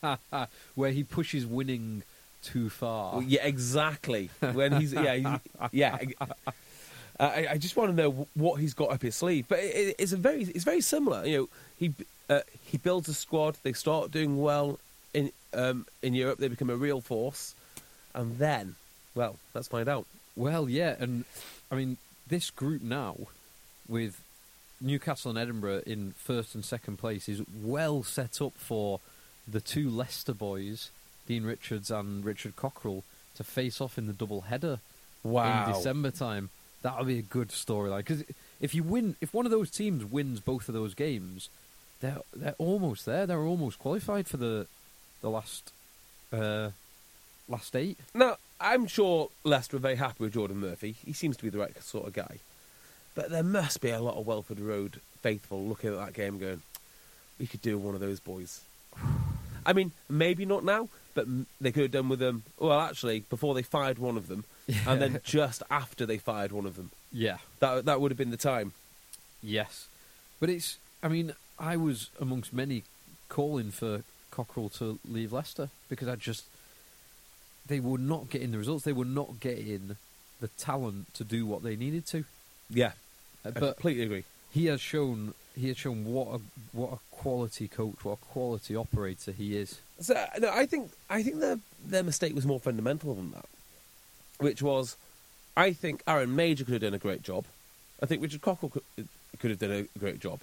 where 0.74 0.90
he 0.90 1.02
pushes 1.04 1.46
winning 1.46 2.02
too 2.42 2.70
far. 2.70 3.14
Well, 3.14 3.22
yeah, 3.22 3.44
exactly. 3.44 4.30
When 4.40 4.72
he's 4.80 4.92
yeah, 4.92 5.14
he's, 5.14 5.40
yeah. 5.72 5.98
I, 7.20 7.46
I 7.52 7.58
just 7.58 7.76
want 7.76 7.90
to 7.90 7.96
know 7.96 8.28
what 8.34 8.60
he's 8.60 8.74
got 8.74 8.90
up 8.90 9.02
his 9.02 9.16
sleeve. 9.16 9.46
But 9.48 9.60
it, 9.60 9.96
it's 9.98 10.12
a 10.12 10.16
very, 10.16 10.42
it's 10.42 10.64
very 10.64 10.80
similar. 10.80 11.24
You 11.26 11.38
know, 11.38 11.48
he 11.78 11.94
uh, 12.28 12.40
he 12.64 12.78
builds 12.78 13.08
a 13.08 13.14
squad. 13.14 13.56
They 13.62 13.72
start 13.72 14.10
doing 14.10 14.40
well 14.40 14.78
in 15.14 15.32
um, 15.54 15.86
in 16.02 16.14
Europe. 16.14 16.38
They 16.38 16.48
become 16.48 16.70
a 16.70 16.76
real 16.76 17.00
force, 17.00 17.54
and 18.14 18.38
then, 18.38 18.76
well, 19.14 19.36
let's 19.54 19.68
find 19.68 19.88
out. 19.88 20.06
Well, 20.36 20.68
yeah, 20.68 20.94
and 20.98 21.24
I 21.70 21.76
mean 21.76 21.96
this 22.28 22.50
group 22.50 22.82
now 22.82 23.16
with 23.88 24.20
Newcastle 24.80 25.30
and 25.30 25.38
Edinburgh 25.38 25.82
in 25.86 26.12
first 26.18 26.54
and 26.54 26.64
second 26.64 26.98
place 26.98 27.28
is 27.28 27.42
well 27.62 28.02
set 28.02 28.40
up 28.42 28.52
for 28.56 29.00
the 29.48 29.60
two 29.60 29.88
Leicester 29.88 30.34
boys, 30.34 30.90
Dean 31.26 31.44
Richards 31.44 31.90
and 31.90 32.24
Richard 32.24 32.56
Cockerill, 32.56 33.02
to 33.36 33.44
face 33.44 33.80
off 33.80 33.96
in 33.98 34.06
the 34.06 34.12
double 34.12 34.42
header 34.42 34.80
Wow. 35.22 35.66
in 35.66 35.72
December 35.72 36.10
time. 36.10 36.50
That'll 36.82 37.04
be 37.04 37.18
a 37.18 37.22
good 37.22 37.48
storyline 37.48 37.98
because 37.98 38.22
if 38.60 38.74
you 38.74 38.82
win, 38.82 39.16
if 39.20 39.34
one 39.34 39.44
of 39.46 39.50
those 39.50 39.70
teams 39.70 40.04
wins 40.04 40.40
both 40.40 40.68
of 40.68 40.74
those 40.74 40.94
games, 40.94 41.48
they're 42.00 42.18
they're 42.34 42.54
almost 42.58 43.06
there. 43.06 43.26
They're 43.26 43.40
almost 43.42 43.78
qualified 43.78 44.28
for 44.28 44.36
the 44.36 44.66
the 45.22 45.30
last 45.30 45.72
uh, 46.32 46.70
last 47.48 47.74
eight. 47.74 47.98
Now, 48.14 48.36
I'm 48.60 48.86
sure 48.86 49.30
Leicester 49.42 49.78
are 49.78 49.80
very 49.80 49.96
happy 49.96 50.16
with 50.22 50.34
Geordan 50.34 50.58
Murphy. 50.58 50.94
He 51.04 51.12
seems 51.12 51.36
to 51.38 51.42
be 51.42 51.48
the 51.50 51.58
right 51.58 51.82
sort 51.82 52.06
of 52.06 52.12
guy. 52.12 52.38
But 53.16 53.30
there 53.30 53.42
must 53.42 53.80
be 53.80 53.90
a 53.90 54.00
lot 54.00 54.16
of 54.16 54.26
Welford 54.26 54.60
Road 54.60 55.00
faithful 55.22 55.64
looking 55.64 55.90
at 55.90 55.96
that 55.96 56.12
game 56.12 56.38
going, 56.38 56.62
we 57.40 57.46
could 57.48 57.62
do 57.62 57.78
one 57.78 57.94
of 57.94 58.00
those 58.00 58.20
boys. 58.20 58.60
I 59.64 59.72
mean, 59.72 59.90
maybe 60.08 60.46
not 60.46 60.64
now, 60.64 60.88
but 61.14 61.26
they 61.60 61.72
could 61.72 61.82
have 61.82 61.90
done 61.90 62.08
with 62.08 62.20
them. 62.20 62.44
Well, 62.60 62.78
actually, 62.78 63.20
before 63.20 63.54
they 63.54 63.62
fired 63.62 63.98
one 63.98 64.16
of 64.16 64.28
them, 64.28 64.44
and 64.86 65.02
then 65.02 65.20
just 65.24 65.62
after 65.70 66.06
they 66.06 66.18
fired 66.18 66.52
one 66.52 66.66
of 66.66 66.76
them. 66.76 66.90
Yeah. 67.12 67.38
That 67.58 67.86
that 67.86 68.00
would 68.00 68.12
have 68.12 68.18
been 68.18 68.30
the 68.30 68.36
time. 68.36 68.72
Yes, 69.42 69.88
but 70.38 70.48
it's. 70.48 70.78
I 71.02 71.08
mean, 71.08 71.32
I 71.58 71.76
was 71.76 72.10
amongst 72.20 72.52
many 72.52 72.84
calling 73.28 73.70
for 73.70 74.02
Cockerill 74.30 74.76
to 74.78 74.98
leave 75.08 75.32
Leicester 75.32 75.70
because 75.88 76.08
I 76.08 76.16
just 76.16 76.44
they 77.66 77.80
were 77.80 77.98
not 77.98 78.30
getting 78.30 78.52
the 78.52 78.58
results. 78.58 78.84
They 78.84 78.92
were 78.92 79.04
not 79.04 79.40
getting 79.40 79.96
the 80.40 80.48
talent 80.48 81.14
to 81.14 81.24
do 81.24 81.46
what 81.46 81.62
they 81.62 81.76
needed 81.76 82.06
to. 82.08 82.24
Yeah, 82.68 82.92
Uh, 83.46 83.52
I 83.56 83.60
but 83.60 83.76
completely 83.76 84.04
agree. 84.04 84.24
he 84.52 84.66
has 84.66 84.80
shown 84.80 85.34
he 85.58 85.68
has 85.68 85.76
shown 85.78 86.04
what 86.04 86.28
a 86.28 86.40
what 86.72 86.92
a 86.92 86.98
quality 87.10 87.68
coach, 87.68 87.96
what 88.04 88.12
a 88.22 88.24
quality 88.32 88.76
operator 88.76 89.32
he 89.32 89.56
is. 89.56 89.80
So 90.00 90.14
no, 90.38 90.50
I 90.50 90.66
think 90.66 90.90
I 91.08 91.22
think 91.22 91.40
their 91.40 91.58
their 91.84 92.02
mistake 92.02 92.34
was 92.34 92.44
more 92.46 92.60
fundamental 92.60 93.14
than 93.14 93.30
that, 93.32 93.46
which 94.38 94.60
was, 94.62 94.96
I 95.56 95.72
think 95.72 96.02
Aaron 96.06 96.34
Mauger 96.36 96.64
could 96.64 96.74
have 96.74 96.82
done 96.82 96.94
a 96.94 96.98
great 96.98 97.22
job. 97.22 97.44
I 98.02 98.06
think 98.06 98.20
Richard 98.22 98.42
Cockerill 98.42 98.72
could, 98.72 99.08
could 99.38 99.50
have 99.50 99.58
done 99.58 99.72
a 99.94 99.98
great 99.98 100.20
job. 100.20 100.40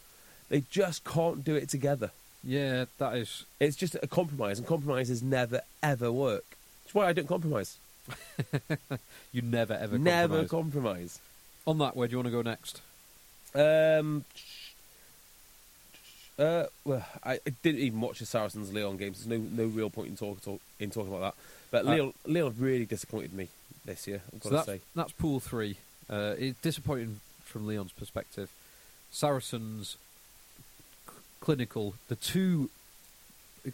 They 0.49 0.63
just 0.71 1.03
can't 1.03 1.43
do 1.43 1.55
it 1.55 1.69
together. 1.69 2.11
Yeah, 2.43 2.85
that 2.97 3.15
is. 3.15 3.45
It's 3.59 3.75
just 3.77 3.95
a 4.01 4.07
compromise, 4.07 4.57
and 4.57 4.67
compromises 4.67 5.21
never 5.21 5.61
ever 5.81 6.11
work. 6.11 6.45
That's 6.83 6.95
why 6.95 7.07
I 7.07 7.13
don't 7.13 7.27
compromise. 7.27 7.77
You 9.31 9.41
never 9.41 9.73
ever 9.73 9.97
never 9.97 10.45
compromise. 10.45 10.49
compromise. 10.49 11.19
On 11.65 11.77
that, 11.79 11.95
where 11.95 12.07
do 12.07 12.11
you 12.11 12.17
want 12.17 12.27
to 12.27 12.31
go 12.31 12.41
next? 12.43 12.81
Um, 13.55 14.25
Uh, 16.39 16.65
well, 16.83 17.05
I, 17.23 17.33
I 17.45 17.49
didn't 17.61 17.81
even 17.81 18.01
watch 18.01 18.17
the 18.19 18.25
Saracens 18.25 18.73
Lyon 18.73 18.97
games. 18.97 19.23
There's 19.23 19.39
no 19.41 19.63
no 19.65 19.69
real 19.69 19.89
point 19.91 20.07
in 20.09 20.17
talk, 20.17 20.41
talk 20.43 20.59
in 20.79 20.89
talking 20.89 21.13
about 21.13 21.35
that. 21.35 21.35
But 21.69 21.85
Uh, 21.85 21.89
Lyon 21.91 22.13
Lyon 22.25 22.55
really 22.57 22.85
disappointed 22.85 23.33
me 23.33 23.49
this 23.85 24.07
year. 24.07 24.23
I've 24.33 24.39
got 24.39 24.43
So 24.43 24.49
to 24.49 24.55
that's, 24.55 24.65
say. 24.65 24.81
that's 24.95 25.11
pool 25.11 25.39
three. 25.39 25.77
Uh, 26.09 26.33
it's 26.39 26.59
disappointing 26.61 27.19
from 27.43 27.67
Lyon's 27.67 27.91
perspective. 27.91 28.49
Saracens 29.11 29.97
c- 31.07 31.13
clinical. 31.39 31.93
The 32.07 32.15
two, 32.15 32.71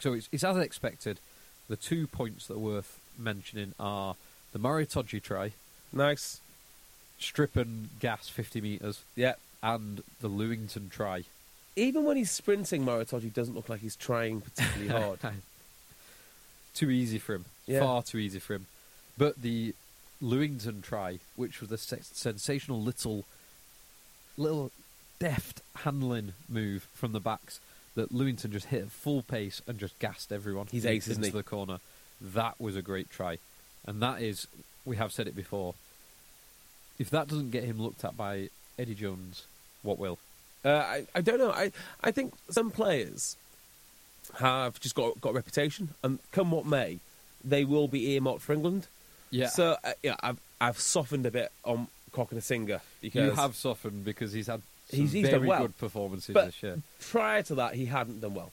so 0.02 0.14
it's, 0.14 0.28
it's 0.34 0.44
as 0.44 0.58
expected. 0.58 1.20
The 1.70 1.78
two 1.78 2.08
points 2.08 2.48
that 2.48 2.56
are 2.56 2.60
worth 2.60 3.00
mentioning 3.18 3.74
are 3.80 4.16
the 4.52 4.60
Maro 4.60 4.84
Itoje 4.84 5.22
try, 5.24 5.54
Nice. 5.94 6.42
strip 7.20 7.56
and 7.56 7.90
gas 8.02 8.28
50 8.28 8.60
metres, 8.60 9.04
Yeah. 9.16 9.36
And 9.62 10.01
the 10.22 10.30
Lewington 10.30 10.89
try. 10.89 11.24
Even 11.76 12.03
when 12.05 12.18
he's 12.18 12.32
sprinting, 12.32 12.84
Maro 12.86 13.03
Itoje 13.03 13.34
doesn't 13.34 13.55
look 13.55 13.70
like 13.70 13.82
he's 13.82 13.95
trying 13.95 14.41
particularly 14.41 14.88
hard. 15.20 15.20
too 16.74 16.89
easy 16.89 17.18
for 17.20 17.36
him. 17.36 17.45
Yeah. 17.68 17.80
Far 17.82 18.03
too 18.03 18.18
easy 18.18 18.39
for 18.39 18.53
him. 18.55 18.66
But 19.18 19.41
the 19.41 19.74
Lewington 20.22 20.82
try, 20.82 21.20
which 21.36 21.62
was 21.62 21.72
a 21.72 21.78
se- 21.78 21.99
sensational 22.14 22.82
little, 22.82 23.26
little 24.38 24.72
deft 25.20 25.62
handling 25.78 26.34
move 26.47 26.88
from 26.93 27.12
the 27.12 27.20
backs 27.20 27.60
that 27.95 28.14
Lewington 28.14 28.51
just 28.51 28.68
hit 28.68 28.84
at 28.84 28.91
full 28.91 29.22
pace 29.22 29.62
and 29.68 29.78
just 29.78 29.97
gassed 29.99 30.32
everyone. 30.32 30.68
He's 30.72 30.86
ace, 30.86 31.07
isn't 31.10 31.24
into 31.24 31.38
he? 31.38 31.41
the 31.41 31.49
corner. 31.49 31.80
That 32.22 32.60
was 32.60 32.76
a 32.76 32.82
great 32.82 33.10
try, 33.10 33.38
and 33.86 34.01
that 34.01 34.22
is 34.22 34.47
we 34.86 34.95
have 34.97 35.12
said 35.12 35.28
it 35.28 35.36
before. 35.36 35.74
If 36.97 37.10
that 37.12 37.28
doesn't 37.28 37.51
get 37.51 37.64
him 37.64 37.82
looked 37.82 38.03
at 38.03 38.18
by 38.18 38.49
Eddie 38.80 38.96
Jones, 38.96 39.44
what 39.84 40.00
will? 40.00 40.18
Uh, 40.66 40.70
I, 40.70 41.06
I 41.14 41.22
don't 41.22 41.38
know. 41.38 41.52
I, 41.52 41.72
I 42.04 42.12
think 42.12 42.34
some 42.50 42.72
players 42.72 43.36
have 44.40 44.80
just 44.80 44.96
got 44.96 45.20
got 45.22 45.32
a 45.32 45.34
reputation, 45.34 45.90
and 46.04 46.20
come 46.32 46.52
what 46.52 46.66
may, 46.66 47.00
they 47.44 47.66
will 47.66 47.88
be 47.88 48.12
earmarked 48.12 48.42
for 48.42 48.54
England. 48.54 48.88
Yeah. 49.32 49.48
So 49.50 49.78
uh, 49.84 49.92
yeah, 50.04 50.16
I've 50.22 50.40
I've 50.62 50.80
softened 50.80 51.26
a 51.26 51.32
bit 51.32 51.52
on 51.64 51.88
Cokanasiga 52.14 52.82
because 53.02 53.26
You 53.26 53.32
have 53.32 53.56
softened 53.56 54.04
because 54.06 54.34
he's 54.34 54.48
had 54.48 54.62
some 54.90 55.00
He's- 55.00 55.12
he's 55.12 55.30
done 55.30 55.46
well. 55.46 55.62
good 55.62 55.78
performances 55.78 56.34
But- 56.34 56.48
this 56.48 56.64
year. 56.64 56.80
prior 57.00 57.44
to 57.44 57.56
that 57.56 57.76
he 57.76 57.86
hadn't 57.86 58.22
done 58.22 58.34
well. 58.34 58.52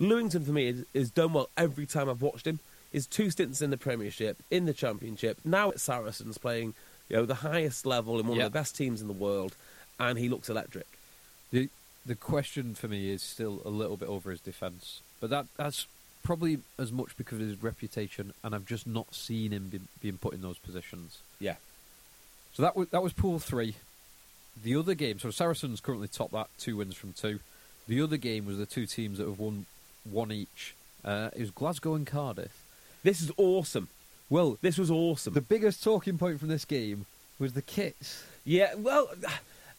Lewington 0.00 0.44
for 0.44 0.52
me 0.52 0.68
is, 0.68 0.84
is 0.94 1.10
done 1.10 1.32
well 1.32 1.48
every 1.56 1.86
time 1.86 2.08
I've 2.08 2.22
watched 2.22 2.46
him. 2.46 2.60
His 2.92 3.06
two 3.06 3.30
stints 3.30 3.60
in 3.60 3.70
the 3.70 3.76
Premiership, 3.76 4.36
in 4.50 4.64
the 4.66 4.72
Championship, 4.72 5.38
now 5.44 5.70
at 5.70 5.80
Saracens 5.80 6.38
playing 6.38 6.74
you 7.08 7.16
know 7.16 7.26
the 7.26 7.34
highest 7.36 7.84
level 7.86 8.20
in 8.20 8.26
one 8.26 8.38
of 8.40 8.44
the 8.44 8.50
best 8.58 8.76
teams 8.76 9.00
in 9.02 9.08
the 9.08 9.12
world, 9.14 9.54
and 9.98 10.18
he 10.18 10.28
looks 10.28 10.48
electric. 10.48 10.86
The 11.50 11.68
the 12.06 12.14
question 12.14 12.74
for 12.74 12.88
me 12.88 13.10
is 13.10 13.22
still 13.22 13.60
a 13.64 13.68
little 13.68 13.96
bit 13.96 14.08
over 14.08 14.30
his 14.30 14.40
defence, 14.40 15.00
but 15.20 15.30
that 15.30 15.46
that's 15.56 15.86
probably 16.24 16.58
as 16.78 16.90
much 16.92 17.16
because 17.16 17.40
of 17.40 17.46
his 17.48 17.62
reputation, 17.62 18.32
and 18.42 18.54
I've 18.54 18.66
just 18.66 18.86
not 18.86 19.14
seen 19.14 19.50
him 19.52 19.68
be, 19.68 19.80
being 20.02 20.18
put 20.18 20.34
in 20.34 20.42
those 20.42 20.58
positions. 20.58 21.18
Yeah. 21.40 21.56
So 22.54 22.62
that 22.62 22.76
was 22.76 22.88
that 22.88 23.02
was 23.02 23.12
pool 23.12 23.38
three. 23.38 23.74
The 24.62 24.74
other 24.76 24.94
game, 24.94 25.18
so 25.20 25.30
Saracens 25.30 25.80
currently 25.80 26.08
top 26.08 26.32
that, 26.32 26.48
two 26.58 26.76
wins 26.76 26.96
from 26.96 27.12
two. 27.12 27.38
The 27.86 28.00
other 28.02 28.16
game 28.16 28.44
was 28.46 28.58
the 28.58 28.66
two 28.66 28.86
teams 28.86 29.18
that 29.18 29.26
have 29.26 29.38
won 29.38 29.66
one 30.04 30.32
each. 30.32 30.74
Uh, 31.04 31.30
it 31.34 31.40
was 31.40 31.50
Glasgow 31.52 31.94
and 31.94 32.06
Cardiff. 32.06 32.60
This 33.04 33.20
is 33.22 33.30
awesome. 33.36 33.88
Well, 34.28 34.58
This 34.60 34.76
was 34.76 34.90
awesome. 34.90 35.32
the 35.32 35.40
biggest 35.40 35.82
talking 35.82 36.18
point 36.18 36.40
from 36.40 36.48
this 36.48 36.64
game 36.64 37.06
was 37.38 37.52
the 37.52 37.62
kits. 37.62 38.24
Yeah, 38.44 38.74
well, 38.74 39.08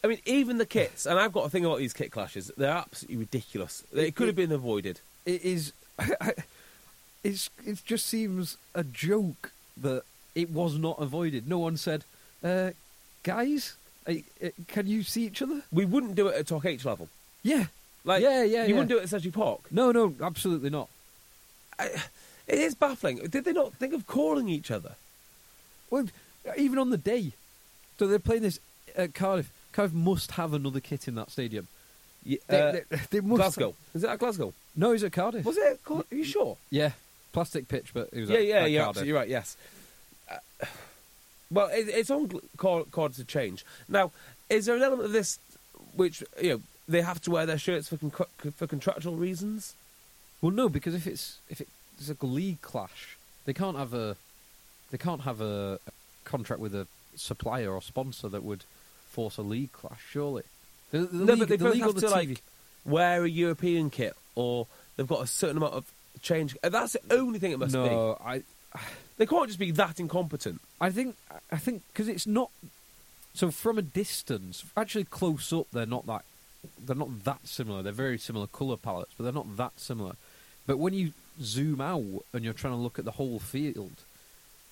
I 0.03 0.07
mean, 0.07 0.19
even 0.25 0.57
the 0.59 0.65
kits, 0.65 1.05
and 1.05 1.19
I've 1.19 1.33
got 1.33 1.45
a 1.45 1.49
thing 1.49 1.65
about 1.65 1.79
these 1.79 1.93
kit 1.93 2.11
clashes. 2.11 2.51
They're 2.57 2.71
absolutely 2.71 3.17
ridiculous. 3.17 3.83
It 3.93 4.15
could 4.15 4.27
have 4.27 4.35
been 4.35 4.51
avoided. 4.51 5.01
it 5.25 5.43
is 5.43 5.73
it's 7.23 7.49
it 7.65 7.81
just 7.85 8.05
seems 8.05 8.57
a 8.73 8.83
joke 8.83 9.51
that 9.75 10.03
it 10.35 10.49
was 10.49 10.77
not 10.77 10.97
avoided 11.01 11.47
no 11.47 11.59
one 11.59 11.75
said 11.75 12.03
uh, 12.43 12.71
guys 13.23 13.75
uh, 14.07 14.13
can 14.67 14.87
you 14.87 15.03
see 15.03 15.25
each 15.25 15.41
other 15.41 15.61
We 15.71 15.83
wouldn't 15.85 16.15
do 16.15 16.27
it 16.27 16.35
at 16.37 16.47
Talk 16.47 16.65
H 16.65 16.85
level. 16.85 17.09
yeah 17.43 17.65
Like, 18.05 18.21
yeah 18.23 18.43
yeah 18.43 18.63
You 18.63 18.69
yeah. 18.69 18.73
wouldn't 18.79 18.89
do 18.89 18.97
it 18.97 19.03
at 19.03 19.21
Sedgley 19.21 19.33
Park. 19.33 19.61
no 19.71 19.91
no 19.91 20.15
absolutely 20.21 20.69
not 20.69 20.87
It 22.47 22.57
is 22.57 22.73
baffling. 22.73 23.17
Did 23.27 23.45
they 23.45 23.53
not 23.53 23.75
think 23.75 23.93
of 23.93 24.07
calling 24.07 24.49
each 24.49 24.71
other? 24.71 24.95
well 25.91 26.05
even 26.57 26.79
on 26.79 26.89
the 26.89 26.97
day 26.97 27.33
so 27.97 28.07
they're 28.07 28.17
playing 28.19 28.43
this 28.43 28.59
at 28.95 29.13
Cardiff 29.13 29.51
Cardiff 29.71 29.93
must 29.93 30.31
have 30.31 30.53
another 30.53 30.79
kit 30.79 31.07
in 31.07 31.15
that 31.15 31.31
stadium 31.31 31.67
Yeah, 32.23 32.37
uh, 32.49 32.71
they, 32.71 32.83
they 33.11 33.19
must 33.21 33.37
Glasgow. 33.39 33.75
Is 33.93 34.03
it 34.03 34.09
at 34.09 34.19
Glasgow? 34.19 34.53
no 34.75 34.91
he's 34.91 35.03
at 35.03 35.11
Cardiff 35.11 35.45
Was 35.45 35.57
it? 35.57 35.79
Are 35.89 36.03
you 36.11 36.23
sure? 36.23 36.57
yeah 36.69 36.91
plastic 37.33 37.67
pitch 37.67 37.93
but 37.93 38.09
it 38.11 38.21
was 38.21 38.29
Yeah, 38.29 38.37
at, 38.37 38.45
yeah, 38.45 38.55
at 38.63 38.71
you're 38.71 38.81
Cardiff. 38.83 38.89
absolutely 39.01 39.13
right. 39.13 39.29
Yes. 39.29 39.57
Uh, 40.29 40.65
well, 41.51 41.67
it, 41.69 41.87
it's 41.89 42.09
on 42.11 42.27
gl- 42.27 42.41
card, 42.57 42.91
card 42.91 43.13
to 43.13 43.23
change. 43.23 43.65
Now, 43.87 44.11
is 44.49 44.65
there 44.67 44.75
an 44.75 44.83
element 44.83 45.05
of 45.07 45.11
this 45.11 45.39
which 45.95 46.23
you 46.41 46.49
know 46.49 46.61
they 46.87 47.01
have 47.01 47.19
to 47.21 47.31
wear 47.31 47.45
their 47.45 47.57
shirts 47.57 47.87
for 47.87 47.97
con- 47.97 48.51
for 48.55 48.67
contractual 48.67 49.15
reasons? 49.15 49.73
Well, 50.41 50.51
no, 50.51 50.69
because 50.69 50.93
if 50.93 51.07
it's 51.07 51.37
if 51.49 51.59
it's 51.61 52.09
a 52.09 52.25
league 52.25 52.61
clash, 52.61 53.17
they 53.45 53.53
can't 53.53 53.77
have 53.77 53.93
a 53.95 54.15
they 54.91 54.97
can't 54.99 55.21
have 55.21 55.41
a 55.41 55.79
contract 56.23 56.61
with 56.61 56.75
a 56.75 56.85
supplier 57.15 57.71
or 57.73 57.81
sponsor 57.81 58.29
that 58.29 58.43
would 58.43 58.63
force 59.19 59.37
a 59.37 59.41
league 59.41 59.71
clash. 59.73 59.99
Surely, 60.11 60.43
the, 60.91 60.99
the 60.99 61.25
no, 61.25 61.33
league, 61.33 61.39
but 61.39 61.49
they 61.49 61.55
the 61.57 61.63
both 61.65 61.73
league 61.73 61.83
have 61.83 61.95
the 61.95 62.01
to 62.01 62.07
TV 62.07 62.11
like 62.11 62.41
wear 62.85 63.25
a 63.25 63.29
European 63.29 63.89
kit, 63.89 64.13
or 64.35 64.65
they've 64.95 65.07
got 65.07 65.21
a 65.23 65.27
certain 65.27 65.57
amount 65.57 65.73
of 65.73 65.91
change. 66.21 66.55
That's 66.63 66.93
the 66.93 67.01
only 67.15 67.39
thing 67.39 67.51
it 67.51 67.59
must 67.59 67.73
be. 67.73 67.79
no, 67.79 68.17
I 68.23 68.43
They 69.17 69.25
can't 69.25 69.47
just 69.47 69.59
be 69.59 69.71
that 69.71 69.99
incompetent. 69.99 70.61
I 70.79 70.89
think 70.89 71.15
I 71.51 71.57
think 71.57 71.83
because 71.91 72.07
it's 72.07 72.25
not 72.25 72.49
so 73.33 73.51
from 73.51 73.77
a 73.77 73.81
distance. 73.81 74.63
Actually, 74.77 75.03
close 75.05 75.51
up, 75.51 75.67
they're 75.73 75.85
not 75.85 76.05
that 76.07 76.23
they're 76.85 76.95
not 76.95 77.25
that 77.25 77.45
similar. 77.47 77.81
They're 77.83 77.91
very 77.91 78.17
similar 78.17 78.47
color 78.47 78.77
palettes, 78.77 79.11
but 79.17 79.23
they're 79.25 79.33
not 79.33 79.57
that 79.57 79.73
similar. 79.77 80.13
But 80.65 80.77
when 80.77 80.93
you 80.93 81.11
zoom 81.41 81.81
out 81.81 82.23
and 82.33 82.43
you're 82.43 82.53
trying 82.53 82.73
to 82.73 82.79
look 82.79 82.99
at 82.99 83.05
the 83.05 83.11
whole 83.11 83.39
field, 83.39 84.03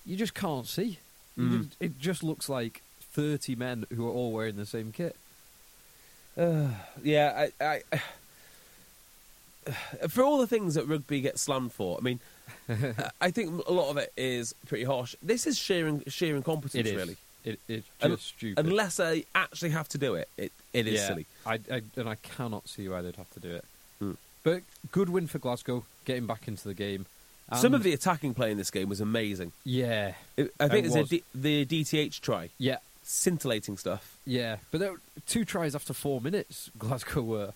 you 0.06 0.16
just 0.16 0.34
can't 0.34 0.66
see. 0.66 0.98
Mm. 1.38 1.58
just- 1.64 1.76
it 1.80 1.98
just 1.98 2.22
looks 2.22 2.48
like 2.48 2.82
thirty 3.18 3.56
men 3.56 3.84
who 3.94 4.06
are 4.06 4.12
all 4.12 4.30
wearing 4.32 4.54
the 4.56 4.66
same 4.66 4.92
kit. 4.92 5.16
Uh, 6.38 6.68
yeah, 7.02 7.48
I, 7.60 7.82
I, 9.64 9.72
for 10.08 10.22
all 10.22 10.38
the 10.38 10.46
things 10.46 10.74
that 10.74 10.86
rugby 10.86 11.20
gets 11.20 11.42
slammed 11.42 11.72
for, 11.72 11.98
I 11.98 12.02
mean, 12.02 12.20
I 13.20 13.30
think 13.30 13.66
a 13.66 13.72
lot 13.72 13.90
of 13.90 13.96
it 13.96 14.12
is 14.16 14.54
pretty 14.66 14.84
harsh. 14.84 15.14
This 15.22 15.46
is 15.46 15.58
sheer, 15.58 16.00
sheer 16.06 16.36
incompetence, 16.36 16.74
It 16.74 16.86
is 16.86 16.94
really. 16.94 17.16
It, 17.44 17.60
it's 17.68 17.86
just 18.00 18.10
Un- 18.12 18.18
stupid. 18.18 18.66
Unless 18.66 18.96
they 18.98 19.24
actually 19.34 19.70
have 19.70 19.88
to 19.88 19.98
do 19.98 20.14
it, 20.14 20.28
it, 20.36 20.52
it 20.72 20.86
is 20.86 20.94
yeah, 21.00 21.06
silly. 21.08 21.26
I, 21.46 21.54
I, 21.72 21.82
and 21.96 22.08
I 22.08 22.16
cannot 22.16 22.68
see 22.68 22.88
why 22.88 23.00
they'd 23.02 23.16
have 23.16 23.30
to 23.34 23.40
do 23.40 23.54
it. 23.54 23.64
Hmm. 24.00 24.12
But 24.44 24.62
good 24.92 25.08
win 25.08 25.26
for 25.26 25.38
Glasgow, 25.38 25.84
getting 26.04 26.26
back 26.26 26.46
into 26.46 26.68
the 26.68 26.74
game. 26.74 27.06
Some 27.56 27.72
of 27.72 27.82
the 27.82 27.94
attacking 27.94 28.34
play 28.34 28.50
in 28.50 28.58
this 28.58 28.70
game 28.70 28.90
was 28.90 29.00
amazing. 29.00 29.52
yeah, 29.64 30.12
It, 30.36 30.52
I 30.60 30.68
think 30.68 30.84
It 30.84 30.88
it's 30.88 30.96
a 30.96 31.00
was. 31.00 31.08
D, 31.08 31.22
the 31.34 31.64
DTH 31.64 32.20
try, 32.20 32.50
yeah, 32.58 32.76
scintillating 33.08 33.76
stuff. 33.76 34.18
Yeah, 34.26 34.56
but 34.70 34.80
there 34.80 34.92
were 34.92 35.00
two 35.26 35.44
tries 35.44 35.74
after 35.74 35.92
four 35.94 36.20
minutes. 36.20 36.70
Glasgow 36.78 37.22
were. 37.22 37.52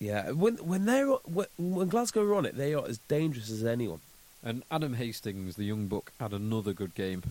Yeah, 0.00 0.30
when 0.30 0.56
when 0.56 0.84
they're 0.86 1.06
when, 1.06 1.46
when 1.58 1.88
Glasgow 1.88 2.22
are 2.24 2.34
on 2.34 2.46
it, 2.46 2.56
they 2.56 2.74
are 2.74 2.84
as 2.86 2.98
dangerous 3.06 3.50
as 3.50 3.64
anyone. 3.64 4.00
And 4.42 4.64
Adam 4.70 4.94
Hastings, 4.94 5.54
the 5.54 5.64
young 5.64 5.86
buck, 5.86 6.10
had 6.18 6.32
another 6.32 6.72
good 6.72 6.94
game. 6.96 7.22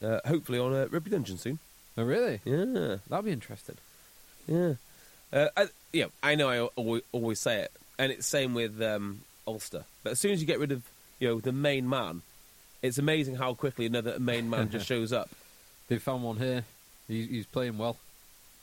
Uh, 0.00 0.20
hopefully 0.24 0.58
on 0.58 0.72
a 0.72 0.86
Rugby 0.86 1.10
Dungeon 1.10 1.38
soon. 1.38 1.58
Oh, 1.96 2.04
really? 2.04 2.40
Yeah, 2.44 2.96
That'd 3.08 3.24
be 3.24 3.32
interesting. 3.32 3.76
yeah. 4.46 4.74
Uh, 5.32 5.48
I, 5.56 5.68
yeah, 5.92 6.06
I 6.22 6.34
know. 6.34 6.48
I 6.48 6.60
always, 6.76 7.02
always 7.10 7.40
say 7.40 7.62
it, 7.62 7.72
and 7.98 8.12
it's 8.12 8.26
same 8.26 8.52
with 8.54 8.80
um, 8.82 9.22
Ulster. 9.46 9.84
But 10.04 10.12
as 10.12 10.20
soon 10.20 10.32
as 10.32 10.40
you 10.40 10.46
get 10.46 10.58
rid 10.60 10.72
of 10.72 10.82
you 11.18 11.28
know 11.28 11.40
the 11.40 11.52
main 11.52 11.88
man, 11.88 12.22
it's 12.82 12.98
amazing 12.98 13.36
how 13.36 13.54
quickly 13.54 13.86
another 13.86 14.18
main 14.20 14.48
man 14.50 14.70
just 14.70 14.86
shows 14.92 15.12
up. 15.12 15.30
They 15.92 15.98
found 15.98 16.22
one 16.22 16.38
here. 16.38 16.64
He's, 17.06 17.28
he's 17.28 17.46
playing 17.46 17.76
well. 17.76 17.98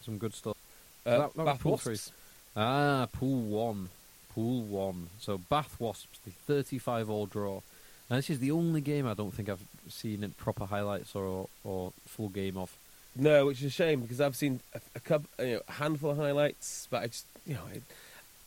Some 0.04 0.18
good 0.18 0.34
stuff. 0.34 0.58
Uh, 1.06 1.18
that- 1.20 1.34
that 1.36 1.46
Bath 1.46 1.60
pool 1.62 1.72
Wasps. 1.74 1.84
three. 1.86 2.14
Ah, 2.56 3.08
pool 3.14 3.42
one. 3.44 3.90
Pool 4.34 4.62
one. 4.64 5.10
So 5.20 5.38
Bath 5.38 5.76
Wasps, 5.80 6.18
the 6.26 6.32
35 6.32 7.08
all 7.08 7.28
draw. 7.28 7.62
Now, 8.10 8.16
this 8.16 8.32
is 8.32 8.40
the 8.40 8.50
only 8.50 8.82
game 8.82 9.06
I 9.06 9.14
don't 9.14 9.32
think 9.32 9.48
I've 9.48 9.64
seen 9.90 10.24
in 10.24 10.32
proper 10.32 10.66
highlights 10.66 11.14
or, 11.14 11.48
or 11.64 11.94
full 12.08 12.30
game 12.30 12.58
of. 12.58 12.76
No, 13.16 13.46
which 13.46 13.60
is 13.60 13.66
a 13.66 13.70
shame 13.70 14.02
because 14.02 14.20
I've 14.20 14.36
seen 14.36 14.62
a, 14.74 14.80
a, 14.96 15.00
cou- 15.00 15.24
you 15.38 15.54
know, 15.54 15.62
a 15.68 15.72
handful 15.74 16.10
of 16.12 16.18
highlights, 16.18 16.88
but 16.90 17.04
I 17.04 17.08
just 17.08 17.26
you 17.46 17.54
know, 17.54 17.62
it, 17.72 17.84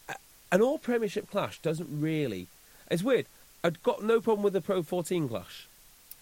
a- 0.09 0.17
an 0.51 0.61
all 0.61 0.79
Premiership 0.79 1.31
clash 1.31 1.61
doesn't 1.61 1.89
really. 2.01 2.49
It's 2.91 3.05
weird. 3.05 3.27
I've 3.63 3.81
got 3.85 4.03
no 4.03 4.21
problem 4.21 4.43
with 4.43 4.55
the 4.55 4.61
Pro 4.61 4.83
14 4.83 5.29
clash. 5.29 5.69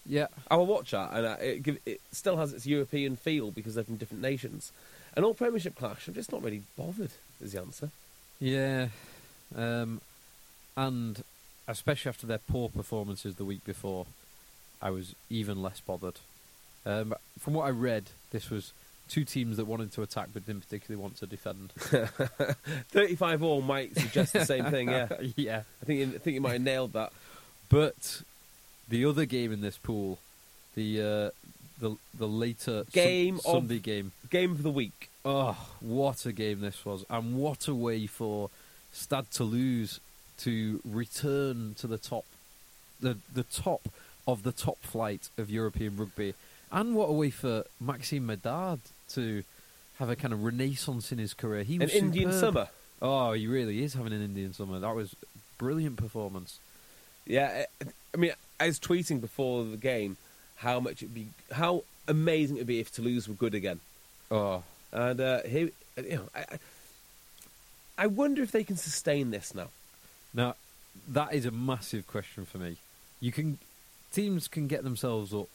Yeah. 0.05 0.27
I 0.49 0.55
will 0.55 0.65
watch 0.65 0.91
that, 0.91 1.11
and 1.13 1.25
uh, 1.25 1.35
it, 1.41 1.63
give, 1.63 1.77
it 1.85 2.01
still 2.11 2.37
has 2.37 2.53
its 2.53 2.65
European 2.65 3.15
feel 3.15 3.51
because 3.51 3.75
they're 3.75 3.83
from 3.83 3.97
different 3.97 4.21
nations. 4.23 4.71
An 5.15 5.23
all 5.23 5.33
Premiership 5.33 5.75
clash, 5.75 6.07
I'm 6.07 6.13
just 6.13 6.31
not 6.31 6.41
really 6.43 6.63
bothered. 6.77 7.11
Is 7.41 7.51
the 7.53 7.59
answer? 7.61 7.89
Yeah. 8.39 8.87
um, 9.55 10.01
and 10.75 11.23
especially 11.67 12.09
after 12.09 12.25
their 12.25 12.37
poor 12.39 12.69
performances 12.69 13.35
the 13.35 13.45
week 13.45 13.63
before, 13.65 14.05
I 14.81 14.89
was 14.89 15.13
even 15.29 15.61
less 15.61 15.79
bothered. 15.79 16.15
Um, 16.85 17.13
from 17.39 17.53
what 17.53 17.65
I 17.67 17.69
read, 17.69 18.05
this 18.31 18.49
was 18.49 18.73
two 19.09 19.23
teams 19.25 19.57
that 19.57 19.65
wanted 19.65 19.91
to 19.91 20.01
attack 20.01 20.29
but 20.33 20.45
didn't 20.45 20.61
particularly 20.61 21.01
want 21.01 21.17
to 21.17 21.27
defend. 21.27 21.71
35 22.91 23.43
all 23.43 23.61
might 23.61 23.95
suggest 23.97 24.33
the 24.33 24.45
same 24.45 24.65
thing, 24.65 24.89
yeah. 24.89 25.07
yeah, 25.35 25.61
I 25.81 25.85
think, 25.85 25.99
you- 25.99 26.15
I 26.15 26.17
think 26.17 26.35
you 26.35 26.41
might 26.41 26.53
have 26.53 26.61
nailed 26.61 26.93
that. 26.93 27.11
but 27.69 28.21
the 28.91 29.05
other 29.05 29.25
game 29.25 29.51
in 29.51 29.61
this 29.61 29.77
pool, 29.77 30.19
the 30.75 31.01
uh, 31.01 31.29
the 31.79 31.95
the 32.17 32.27
later 32.27 32.83
Sun- 32.83 32.85
Game 32.93 33.35
of- 33.37 33.41
Sunday 33.41 33.79
game. 33.79 34.11
Game 34.29 34.51
of 34.51 34.61
the 34.63 34.71
week. 34.71 35.09
Oh, 35.25 35.57
what 35.79 36.25
a 36.25 36.31
game 36.31 36.61
this 36.61 36.83
was, 36.85 37.03
and 37.09 37.35
what 37.37 37.67
a 37.67 37.75
way 37.75 38.05
for 38.07 38.49
Stade 38.93 39.25
Toulouse 39.31 39.99
to 40.39 40.79
return 40.85 41.75
to 41.79 41.87
the 41.87 41.97
top, 41.97 42.25
the 42.99 43.17
the 43.33 43.43
top 43.43 43.81
of 44.27 44.43
the 44.43 44.51
top 44.51 44.77
flight 44.81 45.29
of 45.37 45.49
European 45.49 45.97
rugby, 45.97 46.33
and 46.71 46.95
what 46.95 47.05
a 47.09 47.13
way 47.13 47.29
for 47.29 47.65
Maxime 47.79 48.27
Medard 48.27 48.79
to 49.09 49.43
have 49.99 50.09
a 50.09 50.15
kind 50.15 50.33
of 50.33 50.43
renaissance 50.43 51.11
in 51.11 51.17
his 51.19 51.33
career. 51.33 51.63
He 51.63 51.75
An 51.75 51.81
was 51.81 51.93
Indian 51.93 52.31
superb. 52.31 52.53
summer. 52.53 52.67
Oh, 53.03 53.33
he 53.33 53.45
really 53.47 53.83
is 53.83 53.93
having 53.93 54.13
an 54.13 54.23
Indian 54.23 54.53
summer. 54.53 54.79
That 54.79 54.95
was 54.95 55.15
brilliant 55.57 55.97
performance. 55.97 56.59
Yeah, 57.27 57.65
I 58.13 58.17
mean, 58.17 58.31
I 58.61 58.67
was 58.67 58.79
tweeting 58.79 59.19
before 59.21 59.63
the 59.65 59.77
game 59.77 60.17
how 60.57 60.79
much 60.79 61.01
it'd 61.03 61.13
be, 61.13 61.27
how 61.51 61.83
amazing 62.07 62.57
it'd 62.57 62.67
be 62.67 62.79
if 62.79 62.91
Toulouse 62.93 63.27
were 63.27 63.33
good 63.35 63.55
again. 63.55 63.79
Oh, 64.29 64.63
And 64.91 65.19
uh, 65.19 65.41
here, 65.43 65.69
you 65.97 66.15
know, 66.17 66.29
I, 66.35 66.45
I- 67.97 68.07
wonder 68.07 68.41
if 68.43 68.51
they 68.51 68.63
can 68.63 68.77
sustain 68.77 69.31
this 69.31 69.53
now. 69.55 69.69
Now, 70.33 70.55
that 71.07 71.33
is 71.33 71.45
a 71.45 71.51
massive 71.51 72.07
question 72.07 72.45
for 72.45 72.57
me. 72.57 72.77
You 73.19 73.31
can 73.31 73.57
teams 74.13 74.47
can 74.47 74.67
get 74.67 74.83
themselves 74.83 75.33
up 75.33 75.47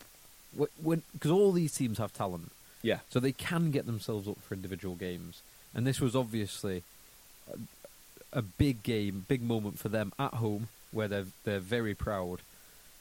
because 0.56 1.30
all 1.30 1.52
these 1.52 1.74
teams 1.74 1.98
have 1.98 2.12
talent, 2.12 2.50
Yeah, 2.82 3.00
so 3.10 3.20
they 3.20 3.32
can 3.32 3.70
get 3.70 3.84
themselves 3.86 4.26
up 4.28 4.38
for 4.40 4.54
individual 4.54 4.94
games. 4.94 5.42
And 5.74 5.86
this 5.86 6.00
was 6.00 6.16
obviously 6.16 6.82
a, 7.52 7.58
a 8.38 8.42
big 8.42 8.82
game, 8.82 9.26
big 9.28 9.42
moment 9.42 9.78
for 9.78 9.88
them 9.90 10.12
at 10.18 10.34
home, 10.34 10.68
where 10.92 11.08
they're 11.08 11.26
they're 11.44 11.60
very 11.60 11.94
proud 11.94 12.40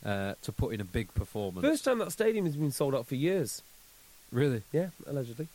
uh, 0.05 0.35
to 0.43 0.51
put 0.51 0.73
in 0.73 0.79
a 0.81 0.85
big 0.85 1.13
performance. 1.15 1.65
first 1.65 1.83
time 1.83 1.97
that 1.99 2.11
stadium 2.11 2.45
has 2.45 2.55
been 2.55 2.71
sold 2.71 2.93
out 2.95 3.07
for 3.07 3.15
years. 3.15 3.61
really, 4.31 4.61
Yeah, 4.71 4.89
allegedly. 5.07 5.47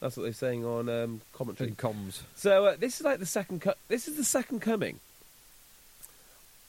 That's 0.00 0.16
what 0.16 0.22
they're 0.24 0.32
saying 0.32 0.64
on 0.64 0.88
um, 0.88 1.20
commentary. 1.32 1.70
in 1.70 1.74
comms. 1.76 2.20
So 2.36 2.66
uh, 2.66 2.76
this 2.78 3.00
is 3.00 3.04
like 3.04 3.18
the 3.18 3.26
second. 3.26 3.62
Co- 3.62 3.74
this 3.88 4.06
is 4.06 4.16
the 4.16 4.24
second 4.24 4.60
coming 4.60 5.00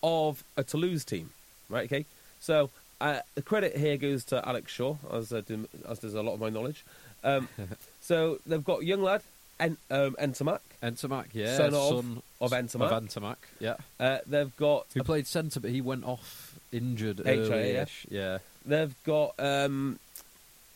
of 0.01 0.43
a 0.57 0.63
Toulouse 0.63 1.03
team, 1.03 1.30
right? 1.69 1.86
Okay. 1.86 2.05
So 2.39 2.69
uh, 3.01 3.19
the 3.36 3.41
credit 3.41 3.75
here 3.75 3.97
goes 3.97 4.23
to 4.25 4.47
Alex 4.47 4.71
Shaw, 4.71 4.95
as 5.11 5.32
uh, 5.34 5.41
do, 5.41 5.67
as 5.88 5.99
does 5.99 6.13
a 6.13 6.21
lot 6.23 6.34
of 6.34 6.39
my 6.39 6.49
knowledge. 6.49 6.84
Um, 7.23 7.47
so 8.01 8.39
they've 8.45 8.63
got 8.63 8.84
young 8.84 9.01
lad 9.03 9.21
en- 9.59 9.77
um, 9.91 10.15
Ntamack 10.19 10.59
Ntamack, 10.82 11.25
yeah, 11.34 11.57
Son 11.57 11.73
of- 11.73 11.73
son 11.89 12.21
of 12.41 12.51
Ntamack. 12.51 12.91
Of 12.91 13.03
Ntamack, 13.03 13.36
yeah. 13.59 13.75
Uh, 13.99 14.19
they've 14.25 14.55
got 14.57 14.88
Who 14.93 15.03
played 15.03 15.27
centre, 15.27 15.59
but 15.59 15.71
he 15.71 15.82
went 15.82 16.05
off 16.05 16.48
injured 16.72 17.20
HIA, 17.26 17.36
yeah. 17.36 17.41
early-ish. 17.41 18.05
Yeah. 18.09 18.38
they've 18.65 18.95
got 19.05 19.34
um, 19.39 19.99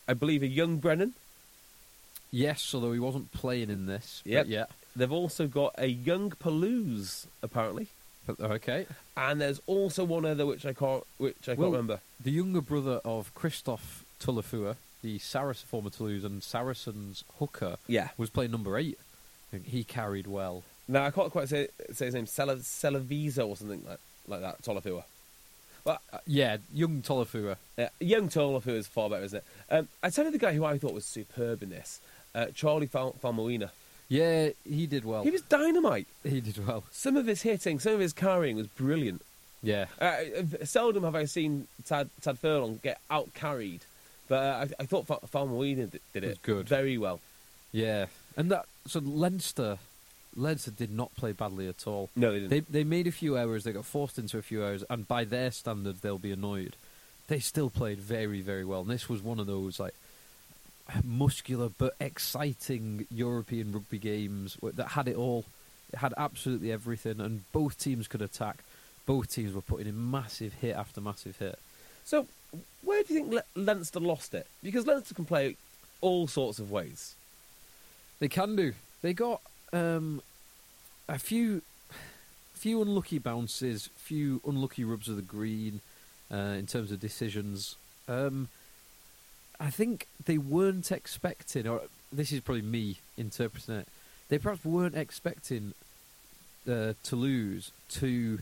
I 0.07 0.13
believe 0.13 0.43
a 0.43 0.47
young 0.47 0.77
Brennan. 0.77 1.13
Yes, 2.31 2.73
although 2.73 2.91
he 2.93 2.99
wasn't 2.99 3.31
playing 3.31 3.69
in 3.69 3.85
this. 3.85 4.21
but 4.25 4.31
Yep. 4.31 4.45
yeah. 4.49 4.65
They've 4.95 5.11
also 5.11 5.47
got 5.47 5.73
a 5.77 5.87
young 5.87 6.31
Palouse 6.31 7.25
apparently, 7.41 7.87
But, 8.27 8.39
okay. 8.39 8.85
and 9.17 9.41
there's 9.41 9.61
also 9.67 10.03
one 10.03 10.25
other 10.25 10.45
which 10.45 10.65
I 10.65 10.73
can't 10.73 11.03
which 11.17 11.35
I 11.43 11.55
can't 11.55 11.59
remember. 11.59 11.99
The 12.23 12.31
younger 12.31 12.61
brother 12.61 13.01
of 13.03 13.33
Christophe 13.35 14.03
Tolofua, 14.19 14.75
the 15.01 15.19
Saracen 15.19 15.67
former 15.67 15.89
Toulouse 15.89 16.23
and 16.23 16.41
Saracens 16.43 17.23
hooker, 17.39 17.77
Yeah. 17.87 18.09
was 18.17 18.29
playing 18.29 18.51
number 18.51 18.77
eight. 18.77 18.97
I 19.51 19.57
think 19.57 19.67
he 19.67 19.83
carried 19.83 20.25
well. 20.27 20.63
Now 20.87 21.05
I 21.05 21.11
can't 21.11 21.31
quite 21.31 21.49
say 21.49 21.67
say 21.91 22.05
his 22.05 22.13
name, 22.15 22.25
Sela 22.25 22.57
Selevasio 22.59 23.47
or 23.47 23.55
something 23.57 23.83
like 23.87 23.99
like 24.27 24.41
that. 24.41 24.61
Tolofua. 24.63 25.03
But 25.83 26.01
Uh, 26.13 26.19
yeah, 26.25 26.57
young 26.73 27.01
Tolofua. 27.01 27.57
uh, 27.77 27.87
young 27.99 28.29
Tolofua 28.29 28.75
is 28.77 28.87
far 28.87 29.09
better, 29.09 29.23
isn't 29.25 29.37
it? 29.37 29.45
Um, 29.69 29.87
I 30.01 30.09
tell 30.09 30.25
you 30.25 30.31
the 30.31 30.37
guy 30.37 30.53
who 30.53 30.63
I 30.63 30.77
thought 30.77 30.93
was 30.93 31.05
superb 31.05 31.61
in 31.61 31.69
this, 31.69 31.99
uh, 32.33 32.47
Charlie 32.55 32.87
Fal- 32.87 33.15
Faumuina. 33.21 33.69
Yeah, 34.07 34.49
he 34.67 34.85
did 34.87 35.03
well. 35.05 35.23
He 35.23 35.31
was 35.31 35.41
dynamite. 35.41 36.07
He 36.23 36.39
did 36.39 36.65
well. 36.65 36.83
Some 36.91 37.17
of 37.17 37.25
his 37.25 37.41
hitting, 37.41 37.79
some 37.79 37.93
of 37.93 37.99
his 37.99 38.13
carrying 38.13 38.55
was 38.57 38.67
brilliant. 38.67 39.21
Yeah. 39.61 39.85
Uh, 39.99 40.23
seldom 40.65 41.03
have 41.03 41.15
I 41.15 41.25
seen 41.25 41.67
Tadhg, 41.83 42.09
Tadhg 42.21 42.37
Furlong 42.37 42.79
get 42.83 42.99
out 43.09 43.33
carried, 43.33 43.81
but 44.27 44.35
uh, 44.35 44.65
I, 44.79 44.83
I 44.83 44.85
thought 44.85 45.07
Fal- 45.07 45.21
Faumuina 45.31 45.89
did, 46.13 46.23
it 46.23 46.41
good. 46.43 46.67
very 46.67 46.97
well. 46.97 47.19
Yeah. 47.71 48.05
And 48.37 48.51
that 48.51 48.65
so 48.87 48.99
Leinster 48.99 49.79
Leinster 50.35 50.71
did 50.71 50.91
not 50.91 51.13
play 51.15 51.31
badly 51.31 51.67
at 51.67 51.85
all. 51.87 52.09
No, 52.15 52.31
they 52.31 52.39
didn't. 52.39 52.49
They 52.49 52.59
they 52.79 52.83
made 52.83 53.07
a 53.07 53.11
few 53.11 53.37
errors, 53.37 53.63
they 53.63 53.71
got 53.71 53.85
forced 53.85 54.17
into 54.17 54.37
a 54.37 54.41
few 54.41 54.63
errors, 54.63 54.83
and 54.89 55.07
by 55.07 55.23
their 55.23 55.51
standards 55.51 56.01
they'll 56.01 56.17
be 56.17 56.31
annoyed. 56.31 56.75
They 57.27 57.39
still 57.39 57.69
played 57.69 57.99
very, 57.99 58.41
very 58.41 58.65
well. 58.65 58.81
And 58.81 58.89
this 58.89 59.07
was 59.07 59.21
one 59.21 59.39
of 59.39 59.47
those 59.47 59.79
like 59.79 59.93
muscular 61.03 61.69
but 61.77 61.95
exciting 61.99 63.07
European 63.09 63.71
rugby 63.71 63.97
games 63.99 64.57
that 64.61 64.89
had 64.89 65.07
it 65.07 65.15
all. 65.15 65.45
It 65.91 65.99
had 65.99 66.13
absolutely 66.17 66.71
everything, 66.71 67.19
and 67.21 67.43
both 67.51 67.77
teams 67.79 68.07
could 68.07 68.21
attack. 68.21 68.57
Both 69.05 69.31
teams 69.33 69.53
were 69.53 69.61
putting 69.61 69.87
in 69.87 70.11
massive 70.11 70.53
hit 70.53 70.75
after 70.75 71.01
massive 71.01 71.37
hit. 71.37 71.59
So, 72.05 72.27
where 72.81 73.03
do 73.03 73.13
you 73.13 73.19
think 73.21 73.33
Le- 73.33 73.61
Leinster 73.61 73.99
lost 73.99 74.33
it? 74.33 74.47
Because 74.63 74.87
Leinster 74.87 75.13
can 75.13 75.25
play 75.25 75.55
all 76.01 76.27
sorts 76.27 76.59
of 76.59 76.71
ways. 76.71 77.15
They 78.19 78.27
can 78.27 78.55
do. 78.55 78.73
They 79.01 79.13
got 79.13 79.41
um, 79.73 80.21
a 81.09 81.19
few, 81.19 81.61
few 82.53 82.81
unlucky 82.81 83.19
bounces, 83.19 83.89
few 83.97 84.41
unlucky 84.45 84.83
rubs 84.83 85.09
of 85.09 85.15
the 85.15 85.21
green 85.21 85.81
uh, 86.31 86.55
in 86.57 86.65
terms 86.65 86.91
of 86.91 86.99
decisions. 86.99 87.75
Um, 88.07 88.49
I 89.59 89.69
think 89.69 90.07
they 90.25 90.37
weren't 90.37 90.91
expecting, 90.91 91.67
or 91.67 91.81
this 92.11 92.31
is 92.31 92.39
probably 92.41 92.61
me 92.61 92.97
interpreting 93.17 93.75
it. 93.75 93.87
They 94.29 94.37
perhaps 94.37 94.63
weren't 94.65 94.95
expecting 94.95 95.73
uh, 96.69 96.93
Toulouse 97.03 97.71
to 97.89 98.39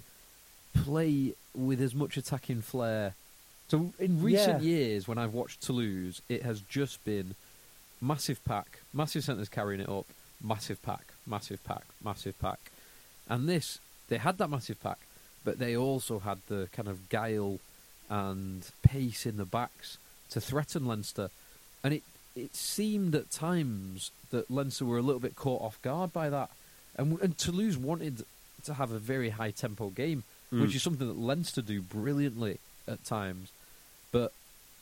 play 0.73 1.33
with 1.55 1.81
as 1.81 1.93
much 1.93 2.17
attacking 2.17 2.61
flair. 2.61 3.15
So 3.67 3.93
in 3.99 4.21
recent 4.21 4.61
Yeah. 4.61 4.69
years, 4.69 5.07
when 5.07 5.17
I've 5.17 5.33
watched 5.33 5.61
Toulouse, 5.61 6.21
it 6.29 6.43
has 6.43 6.61
just 6.61 7.03
been 7.03 7.35
massive 7.99 8.43
pack, 8.45 8.79
massive 8.93 9.23
centres 9.23 9.49
carrying 9.49 9.81
it 9.81 9.89
up, 9.89 10.05
massive 10.41 10.81
pack, 10.81 11.10
massive 11.25 11.63
pack, 11.63 11.83
massive 12.03 12.39
pack. 12.39 12.59
And 13.29 13.47
this, 13.47 13.79
they 14.09 14.17
had 14.17 14.37
that 14.39 14.49
massive 14.49 14.81
pack, 14.81 14.97
but 15.43 15.59
they 15.59 15.75
also 15.75 16.19
had 16.19 16.39
the 16.47 16.67
kind 16.73 16.87
of 16.87 17.09
guile 17.09 17.59
and 18.09 18.69
pace 18.83 19.25
in 19.25 19.37
the 19.37 19.45
backs 19.45 19.97
to 20.31 20.41
threaten 20.41 20.85
Leinster. 20.85 21.29
And 21.83 21.93
it, 21.93 22.03
it 22.35 22.55
seemed 22.55 23.15
at 23.15 23.31
times 23.31 24.11
that 24.31 24.51
Leinster 24.51 24.85
were 24.85 24.97
a 24.97 25.01
little 25.01 25.21
bit 25.21 25.35
caught 25.35 25.61
off 25.61 25.81
guard 25.81 26.11
by 26.13 26.29
that. 26.29 26.49
And, 26.97 27.19
and 27.21 27.37
Toulouse 27.37 27.77
wanted 27.77 28.23
to 28.65 28.73
have 28.75 28.91
a 28.91 28.99
very 28.99 29.29
high 29.29 29.51
tempo 29.51 29.89
game, 29.89 30.23
Mm. 30.53 30.63
which 30.63 30.75
is 30.75 30.83
something 30.83 31.07
that 31.07 31.17
Leinster 31.17 31.61
do 31.61 31.81
brilliantly 31.81 32.59
at 32.85 33.05
times. 33.05 33.53
But 34.11 34.33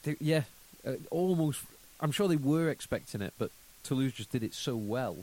they, 0.02 0.16
yeah, 0.20 0.42
uh, 0.84 0.94
almost. 1.12 1.62
I'm 2.02 2.12
sure 2.12 2.28
they 2.28 2.38
were 2.38 2.70
expecting 2.72 3.22
it, 3.22 3.34
but 3.38 3.52
Toulouse 3.84 4.14
just 4.14 4.32
did 4.32 4.42
it 4.42 4.56
so 4.56 4.76
well 4.76 5.18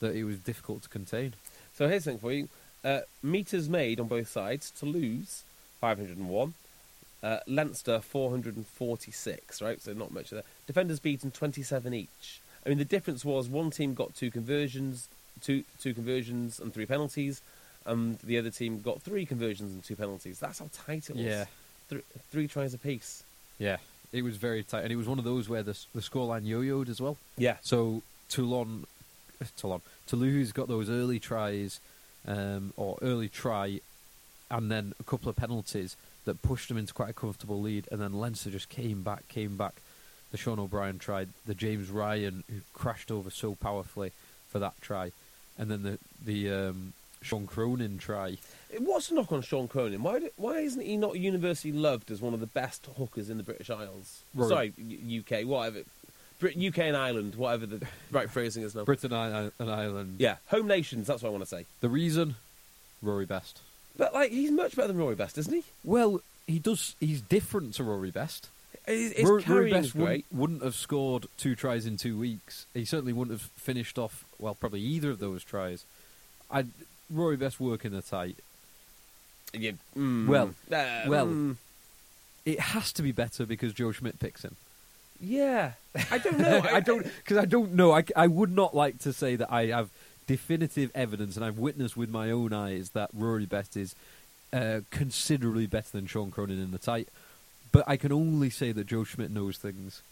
that 0.00 0.14
it 0.14 0.24
was 0.24 0.38
difficult 0.38 0.82
to 0.82 0.88
contain. 0.88 1.34
So 1.74 1.88
here's 1.88 2.04
something 2.04 2.20
for 2.20 2.32
you. 2.32 2.48
Uh, 2.84 3.00
meters 3.22 3.68
made 3.68 3.98
on 4.00 4.06
both 4.08 4.28
sides. 4.28 4.70
Toulouse, 4.70 5.42
501. 5.80 6.54
Uh, 7.22 7.38
Leinster, 7.46 8.00
446, 8.00 9.62
right? 9.62 9.80
So 9.80 9.92
not 9.92 10.12
much 10.12 10.32
of 10.32 10.36
that. 10.36 10.44
Defenders 10.66 11.00
beaten 11.00 11.30
27 11.30 11.94
each. 11.94 12.40
I 12.64 12.68
mean, 12.68 12.78
the 12.78 12.84
difference 12.84 13.24
was 13.24 13.48
one 13.48 13.70
team 13.70 13.94
got 13.94 14.14
two 14.14 14.30
conversions, 14.30 15.08
two, 15.40 15.64
two 15.80 15.94
conversions 15.94 16.58
and 16.60 16.72
three 16.72 16.86
penalties, 16.86 17.40
and 17.84 18.18
the 18.20 18.38
other 18.38 18.50
team 18.50 18.80
got 18.80 19.02
three 19.02 19.24
conversions 19.24 19.72
and 19.72 19.82
two 19.82 19.96
penalties. 19.96 20.38
That's 20.38 20.58
how 20.58 20.68
tight 20.72 21.08
it 21.10 21.16
was. 21.16 21.24
Yeah. 21.24 21.44
Thr- 21.88 21.98
three 22.30 22.48
tries 22.48 22.74
apiece. 22.74 23.22
Yeah, 23.58 23.76
it 24.12 24.22
was 24.22 24.36
very 24.36 24.62
tight, 24.64 24.82
and 24.82 24.92
it 24.92 24.96
was 24.96 25.06
one 25.08 25.18
of 25.18 25.24
those 25.24 25.48
where 25.48 25.62
the 25.62 25.78
the 25.94 26.00
scoreline 26.00 26.44
yo-yoed 26.44 26.88
as 26.88 27.00
well. 27.00 27.16
Yeah. 27.38 27.56
So 27.62 28.02
Toulon, 28.28 28.86
Toulon, 29.56 29.80
Toulouse 30.06 30.52
got 30.52 30.68
those 30.68 30.90
early 30.90 31.18
tries, 31.18 31.80
um, 32.26 32.72
or 32.76 32.98
early 33.02 33.28
try, 33.28 33.80
and 34.50 34.70
then 34.70 34.94
a 35.00 35.04
couple 35.04 35.28
of 35.28 35.36
penalties 35.36 35.96
that 36.24 36.42
pushed 36.42 36.68
them 36.68 36.76
into 36.76 36.92
quite 36.92 37.10
a 37.10 37.14
comfortable 37.14 37.60
lead, 37.60 37.88
and 37.90 38.00
then 38.00 38.12
Leinster 38.12 38.50
just 38.50 38.68
came 38.68 39.02
back, 39.02 39.28
came 39.28 39.56
back. 39.56 39.74
The 40.32 40.36
Sean 40.36 40.58
O'Brien 40.58 40.98
tried, 40.98 41.28
the 41.46 41.54
James 41.54 41.88
Ryan 41.88 42.42
who 42.50 42.60
crashed 42.74 43.10
over 43.10 43.30
so 43.30 43.54
powerfully 43.54 44.12
for 44.48 44.58
that 44.58 44.74
try, 44.80 45.12
and 45.56 45.70
then 45.70 45.82
the 45.82 45.98
the 46.24 46.50
um, 46.50 46.92
Sean 47.22 47.46
Cronin 47.46 47.98
try. 47.98 48.36
What's 48.78 49.08
the 49.08 49.14
knock 49.14 49.32
on 49.32 49.42
Sean 49.42 49.68
Cronin? 49.68 50.02
Why 50.02 50.20
why 50.36 50.58
isn't 50.58 50.82
he 50.82 50.96
not 50.96 51.18
universally 51.18 51.72
loved 51.72 52.10
as 52.10 52.20
one 52.20 52.34
of 52.34 52.40
the 52.40 52.46
best 52.46 52.86
hookers 52.96 53.30
in 53.30 53.36
the 53.36 53.42
British 53.42 53.70
Isles? 53.70 54.22
Rory. 54.34 54.48
Sorry, 54.48 55.20
UK, 55.20 55.46
whatever. 55.46 55.82
Brit- 56.38 56.56
UK 56.56 56.78
and 56.80 56.96
Ireland, 56.96 57.34
whatever 57.34 57.66
the 57.66 57.86
right 58.10 58.28
phrasing 58.30 58.62
is 58.62 58.74
now. 58.74 58.84
Britain 58.84 59.12
and 59.12 59.52
and 59.58 59.70
Ireland. 59.70 60.16
yeah, 60.18 60.36
home 60.48 60.66
nations. 60.66 61.06
That's 61.06 61.22
what 61.22 61.28
I 61.28 61.32
want 61.32 61.42
to 61.44 61.48
say. 61.48 61.64
The 61.80 61.88
reason, 61.88 62.36
Rory 63.02 63.26
Best. 63.26 63.60
But 63.96 64.12
like, 64.12 64.30
he's 64.30 64.50
much 64.50 64.76
better 64.76 64.88
than 64.88 64.98
Rory 64.98 65.14
Best, 65.14 65.38
isn't 65.38 65.52
he? 65.54 65.62
Well, 65.84 66.20
he 66.46 66.58
does. 66.58 66.94
He's 67.00 67.20
different 67.22 67.74
to 67.74 67.84
Rory 67.84 68.10
Best. 68.10 68.48
His, 68.86 69.12
his 69.12 69.24
Rory, 69.24 69.30
Rory 69.30 69.42
carrying's 69.70 69.86
Best 69.86 69.92
great. 69.96 70.04
wouldn't, 70.04 70.32
wouldn't 70.32 70.62
have 70.62 70.74
scored 70.74 71.26
two 71.38 71.54
tries 71.56 71.86
in 71.86 71.96
two 71.96 72.18
weeks. 72.18 72.66
He 72.74 72.84
certainly 72.84 73.12
wouldn't 73.12 73.32
have 73.40 73.50
finished 73.56 73.98
off 73.98 74.24
well, 74.38 74.54
probably 74.54 74.80
either 74.80 75.10
of 75.10 75.18
those 75.18 75.42
tries. 75.42 75.84
I 76.50 76.66
Rory 77.10 77.36
Best 77.36 77.58
working 77.58 77.92
the 77.92 78.02
tight. 78.02 78.36
Yeah, 79.54 79.72
mm, 79.96 80.26
Well, 80.26 80.48
uh, 80.70 81.08
well. 81.08 81.26
mm, 81.26 81.56
It 82.44 82.60
has 82.60 82.92
to 82.92 83.02
be 83.02 83.12
better 83.12 83.46
because 83.46 83.72
Joe 83.72 83.90
Schmidt 83.92 84.18
picks 84.20 84.44
him. 84.44 84.56
Yeah. 85.20 85.72
I 86.10 86.18
don't 86.18 86.38
know. 86.38 86.62
I 86.70 86.80
don't 86.90 87.02
because 87.04 87.36
I 87.38 87.44
don't 87.44 87.74
know. 87.74 87.92
I, 87.92 88.04
I 88.14 88.26
would 88.26 88.50
not 88.54 88.74
like 88.74 88.98
to 89.00 89.12
say 89.12 89.36
that 89.36 89.52
I 89.52 89.66
have 89.66 89.90
definitive 90.26 90.90
evidence 90.94 91.36
and 91.36 91.44
I've 91.44 91.58
witnessed 91.58 91.96
with 91.96 92.10
my 92.10 92.30
own 92.30 92.52
eyes 92.52 92.90
that 92.90 93.10
Rory 93.12 93.46
Best 93.46 93.76
is 93.76 93.94
uh, 94.52 94.80
considerably 94.90 95.66
better 95.66 95.90
than 95.92 96.06
Sean 96.06 96.30
Cronin 96.30 96.60
in 96.60 96.70
the 96.72 96.78
tight. 96.78 97.08
But 97.72 97.84
I 97.86 97.96
can 97.96 98.12
only 98.12 98.50
say 98.50 98.72
that 98.72 98.86
Joe 98.86 99.04
Schmidt 99.04 99.30
knows 99.30 99.56
things. 99.58 100.02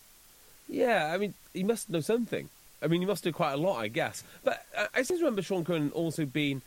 Yeah, 0.69 1.11
I 1.13 1.19
mean, 1.19 1.35
he 1.53 1.63
must 1.63 1.91
know 1.91 2.01
something. 2.01 2.49
I 2.83 2.87
mean, 2.87 3.01
he 3.01 3.07
must 3.07 3.25
do 3.25 3.33
quite 3.33 3.53
a 3.53 3.57
lot, 3.57 3.79
I 3.79 3.89
guess. 3.89 4.23
But 4.43 4.65
uh, 4.77 4.87
I 4.95 5.03
seem 5.03 5.19
to 5.19 5.25
remember 5.25 5.43
Sean 5.43 5.65
Cronin 5.65 5.91
also 5.93 6.25
being 6.27 6.63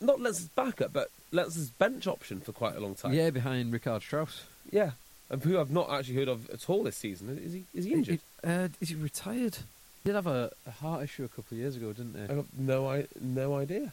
not 0.00 0.20
Leinster's 0.20 0.48
backup, 0.48 0.92
but 0.92 1.10
Leinster's 1.32 1.70
bench 1.70 2.06
option 2.06 2.40
for 2.40 2.52
quite 2.52 2.76
a 2.76 2.80
long 2.80 2.94
time. 2.94 3.12
Yeah, 3.12 3.30
behind 3.30 3.72
Richardt 3.72 4.02
Strauss. 4.02 4.44
yeah. 4.70 4.92
And 5.30 5.42
who 5.42 5.58
I've 5.60 5.70
not 5.70 5.88
actually 5.90 6.16
heard 6.16 6.28
of 6.28 6.50
at 6.50 6.68
all 6.68 6.82
this 6.82 6.96
season. 6.96 7.40
Is 7.44 7.52
he? 7.52 7.64
Is 7.74 7.84
he 7.84 7.92
injured? 7.92 8.20
Uh, 8.42 8.68
is 8.80 8.88
he 8.88 8.94
retired? 8.96 9.56
He 10.02 10.08
did 10.08 10.14
have 10.16 10.26
a, 10.26 10.50
a 10.66 10.70
heart 10.70 11.04
issue 11.04 11.24
a 11.24 11.28
couple 11.28 11.52
of 11.54 11.58
years 11.58 11.76
ago, 11.76 11.92
didn't 11.92 12.14
he? 12.16 12.22
I 12.32 12.34
got 12.36 12.46
no, 12.58 12.90
I 12.90 13.06
no 13.20 13.54
idea. 13.56 13.92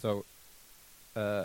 So, 0.00 0.24
uh, 1.14 1.44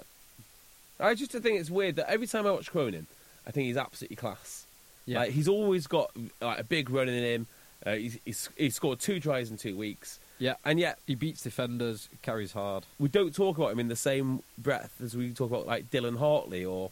I 1.00 1.14
just 1.14 1.32
think 1.32 1.60
it's 1.60 1.70
weird 1.70 1.98
that 1.98 2.10
every 2.10 2.26
time 2.26 2.48
I 2.48 2.52
watch 2.52 2.72
Cronin, 2.72 3.06
I 3.46 3.52
think 3.52 3.68
he's 3.68 3.78
absolutely 3.78 4.16
class. 4.16 4.66
yeah, 5.06 5.20
Like, 5.20 5.32
he's 5.32 5.48
always 5.48 5.86
got 5.88 6.10
like 6.42 6.60
a 6.60 6.64
big 6.64 6.90
run 6.90 7.08
in 7.08 7.24
him. 7.24 7.48
Uh, 7.86 7.94
he's, 7.94 8.18
he's 8.26 8.50
he's 8.58 8.76
scored 8.76 9.00
two 9.00 9.20
tries 9.20 9.52
in 9.52 9.58
two 9.58 9.78
weeks, 9.78 10.20
yeah, 10.40 10.56
and 10.66 10.80
yet 10.80 10.98
he 11.06 11.14
beats 11.14 11.44
defenders, 11.44 12.10
carries 12.24 12.52
hard. 12.54 12.86
we 12.98 13.08
don't 13.08 13.36
talk 13.36 13.58
about 13.58 13.72
him 13.72 13.78
in 13.80 13.88
the 13.88 13.96
same 13.96 14.42
breath 14.58 15.00
as 15.04 15.16
we 15.16 15.30
talk 15.32 15.52
about 15.52 15.68
like 15.68 15.92
Dylan 15.92 16.18
Hartley 16.18 16.66
or, 16.66 16.90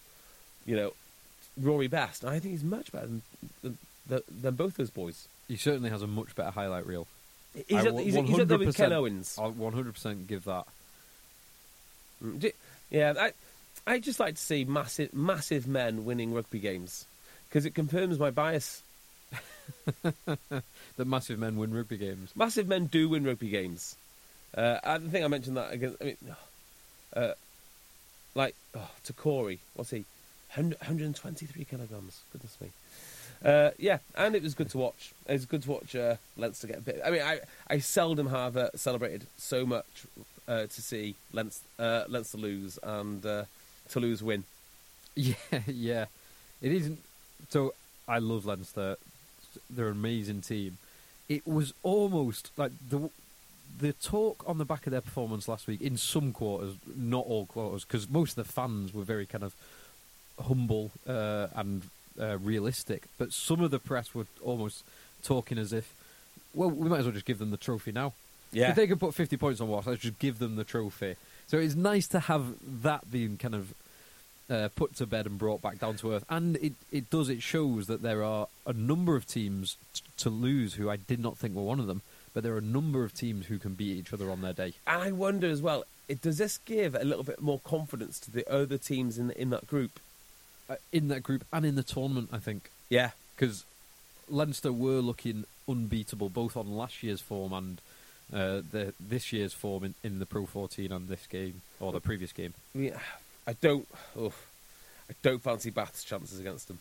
you 0.64 0.76
know, 0.76 0.94
Rory 1.60 1.88
Best. 1.88 2.24
And 2.24 2.32
I 2.34 2.40
think 2.40 2.54
he's 2.54 2.64
much 2.64 2.92
better 2.92 3.08
than 3.08 3.22
than, 3.62 3.78
than, 4.08 4.22
than 4.42 4.56
both 4.56 4.76
those 4.78 4.90
boys. 4.90 5.28
He 5.48 5.58
certainly 5.58 5.90
has 5.90 6.02
a 6.02 6.08
much 6.08 6.36
better 6.36 6.52
highlight 6.52 6.86
reel. 6.86 7.08
He's, 7.68 7.86
I 7.86 7.90
up, 7.90 8.00
he's, 8.00 8.16
he's 8.16 8.40
up 8.40 8.48
there 8.48 8.58
with 8.58 8.76
Ken 8.76 8.92
Owens. 8.92 9.38
I'll 9.40 9.54
100% 9.54 10.28
give 10.28 10.44
that. 10.46 10.66
Mm, 12.24 12.52
Yeah, 12.90 13.14
I 13.18 13.32
I 13.88 14.00
just 14.00 14.20
like 14.20 14.36
to 14.36 14.42
see 14.42 14.66
massive 14.66 15.14
massive 15.14 15.68
men 15.68 16.06
winning 16.06 16.34
rugby 16.34 16.60
games 16.60 17.06
because 17.48 17.66
it 17.66 17.76
confirms 17.76 18.20
my 18.20 18.32
bias. 18.32 18.82
That 20.98 21.08
massive 21.08 21.40
men 21.40 21.58
win 21.58 21.74
rugby 21.74 21.98
games. 21.98 22.32
Massive 22.36 22.68
men 22.68 22.86
do 22.86 23.10
win 23.10 23.26
rugby 23.26 23.50
games. 23.50 23.98
Uh, 24.56 24.78
I 24.84 24.98
think 25.00 25.26
I 25.26 25.28
mentioned 25.28 25.58
that 25.58 25.74
again. 25.74 25.96
I 26.00 26.04
mean, 26.06 26.18
uh, 27.14 27.32
like 28.34 28.56
oh, 28.76 28.90
to 29.06 29.14
Corey, 29.14 29.60
what's 29.74 29.90
he? 29.90 30.06
100 30.56 30.80
123 30.80 31.66
kilograms. 31.66 32.22
Goodness 32.32 32.58
me. 32.62 32.70
Uh, 33.44 33.72
yeah, 33.78 34.00
and 34.16 34.36
it 34.36 34.44
was 34.44 34.54
good 34.54 34.70
to 34.70 34.78
watch. 34.78 35.14
It 35.28 35.34
was 35.34 35.46
good 35.46 35.64
to 35.64 35.72
watch 35.72 35.96
uh, 35.96 36.16
Leinster 36.38 36.68
get 36.68 36.78
a 36.78 36.82
bit. 36.82 37.02
I 37.06 37.12
mean, 37.12 37.22
I, 37.22 37.42
I 37.68 37.80
seldom 37.80 38.28
have 38.28 38.58
uh, 38.58 38.70
celebrated 38.76 39.28
so 39.38 39.66
much 39.66 39.86
uh, 40.48 40.62
to 40.62 40.82
see 40.82 41.16
Leinster, 41.34 41.66
uh, 41.78 42.04
Leinster 42.08 42.38
lose 42.38 42.80
and 42.82 43.26
uh, 43.26 43.44
Toulouse 43.90 44.24
win. 44.24 44.44
Yeah, 45.18 45.36
yeah. 45.66 46.06
It 46.62 46.74
isn't. 46.74 47.00
So 47.48 47.74
I 48.06 48.20
love 48.20 48.46
Leinster. 48.46 48.98
They're 49.70 49.88
an 49.88 49.94
amazing 49.94 50.42
team. 50.42 50.78
It 51.30 51.48
was 51.48 51.74
almost 51.84 52.52
like 52.58 52.74
the 52.90 53.10
the 53.80 53.94
talk 53.94 54.44
on 54.46 54.58
the 54.58 54.66
back 54.66 54.86
of 54.88 54.92
their 54.92 55.00
performance 55.00 55.48
last 55.48 55.68
week 55.68 55.82
in 55.82 55.96
some 55.96 56.34
quarters, 56.34 56.76
not 56.98 57.26
all 57.26 57.46
quarters, 57.46 57.86
because 57.86 58.10
most 58.10 58.38
of 58.38 58.46
the 58.46 58.52
fans 58.52 58.94
were 58.94 59.04
very 59.04 59.26
kind 59.26 59.44
of 59.44 59.54
humble 60.44 60.92
uh, 61.08 61.48
and 61.56 61.84
uh, 62.20 62.38
realistic. 62.40 63.04
But 63.18 63.34
some 63.34 63.62
of 63.62 63.72
the 63.72 63.80
press 63.80 64.14
were 64.14 64.26
almost 64.44 64.84
talking 65.24 65.58
as 65.58 65.74
if, 65.74 65.94
well, 66.54 66.70
we 66.70 66.90
might 66.90 67.00
as 67.00 67.06
well 67.06 67.14
just 67.14 67.26
give 67.26 67.40
them 67.40 67.52
the 67.52 67.58
trophy 67.58 67.92
now. 67.92 68.14
Yeah. 68.52 68.70
If 68.70 68.76
they 68.76 68.88
could 68.88 69.00
put 69.00 69.14
50 69.14 69.38
points 69.38 69.60
on 69.60 69.68
Wasps, 69.68 69.88
let's 69.88 70.02
just 70.02 70.20
give 70.20 70.40
them 70.40 70.56
the 70.56 70.64
trophy. 70.64 71.16
So 71.48 71.58
it's 71.58 71.76
nice 71.76 72.08
to 72.10 72.20
have 72.22 72.56
that 72.84 73.12
being 73.12 73.38
kind 73.38 73.56
of 73.56 73.74
uh, 74.50 74.70
put 74.76 74.96
to 74.96 75.06
bed 75.06 75.26
and 75.26 75.38
brought 75.38 75.62
back 75.62 75.80
down 75.80 75.98
to 75.98 76.14
earth. 76.14 76.26
And 76.30 76.56
it, 76.58 76.74
it 76.92 77.10
does, 77.10 77.30
it 77.30 77.42
shows 77.42 77.88
that 77.88 78.02
there 78.02 78.24
are 78.24 78.48
a 78.66 78.74
number 78.74 79.16
of 79.16 79.28
teams 79.28 79.78
t- 79.94 80.02
to 80.18 80.30
lose 80.30 80.76
who 80.76 80.90
I 80.90 80.96
did 80.96 81.20
not 81.20 81.38
think 81.38 81.56
were 81.56 81.64
one 81.64 81.80
of 81.80 81.88
them, 81.88 82.02
but 82.34 82.44
there 82.44 82.54
are 82.54 82.60
a 82.60 82.62
number 82.62 83.04
of 83.04 83.14
teams 83.14 83.48
who 83.48 83.58
can 83.58 83.74
beat 83.74 83.98
each 83.98 84.14
other 84.14 84.30
on 84.30 84.42
their 84.42 84.54
day. 84.54 84.74
And 84.88 85.02
I 85.02 85.12
wonder 85.12 85.48
as 85.48 85.62
well, 85.62 85.84
it, 86.08 86.22
does 86.22 86.38
this 86.38 86.58
give 86.60 86.96
a 86.96 87.04
little 87.04 87.24
bit 87.24 87.42
more 87.42 87.60
confidence 87.60 88.20
to 88.22 88.32
the 88.32 88.50
other 88.52 88.78
teams 88.78 89.18
in 89.18 89.32
in 89.32 89.50
that 89.50 89.68
group? 89.68 90.00
Uh, 90.70 90.76
in 90.92 91.10
that 91.10 91.22
group 91.22 91.46
and 91.54 91.66
in 91.66 91.76
the 91.76 91.84
tournament, 91.84 92.30
I 92.32 92.40
think. 92.40 92.70
Yeah, 92.90 93.12
Because 93.36 93.66
Leinster 94.30 94.72
were 94.74 95.00
looking 95.00 95.46
unbeatable 95.68 96.30
both 96.30 96.58
on 96.58 96.76
last 96.76 97.04
year's 97.04 97.22
form 97.22 97.54
and 97.54 97.82
uh, 98.34 98.62
the, 98.72 98.94
this 99.00 99.32
year's 99.32 99.54
form 99.54 99.84
in, 99.84 99.94
in 100.04 100.20
the 100.20 100.26
Pro 100.26 100.46
14 100.46 100.92
and 100.92 101.08
this 101.08 101.28
game, 101.28 101.62
or 101.80 101.92
the 101.92 102.00
previous 102.00 102.32
game. 102.32 102.54
I 102.74 102.78
mean, 102.78 102.94
I 103.48 103.54
don't, 103.54 103.88
oof, 104.20 104.48
I 105.10 105.14
don't 105.22 105.42
fancy 105.42 105.70
Bath's 105.70 106.04
chances 106.04 106.40
against 106.40 106.68
them. 106.68 106.80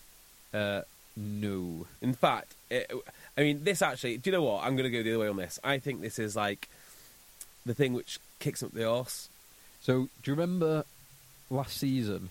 Uh, 0.53 0.83
no. 1.17 1.87
In 2.01 2.15
fact, 2.15 2.55
it, 2.71 2.91
I 3.37 3.43
mean, 3.43 3.65
this 3.65 3.83
actually. 3.83 4.17
Do 4.17 4.31
you 4.31 4.37
know 4.37 4.43
what? 4.43 4.65
I'm 4.65 4.77
going 4.77 4.91
to 4.91 4.97
go 4.97 5.03
the 5.03 5.11
other 5.11 5.19
way 5.21 5.29
on 5.29 5.37
this. 5.37 5.59
I 5.63 5.79
think 5.79 6.01
this 6.01 6.19
is 6.19 6.35
like 6.35 6.69
the 7.67 7.75
thing 7.75 7.93
which 7.93 8.19
kicks 8.41 8.63
up 8.63 8.73
the 8.73 8.89
arse. 8.89 9.29
So, 9.81 10.09
do 10.23 10.31
you 10.31 10.35
remember 10.35 10.85
last 11.51 11.77
season 11.77 12.31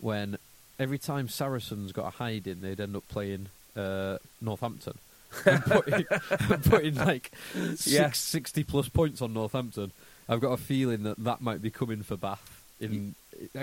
when 0.00 0.38
every 0.82 0.98
time 0.98 1.28
Saracens 1.28 1.92
got 1.92 2.06
a 2.06 2.10
hide 2.10 2.46
in, 2.46 2.60
they'd 2.60 2.80
end 2.80 2.96
up 2.96 3.06
playing 3.08 3.46
uh, 3.76 4.18
Northampton? 4.40 4.98
and 5.46 5.62
putting, 5.64 6.04
and 6.50 6.64
putting 6.64 6.94
like 6.96 7.32
six, 7.54 7.86
Yeah. 7.86 8.10
60 8.12 8.64
plus 8.64 8.88
points 8.90 9.22
on 9.22 9.32
Northampton. 9.32 9.92
I've 10.28 10.40
got 10.40 10.52
a 10.52 10.56
feeling 10.58 11.04
that 11.04 11.16
that 11.24 11.40
might 11.40 11.62
be 11.62 11.70
coming 11.70 12.02
for 12.02 12.16
Bath. 12.16 12.62
In 12.80 13.14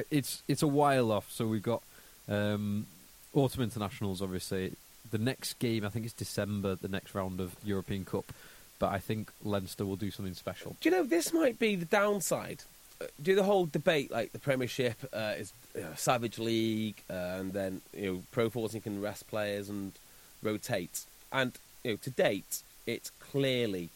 it's 0.09 0.41
it's 0.47 0.63
a 0.63 0.67
while 0.67 1.11
off, 1.11 1.29
so 1.31 1.45
we've 1.45 1.61
got 1.61 1.83
um, 2.27 2.87
autumn 3.33 3.61
internationals. 3.63 4.21
Obviously, 4.21 4.73
the 5.11 5.17
next 5.19 5.59
game 5.59 5.85
I 5.85 5.89
think 5.89 6.05
is 6.05 6.13
December, 6.13 6.73
the 6.75 6.87
next 6.87 7.13
round 7.13 7.39
of 7.39 7.55
European 7.63 8.03
Cup. 8.05 8.25
But 8.79 8.91
I 8.93 8.97
think 8.99 9.29
Leinster 9.43 9.85
will 9.85 9.97
do 9.97 10.09
something 10.09 10.33
special. 10.33 10.75
Do 10.81 10.89
you 10.89 10.95
know 10.95 11.03
this 11.03 11.33
might 11.33 11.59
be 11.59 11.75
the 11.75 11.85
downside? 11.85 12.63
Do 13.21 13.35
the 13.35 13.43
whole 13.43 13.65
debate 13.65 14.11
like 14.11 14.33
the 14.33 14.39
Premiership 14.39 14.97
uh, 15.13 15.33
is 15.37 15.53
Savage 15.95 16.37
League, 16.37 17.01
uh, 17.09 17.37
and 17.39 17.53
then 17.53 17.81
you 17.95 18.13
know 18.13 18.23
Pro 18.31 18.49
14 18.49 18.81
can 18.81 19.01
rest 19.01 19.27
players 19.27 19.69
and 19.69 19.93
rotate, 20.43 21.05
and 21.31 21.53
you 21.83 21.91
know 21.91 21.97
to 21.97 22.09
date 22.09 22.61
it's 22.85 23.11
clearly 23.19 23.89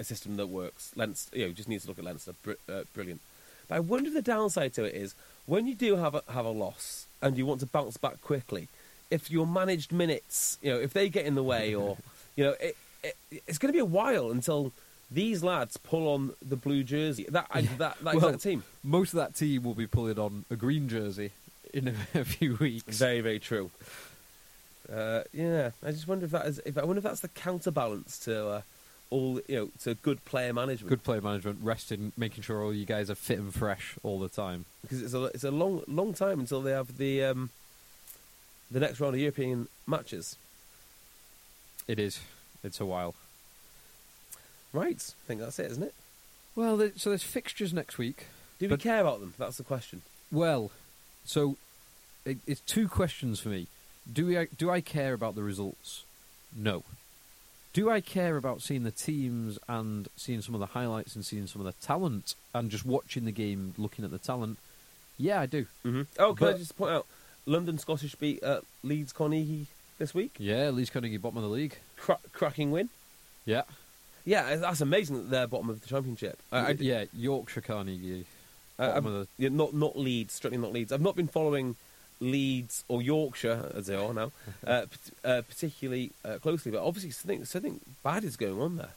a 0.00 0.04
system 0.04 0.36
that 0.36 0.48
works. 0.48 0.92
Leinster, 0.96 1.38
you 1.38 1.46
know, 1.46 1.52
just 1.52 1.68
needs 1.68 1.84
to 1.84 1.88
look 1.90 1.98
at 1.98 2.04
Leinster, 2.04 2.34
br- 2.42 2.52
uh, 2.68 2.82
brilliant. 2.94 3.20
But 3.68 3.76
I 3.76 3.80
wonder 3.80 4.08
if 4.08 4.14
the 4.14 4.22
downside 4.22 4.74
to 4.74 4.84
it 4.84 4.94
is 4.94 5.14
when 5.46 5.66
you 5.66 5.74
do 5.74 5.96
have 5.96 6.14
a, 6.14 6.22
have 6.28 6.44
a 6.44 6.50
loss 6.50 7.06
and 7.20 7.36
you 7.36 7.46
want 7.46 7.60
to 7.60 7.66
bounce 7.66 7.96
back 7.96 8.20
quickly, 8.20 8.68
if 9.10 9.30
your 9.30 9.46
managed 9.46 9.92
minutes, 9.92 10.58
you 10.62 10.72
know, 10.72 10.80
if 10.80 10.92
they 10.92 11.08
get 11.08 11.26
in 11.26 11.34
the 11.34 11.42
way, 11.42 11.74
or 11.74 11.96
you 12.36 12.44
know, 12.44 12.54
it, 12.60 12.76
it, 13.02 13.16
it's 13.46 13.58
going 13.58 13.72
to 13.72 13.76
be 13.76 13.80
a 13.80 13.84
while 13.84 14.30
until 14.30 14.72
these 15.12 15.42
lads 15.44 15.76
pull 15.76 16.08
on 16.08 16.32
the 16.46 16.56
blue 16.56 16.82
jersey. 16.82 17.26
That 17.28 17.46
I, 17.50 17.62
that 17.62 17.98
that 18.02 18.14
Well, 18.14 18.26
exact 18.28 18.42
team. 18.42 18.64
Most 18.82 19.12
of 19.12 19.18
that 19.18 19.34
team 19.34 19.62
will 19.62 19.74
be 19.74 19.86
pulling 19.86 20.18
on 20.18 20.44
a 20.50 20.56
green 20.56 20.88
jersey 20.88 21.30
in 21.72 21.88
a, 21.88 21.94
a 22.20 22.24
few 22.24 22.56
weeks. 22.56 22.96
Very 22.98 23.20
very 23.20 23.38
true. 23.38 23.70
Uh, 24.92 25.22
yeah, 25.32 25.70
I 25.84 25.90
just 25.92 26.08
wonder 26.08 26.24
if 26.24 26.32
that 26.32 26.46
is. 26.46 26.60
If 26.64 26.76
I 26.76 26.84
wonder 26.84 26.98
if 26.98 27.04
that's 27.04 27.20
the 27.20 27.28
counterbalance 27.28 28.18
to 28.20 28.48
uh, 28.48 28.62
all 29.10 29.40
you 29.46 29.56
know 29.56 29.68
to 29.82 29.94
good 29.94 30.24
player 30.24 30.52
management. 30.52 30.88
Good 30.88 31.04
player 31.04 31.20
management, 31.20 31.58
resting, 31.62 32.12
making 32.16 32.42
sure 32.42 32.62
all 32.62 32.74
you 32.74 32.84
guys 32.86 33.10
are 33.10 33.14
fit 33.14 33.38
and 33.38 33.54
fresh 33.54 33.96
all 34.02 34.18
the 34.18 34.28
time. 34.28 34.64
because 34.82 35.02
it's 35.02 35.14
a 35.14 35.24
it's 35.26 35.44
a 35.44 35.50
long 35.50 35.82
long 35.86 36.14
time 36.14 36.40
until 36.40 36.60
they 36.62 36.72
have 36.72 36.98
the 36.98 37.22
um, 37.24 37.50
the 38.70 38.80
next 38.80 39.00
round 39.00 39.14
of 39.14 39.20
European 39.20 39.68
matches. 39.86 40.36
It 41.86 41.98
is. 41.98 42.20
It's 42.64 42.80
a 42.80 42.86
while. 42.86 43.14
Right, 44.72 44.96
I 44.96 45.26
think 45.26 45.40
that's 45.40 45.58
it, 45.58 45.70
isn't 45.70 45.82
it? 45.82 45.94
Well, 46.54 46.76
there, 46.76 46.92
so 46.96 47.10
there's 47.10 47.22
fixtures 47.22 47.72
next 47.72 47.98
week. 47.98 48.26
Do 48.58 48.66
we 48.66 48.70
But- 48.70 48.80
care 48.80 49.00
about 49.00 49.20
them? 49.20 49.34
That's 49.38 49.56
the 49.56 49.64
question. 49.64 50.02
Well, 50.30 50.70
so 51.24 51.56
it, 52.24 52.38
it's 52.46 52.60
two 52.60 52.88
questions 52.88 53.40
for 53.40 53.48
me. 53.50 53.66
Do 54.10 54.26
we 54.26 54.46
do 54.56 54.70
I 54.70 54.80
care 54.80 55.12
about 55.14 55.34
the 55.34 55.42
results? 55.42 56.04
No. 56.54 56.84
Do 57.72 57.88
I 57.90 58.00
care 58.02 58.36
about 58.36 58.60
seeing 58.60 58.82
the 58.82 58.90
teams 58.90 59.58
and 59.68 60.08
seeing 60.16 60.42
some 60.42 60.54
of 60.54 60.60
the 60.60 60.66
highlights 60.66 61.14
and 61.14 61.24
seeing 61.24 61.46
some 61.46 61.64
of 61.64 61.66
the 61.66 61.86
talent 61.86 62.34
and 62.52 62.70
just 62.70 62.84
watching 62.84 63.24
the 63.24 63.32
game, 63.32 63.74
looking 63.78 64.04
at 64.04 64.10
the 64.10 64.18
talent? 64.18 64.58
Yeah, 65.18 65.40
I 65.40 65.46
do. 65.46 65.66
Mm-hmm. 65.84 66.02
Oh, 66.18 66.34
can 66.34 66.48
I 66.48 66.50
But- 66.52 66.58
just 66.58 66.76
point 66.76 66.92
out, 66.92 67.06
London 67.46 67.78
Scottish 67.78 68.14
beat 68.16 68.42
uh, 68.42 68.60
Leeds 68.82 69.12
Carnegie 69.12 69.66
this 69.98 70.14
week. 70.14 70.34
Yeah, 70.38 70.68
Leeds 70.70 70.90
Carnegie 70.90 71.16
bottom 71.16 71.38
of 71.38 71.44
the 71.44 71.48
league. 71.50 71.76
Cra- 71.96 72.18
cracking 72.32 72.70
win. 72.70 72.88
Yeah, 73.44 73.62
Yeah, 74.24 74.56
that's 74.56 74.80
amazing 74.80 75.16
that 75.16 75.30
they're 75.30 75.46
bottom 75.46 75.68
of 75.70 75.80
the 75.80 75.88
championship. 75.88 76.38
I, 76.52 76.58
I, 76.58 76.70
yeah, 76.78 77.04
Yorkshire 77.16 77.60
Carnegie. 77.60 78.24
I- 78.78 78.86
bottom 79.00 79.26
yeah, 79.38 79.48
not 79.50 79.74
not 79.74 79.98
Leeds, 79.98 80.32
strictly 80.34 80.58
not 80.58 80.72
Leeds. 80.72 80.92
I've 80.92 81.00
not 81.00 81.16
been 81.16 81.28
following 81.28 81.76
Leeds 82.20 82.84
or 82.88 83.02
Yorkshire 83.02 83.70
as 83.74 83.86
they 83.86 83.96
are 83.96 84.14
now, 84.14 84.30
uh, 84.66 84.86
pat- 84.86 85.10
uh, 85.24 85.42
particularly 85.42 86.12
uh, 86.24 86.38
closely. 86.38 86.70
But 86.72 86.84
obviously, 86.84 87.10
something 87.10 87.44
something 87.44 87.80
bad 88.04 88.24
is 88.24 88.36
going 88.36 88.60
on 88.60 88.76
there. 88.76 88.94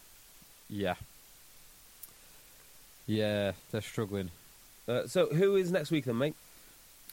yeah, 0.69 0.95
yeah, 3.07 3.51
they're 3.71 3.81
struggling. 3.81 4.29
Uh, 4.87 5.07
so, 5.07 5.27
who 5.27 5.55
is 5.55 5.71
next 5.71 5.91
week 5.91 6.05
then, 6.05 6.17
mate? 6.17 6.35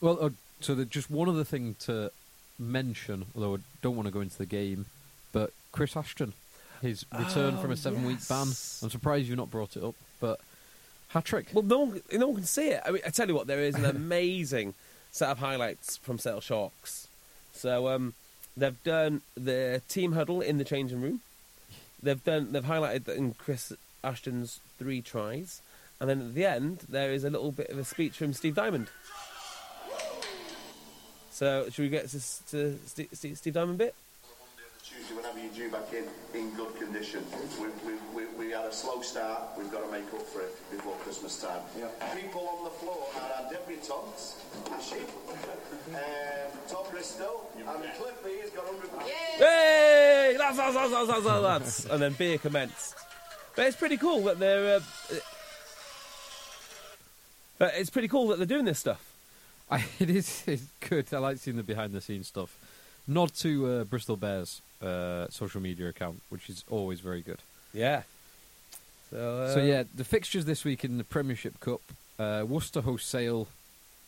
Well, 0.01 0.17
uh, 0.21 0.29
so 0.61 0.75
the, 0.75 0.85
just 0.85 1.09
one 1.09 1.29
other 1.29 1.43
thing 1.43 1.75
to 1.81 2.11
mention, 2.59 3.25
although 3.35 3.55
I 3.55 3.59
don't 3.81 3.95
want 3.95 4.07
to 4.07 4.11
go 4.13 4.21
into 4.21 4.37
the 4.37 4.45
game, 4.45 4.85
but 5.31 5.51
Chris 5.71 5.95
Ashton, 5.97 6.33
his 6.83 7.05
return 7.17 7.57
from 7.57 7.71
Oh, 7.71 7.73
a 7.73 7.77
seven-week 7.77 8.19
ban. 8.29 8.41
I'm 8.41 8.89
surprised 8.89 9.27
you've 9.27 9.37
not 9.37 9.49
brought 9.49 9.75
it 9.75 9.83
up, 9.83 9.95
but 10.19 10.39
hat 11.07 11.25
trick. 11.25 11.47
Well, 11.53 11.63
no 11.63 11.79
one, 11.79 12.01
no 12.11 12.27
one 12.27 12.35
can 12.35 12.45
see 12.45 12.67
it. 12.69 12.81
I 12.85 12.91
mean, 12.91 13.01
I 13.05 13.09
tell 13.09 13.27
you 13.27 13.33
what, 13.33 13.47
there 13.47 13.61
is 13.61 13.73
an 13.75 13.85
amazing 13.85 14.75
set 15.11 15.29
of 15.29 15.39
highlights 15.39 15.97
from 15.97 16.19
Sale 16.19 16.41
Sharks. 16.41 17.07
So 17.53 17.87
um, 17.87 18.13
they've 18.55 18.81
done 18.83 19.21
the 19.35 19.81
team 19.89 20.11
huddle 20.11 20.41
in 20.41 20.57
the 20.59 20.63
changing 20.65 21.01
room. 21.01 21.21
They've 22.01 22.23
done. 22.23 22.51
They've 22.51 22.63
highlighted 22.63 23.07
in 23.09 23.33
Chris 23.33 23.71
Ashton's 24.03 24.59
three 24.77 25.01
tries, 25.01 25.61
and 26.01 26.09
then 26.09 26.19
at 26.21 26.35
the 26.35 26.45
end 26.45 26.79
there 26.89 27.11
is 27.13 27.23
a 27.23 27.29
little 27.29 27.51
bit 27.53 27.69
of 27.69 27.77
a 27.77 27.85
speech 27.85 28.17
from 28.17 28.33
Steve 28.33 28.55
Diamond. 28.55 28.89
So 31.31 31.65
should 31.71 31.81
we 31.83 31.89
get 31.89 32.09
to, 32.09 32.19
to 32.51 32.79
Steve 33.13 33.53
Diamond 33.53 33.77
bit? 33.79 33.95
Tuesday, 34.95 35.15
whenever 35.15 35.39
you're 35.39 35.53
due 35.53 35.71
back 35.71 35.91
in, 35.93 36.05
in 36.39 36.53
good 36.55 36.75
condition. 36.77 37.23
We, 37.59 37.67
we, 37.85 37.93
we, 38.15 38.23
we 38.37 38.51
had 38.51 38.65
a 38.65 38.71
slow 38.71 39.01
start, 39.01 39.41
we've 39.57 39.71
got 39.71 39.85
to 39.85 39.91
make 39.91 40.05
up 40.13 40.21
for 40.27 40.41
it 40.41 40.71
before 40.71 40.93
Christmas 40.97 41.41
time. 41.41 41.61
Yeah. 41.77 41.87
People 42.15 42.47
on 42.57 42.63
the 42.65 42.69
floor 42.69 43.07
are 43.15 43.43
our 43.43 43.51
debutantes, 43.51 44.35
Ashi, 44.69 45.01
um, 45.95 46.59
Tom 46.69 46.85
Bristol, 46.91 47.49
and 47.57 47.65
Cliffy 47.65 48.41
has 48.41 48.49
got 48.51 48.65
100 48.65 49.09
Hey, 49.37 50.35
lads, 50.37 50.57
lads, 50.57 50.75
lads, 50.75 50.91
lads, 50.91 51.09
lads, 51.09 51.25
lads, 51.25 51.43
lads. 51.43 51.85
and 51.85 52.01
then 52.01 52.13
beer 52.13 52.37
commenced. 52.37 52.95
But 53.55 53.67
it's 53.67 53.77
pretty 53.77 53.97
cool 53.97 54.21
that 54.23 54.39
they're. 54.39 54.77
Uh, 54.77 55.15
but 57.59 57.73
it's 57.75 57.89
pretty 57.89 58.07
cool 58.07 58.27
that 58.29 58.37
they're 58.37 58.47
doing 58.47 58.65
this 58.65 58.79
stuff. 58.79 59.13
I, 59.69 59.85
it 59.99 60.09
is 60.09 60.43
it's 60.47 60.65
good. 60.79 61.07
I 61.13 61.17
like 61.17 61.37
seeing 61.37 61.57
the 61.57 61.63
behind-the-scenes 61.63 62.27
stuff. 62.27 62.57
Nod 63.07 63.33
to 63.35 63.67
uh, 63.67 63.83
Bristol 63.83 64.17
Bears 64.17 64.61
uh, 64.81 65.27
social 65.29 65.61
media 65.61 65.89
account, 65.89 66.21
which 66.29 66.49
is 66.49 66.63
always 66.69 66.99
very 66.99 67.21
good. 67.21 67.39
Yeah. 67.73 68.03
So, 69.09 69.37
uh, 69.37 69.53
So 69.53 69.63
yeah, 69.63 69.83
the 69.95 70.03
fixtures 70.03 70.45
this 70.45 70.63
week 70.63 70.83
in 70.83 70.97
the 70.97 71.03
Premiership 71.03 71.59
Cup: 71.59 71.81
uh, 72.19 72.43
Worcester 72.47 72.81
host 72.81 73.09
Sale, 73.09 73.47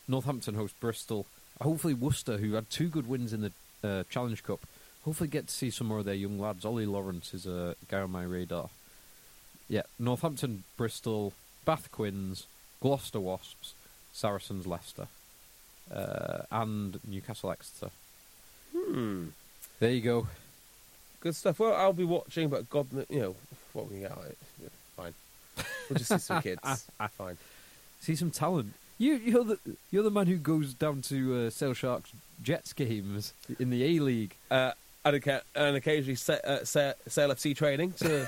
Northampton 0.07 0.55
host 0.55 0.79
Bristol. 0.79 1.25
Hopefully, 1.61 1.93
Worcester, 1.93 2.37
who 2.37 2.53
had 2.53 2.69
two 2.69 2.87
good 2.89 3.07
wins 3.07 3.31
in 3.33 3.41
the 3.41 3.51
uh, 3.83 4.03
Challenge 4.09 4.43
Cup, 4.43 4.59
hopefully 5.03 5.29
get 5.29 5.47
to 5.47 5.53
see 5.53 5.69
some 5.69 5.87
more 5.87 5.99
of 5.99 6.05
their 6.05 6.13
young 6.15 6.39
lads. 6.39 6.65
Ollie 6.65 6.85
Lawrence 6.85 7.33
is 7.33 7.45
a 7.45 7.75
guy 7.89 8.01
on 8.01 8.11
my 8.11 8.23
radar. 8.23 8.69
Yeah, 9.69 9.83
Northampton, 9.97 10.63
Bristol, 10.77 11.33
Bath 11.65 11.91
Quins, 11.91 12.45
Gloucester 12.81 13.19
Wasps, 13.19 13.73
Saracens, 14.13 14.67
Leicester, 14.67 15.07
uh, 15.93 16.43
and 16.51 16.99
Newcastle 17.07 17.51
Exeter. 17.51 17.89
Hmm. 18.87 19.25
There 19.79 19.91
you 19.91 20.01
go. 20.01 20.27
Good 21.21 21.35
stuff. 21.35 21.59
Well, 21.59 21.73
I'll 21.73 21.93
be 21.93 22.03
watching, 22.03 22.49
but 22.49 22.69
God, 22.69 22.87
you 23.09 23.19
know, 23.19 23.35
what 23.73 23.85
we 23.87 23.93
can 23.95 24.01
get 24.01 24.11
out 24.11 24.19
of 24.19 24.25
it. 24.27 24.37
Yeah, 24.61 24.69
fine. 24.95 25.13
We'll 25.89 25.97
just 25.97 26.11
see 26.11 26.17
some 26.19 26.41
kids. 26.41 26.61
fine. 27.17 27.37
See 28.01 28.15
some 28.15 28.31
talent. 28.31 28.73
You, 28.97 29.15
you're 29.15 29.43
the 29.43 29.59
you're 29.91 30.03
the 30.03 30.11
man 30.11 30.27
who 30.27 30.37
goes 30.37 30.73
down 30.73 31.01
to 31.03 31.47
uh, 31.47 31.49
Sale 31.49 31.73
Sharks 31.73 32.11
Jets 32.41 32.71
games 32.73 33.33
in 33.59 33.69
the 33.69 33.83
A 33.83 33.99
League. 33.99 34.35
Uh, 34.49 34.71
and, 35.03 35.41
and 35.55 35.75
occasionally 35.75 36.15
sa- 36.15 36.33
uh, 36.43 36.63
sa- 36.63 36.93
Sale 37.07 37.29
FC 37.29 37.55
training 37.55 37.91
to 37.93 38.27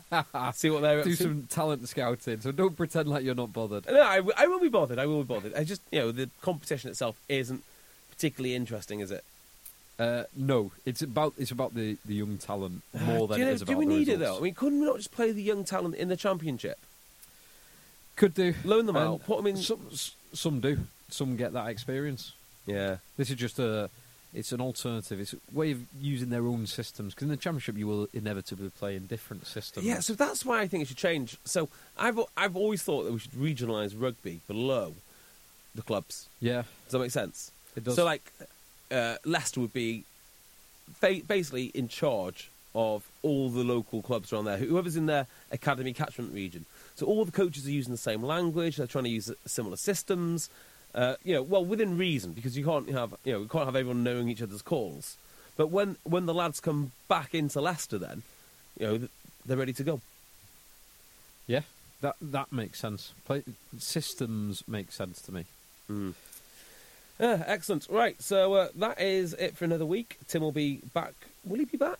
see 0.54 0.70
what 0.70 0.82
they're 0.82 0.98
up 0.98 1.04
do 1.04 1.14
some 1.14 1.46
talent 1.48 1.88
scouting. 1.88 2.40
So 2.40 2.50
don't 2.52 2.76
pretend 2.76 3.08
like 3.08 3.24
you're 3.24 3.34
not 3.34 3.52
bothered. 3.52 3.86
No, 3.86 4.02
I, 4.02 4.16
w- 4.16 4.34
I 4.36 4.46
will 4.46 4.60
be 4.60 4.68
bothered. 4.68 4.98
I 4.98 5.06
will 5.06 5.22
be 5.22 5.32
bothered. 5.34 5.54
I 5.54 5.64
just, 5.64 5.80
you 5.90 6.00
know, 6.00 6.12
the 6.12 6.28
competition 6.42 6.90
itself 6.90 7.18
isn't 7.28 7.62
particularly 8.10 8.54
interesting, 8.54 9.00
is 9.00 9.10
it? 9.10 9.24
Uh, 9.98 10.22
no, 10.36 10.70
it's 10.86 11.02
about 11.02 11.34
it's 11.38 11.50
about 11.50 11.74
the, 11.74 11.96
the 12.06 12.14
young 12.14 12.38
talent 12.38 12.82
more 13.00 13.26
than 13.26 13.38
you 13.38 13.44
know, 13.44 13.50
it 13.50 13.54
is 13.54 13.62
about 13.62 13.72
do 13.72 13.78
we 13.78 13.84
the 13.86 13.94
need 13.94 14.08
it 14.08 14.18
though? 14.20 14.38
I 14.38 14.40
mean, 14.40 14.54
couldn't 14.54 14.78
we 14.80 14.86
not 14.86 14.96
just 14.98 15.10
play 15.10 15.32
the 15.32 15.42
young 15.42 15.64
talent 15.64 15.96
in 15.96 16.08
the 16.08 16.16
championship? 16.16 16.78
Could 18.16 18.34
do 18.34 18.54
Loan 18.64 18.86
them 18.86 18.96
And 18.96 19.04
out, 19.04 19.24
put 19.26 19.38
'em 19.38 19.46
in- 19.48 19.56
Some 19.56 19.88
some 20.32 20.60
do. 20.60 20.78
Some 21.10 21.36
get 21.36 21.52
that 21.52 21.68
experience. 21.68 22.32
Yeah. 22.66 22.98
This 23.16 23.30
is 23.30 23.36
just 23.36 23.58
a. 23.58 23.90
It's 24.34 24.52
an 24.52 24.60
alternative. 24.60 25.18
It's 25.20 25.32
a 25.32 25.38
way 25.52 25.70
of 25.70 25.80
using 25.98 26.28
their 26.28 26.44
own 26.46 26.66
systems. 26.66 27.14
Because 27.14 27.24
in 27.24 27.30
the 27.30 27.36
championship, 27.38 27.78
you 27.78 27.86
will 27.86 28.08
inevitably 28.12 28.68
play 28.68 28.94
in 28.94 29.06
different 29.06 29.46
systems. 29.46 29.86
Yeah, 29.86 30.00
so 30.00 30.12
that's 30.12 30.44
why 30.44 30.60
I 30.60 30.68
think 30.68 30.82
it 30.82 30.88
should 30.88 30.98
change. 30.98 31.38
So 31.46 31.70
I've 31.96 32.20
I've 32.36 32.54
always 32.54 32.82
thought 32.82 33.04
that 33.04 33.12
we 33.12 33.18
should 33.20 33.32
regionalise 33.32 33.94
rugby 33.98 34.40
below 34.46 34.94
the 35.74 35.80
clubs. 35.82 36.28
yeah, 36.40 36.64
Does 36.84 36.92
that 36.92 36.98
make 36.98 37.10
sense? 37.10 37.50
it 37.74 37.84
does. 37.84 37.94
So 37.96 38.04
like 38.04 38.30
uh, 38.90 39.16
Leicester 39.24 39.60
would 39.60 39.72
be 39.72 40.04
ba- 41.00 41.22
basically 41.26 41.66
in 41.66 41.88
charge 41.88 42.50
of 42.74 43.04
all 43.22 43.48
the 43.48 43.64
local 43.64 44.02
clubs 44.02 44.32
around 44.32 44.44
there, 44.44 44.58
whoever's 44.58 44.96
in 44.96 45.06
their 45.06 45.26
academy 45.50 45.92
catchment 45.92 46.32
region. 46.32 46.64
So 46.96 47.06
all 47.06 47.24
the 47.24 47.32
coaches 47.32 47.66
are 47.66 47.70
using 47.70 47.92
the 47.92 47.98
same 47.98 48.22
language. 48.22 48.76
They're 48.76 48.86
trying 48.86 49.04
to 49.04 49.10
use 49.10 49.32
similar 49.46 49.76
systems. 49.76 50.48
Uh, 50.94 51.14
you 51.24 51.34
know, 51.34 51.42
well 51.42 51.64
within 51.64 51.98
reason, 51.98 52.32
because 52.32 52.56
you 52.56 52.64
can't 52.64 52.88
have 52.90 53.14
you 53.24 53.32
know 53.32 53.40
you 53.40 53.48
can't 53.48 53.66
have 53.66 53.76
everyone 53.76 54.02
knowing 54.04 54.28
each 54.28 54.42
other's 54.42 54.62
calls. 54.62 55.16
But 55.56 55.70
when 55.70 55.96
when 56.04 56.26
the 56.26 56.34
lads 56.34 56.60
come 56.60 56.92
back 57.08 57.34
into 57.34 57.60
Leicester, 57.60 57.98
then 57.98 58.22
you 58.78 58.86
know 58.86 59.08
they're 59.44 59.56
ready 59.56 59.72
to 59.74 59.84
go. 59.84 60.00
yeah, 61.46 61.62
that 62.00 62.16
that 62.20 62.52
makes 62.52 62.78
sense. 62.80 63.12
Play, 63.26 63.42
systems 63.78 64.62
make 64.68 64.92
sense 64.92 65.20
to 65.22 65.32
me. 65.32 65.44
Uh, 67.20 67.38
excellent. 67.46 67.86
Right, 67.90 68.20
so 68.22 68.54
uh, 68.54 68.68
that 68.76 69.00
is 69.00 69.34
it 69.34 69.56
for 69.56 69.64
another 69.64 69.86
week. 69.86 70.18
Tim 70.28 70.42
will 70.42 70.52
be 70.52 70.80
back. 70.94 71.14
Will 71.44 71.58
he 71.58 71.64
be 71.64 71.76
back? 71.76 71.98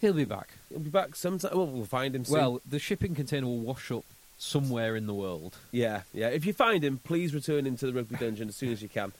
He'll 0.00 0.12
be 0.12 0.24
back. 0.24 0.48
He'll 0.68 0.80
be 0.80 0.90
back 0.90 1.14
sometime. 1.14 1.56
Well, 1.56 1.66
we'll 1.66 1.84
find 1.84 2.14
him 2.14 2.24
soon. 2.24 2.38
Well, 2.38 2.60
the 2.68 2.78
shipping 2.78 3.14
container 3.14 3.46
will 3.46 3.58
wash 3.58 3.90
up 3.90 4.04
somewhere 4.36 4.96
in 4.96 5.06
the 5.06 5.14
world. 5.14 5.56
Yeah, 5.70 6.02
yeah. 6.12 6.28
If 6.28 6.44
you 6.44 6.52
find 6.52 6.84
him, 6.84 6.98
please 7.04 7.32
return 7.34 7.66
him 7.66 7.76
to 7.76 7.86
the 7.86 7.92
Rugby 7.92 8.16
Dungeon 8.16 8.48
as 8.48 8.56
soon 8.56 8.72
as 8.72 8.82
you 8.82 8.88
can. 8.88 9.12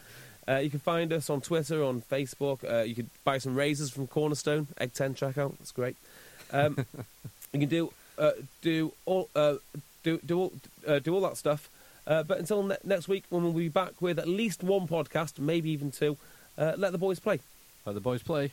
Uh, 0.49 0.57
you 0.57 0.71
can 0.71 0.81
find 0.81 1.13
us 1.13 1.31
on 1.31 1.41
Twitter, 1.41 1.85
on 1.85 2.03
Facebook. 2.03 2.69
Uh, 2.69 2.83
you 2.83 2.97
can 2.97 3.11
buy 3.23 3.39
some 3.39 3.55
razors 3.55 3.91
from 3.91 4.09
Cornerstone, 4.09 4.67
Egg 4.79 4.93
10 4.93 5.15
checkout. 5.15 5.57
That's 5.59 5.71
great. 5.71 5.97
Um, 6.51 6.85
you 7.53 7.61
can 7.61 7.69
do 7.69 7.93
uh, 8.19 8.33
do 8.61 8.93
all 9.07 9.29
uh, 9.37 9.55
do 10.03 10.19
do 10.27 10.39
all 10.39 10.53
uh, 10.87 10.99
do 10.99 11.15
all 11.15 11.21
that 11.23 11.37
stuff. 11.37 11.71
Uh, 12.07 12.23
but 12.23 12.39
until 12.39 12.63
ne- 12.63 12.77
next 12.85 13.09
week, 13.09 13.25
when 13.29 13.43
we'll 13.45 13.53
be 13.53 13.69
back 13.69 14.01
with 14.01 14.19
at 14.19 14.29
least 14.29 14.63
one 14.63 14.89
podcast, 14.89 15.39
maybe 15.39 15.71
even 15.71 15.91
two, 15.91 16.17
uh, 16.59 16.73
let 16.77 16.93
the 16.93 16.99
boys 16.99 17.21
play. 17.21 17.41
Let 17.87 17.95
the 17.95 18.01
boys 18.01 18.23
play. 18.23 18.53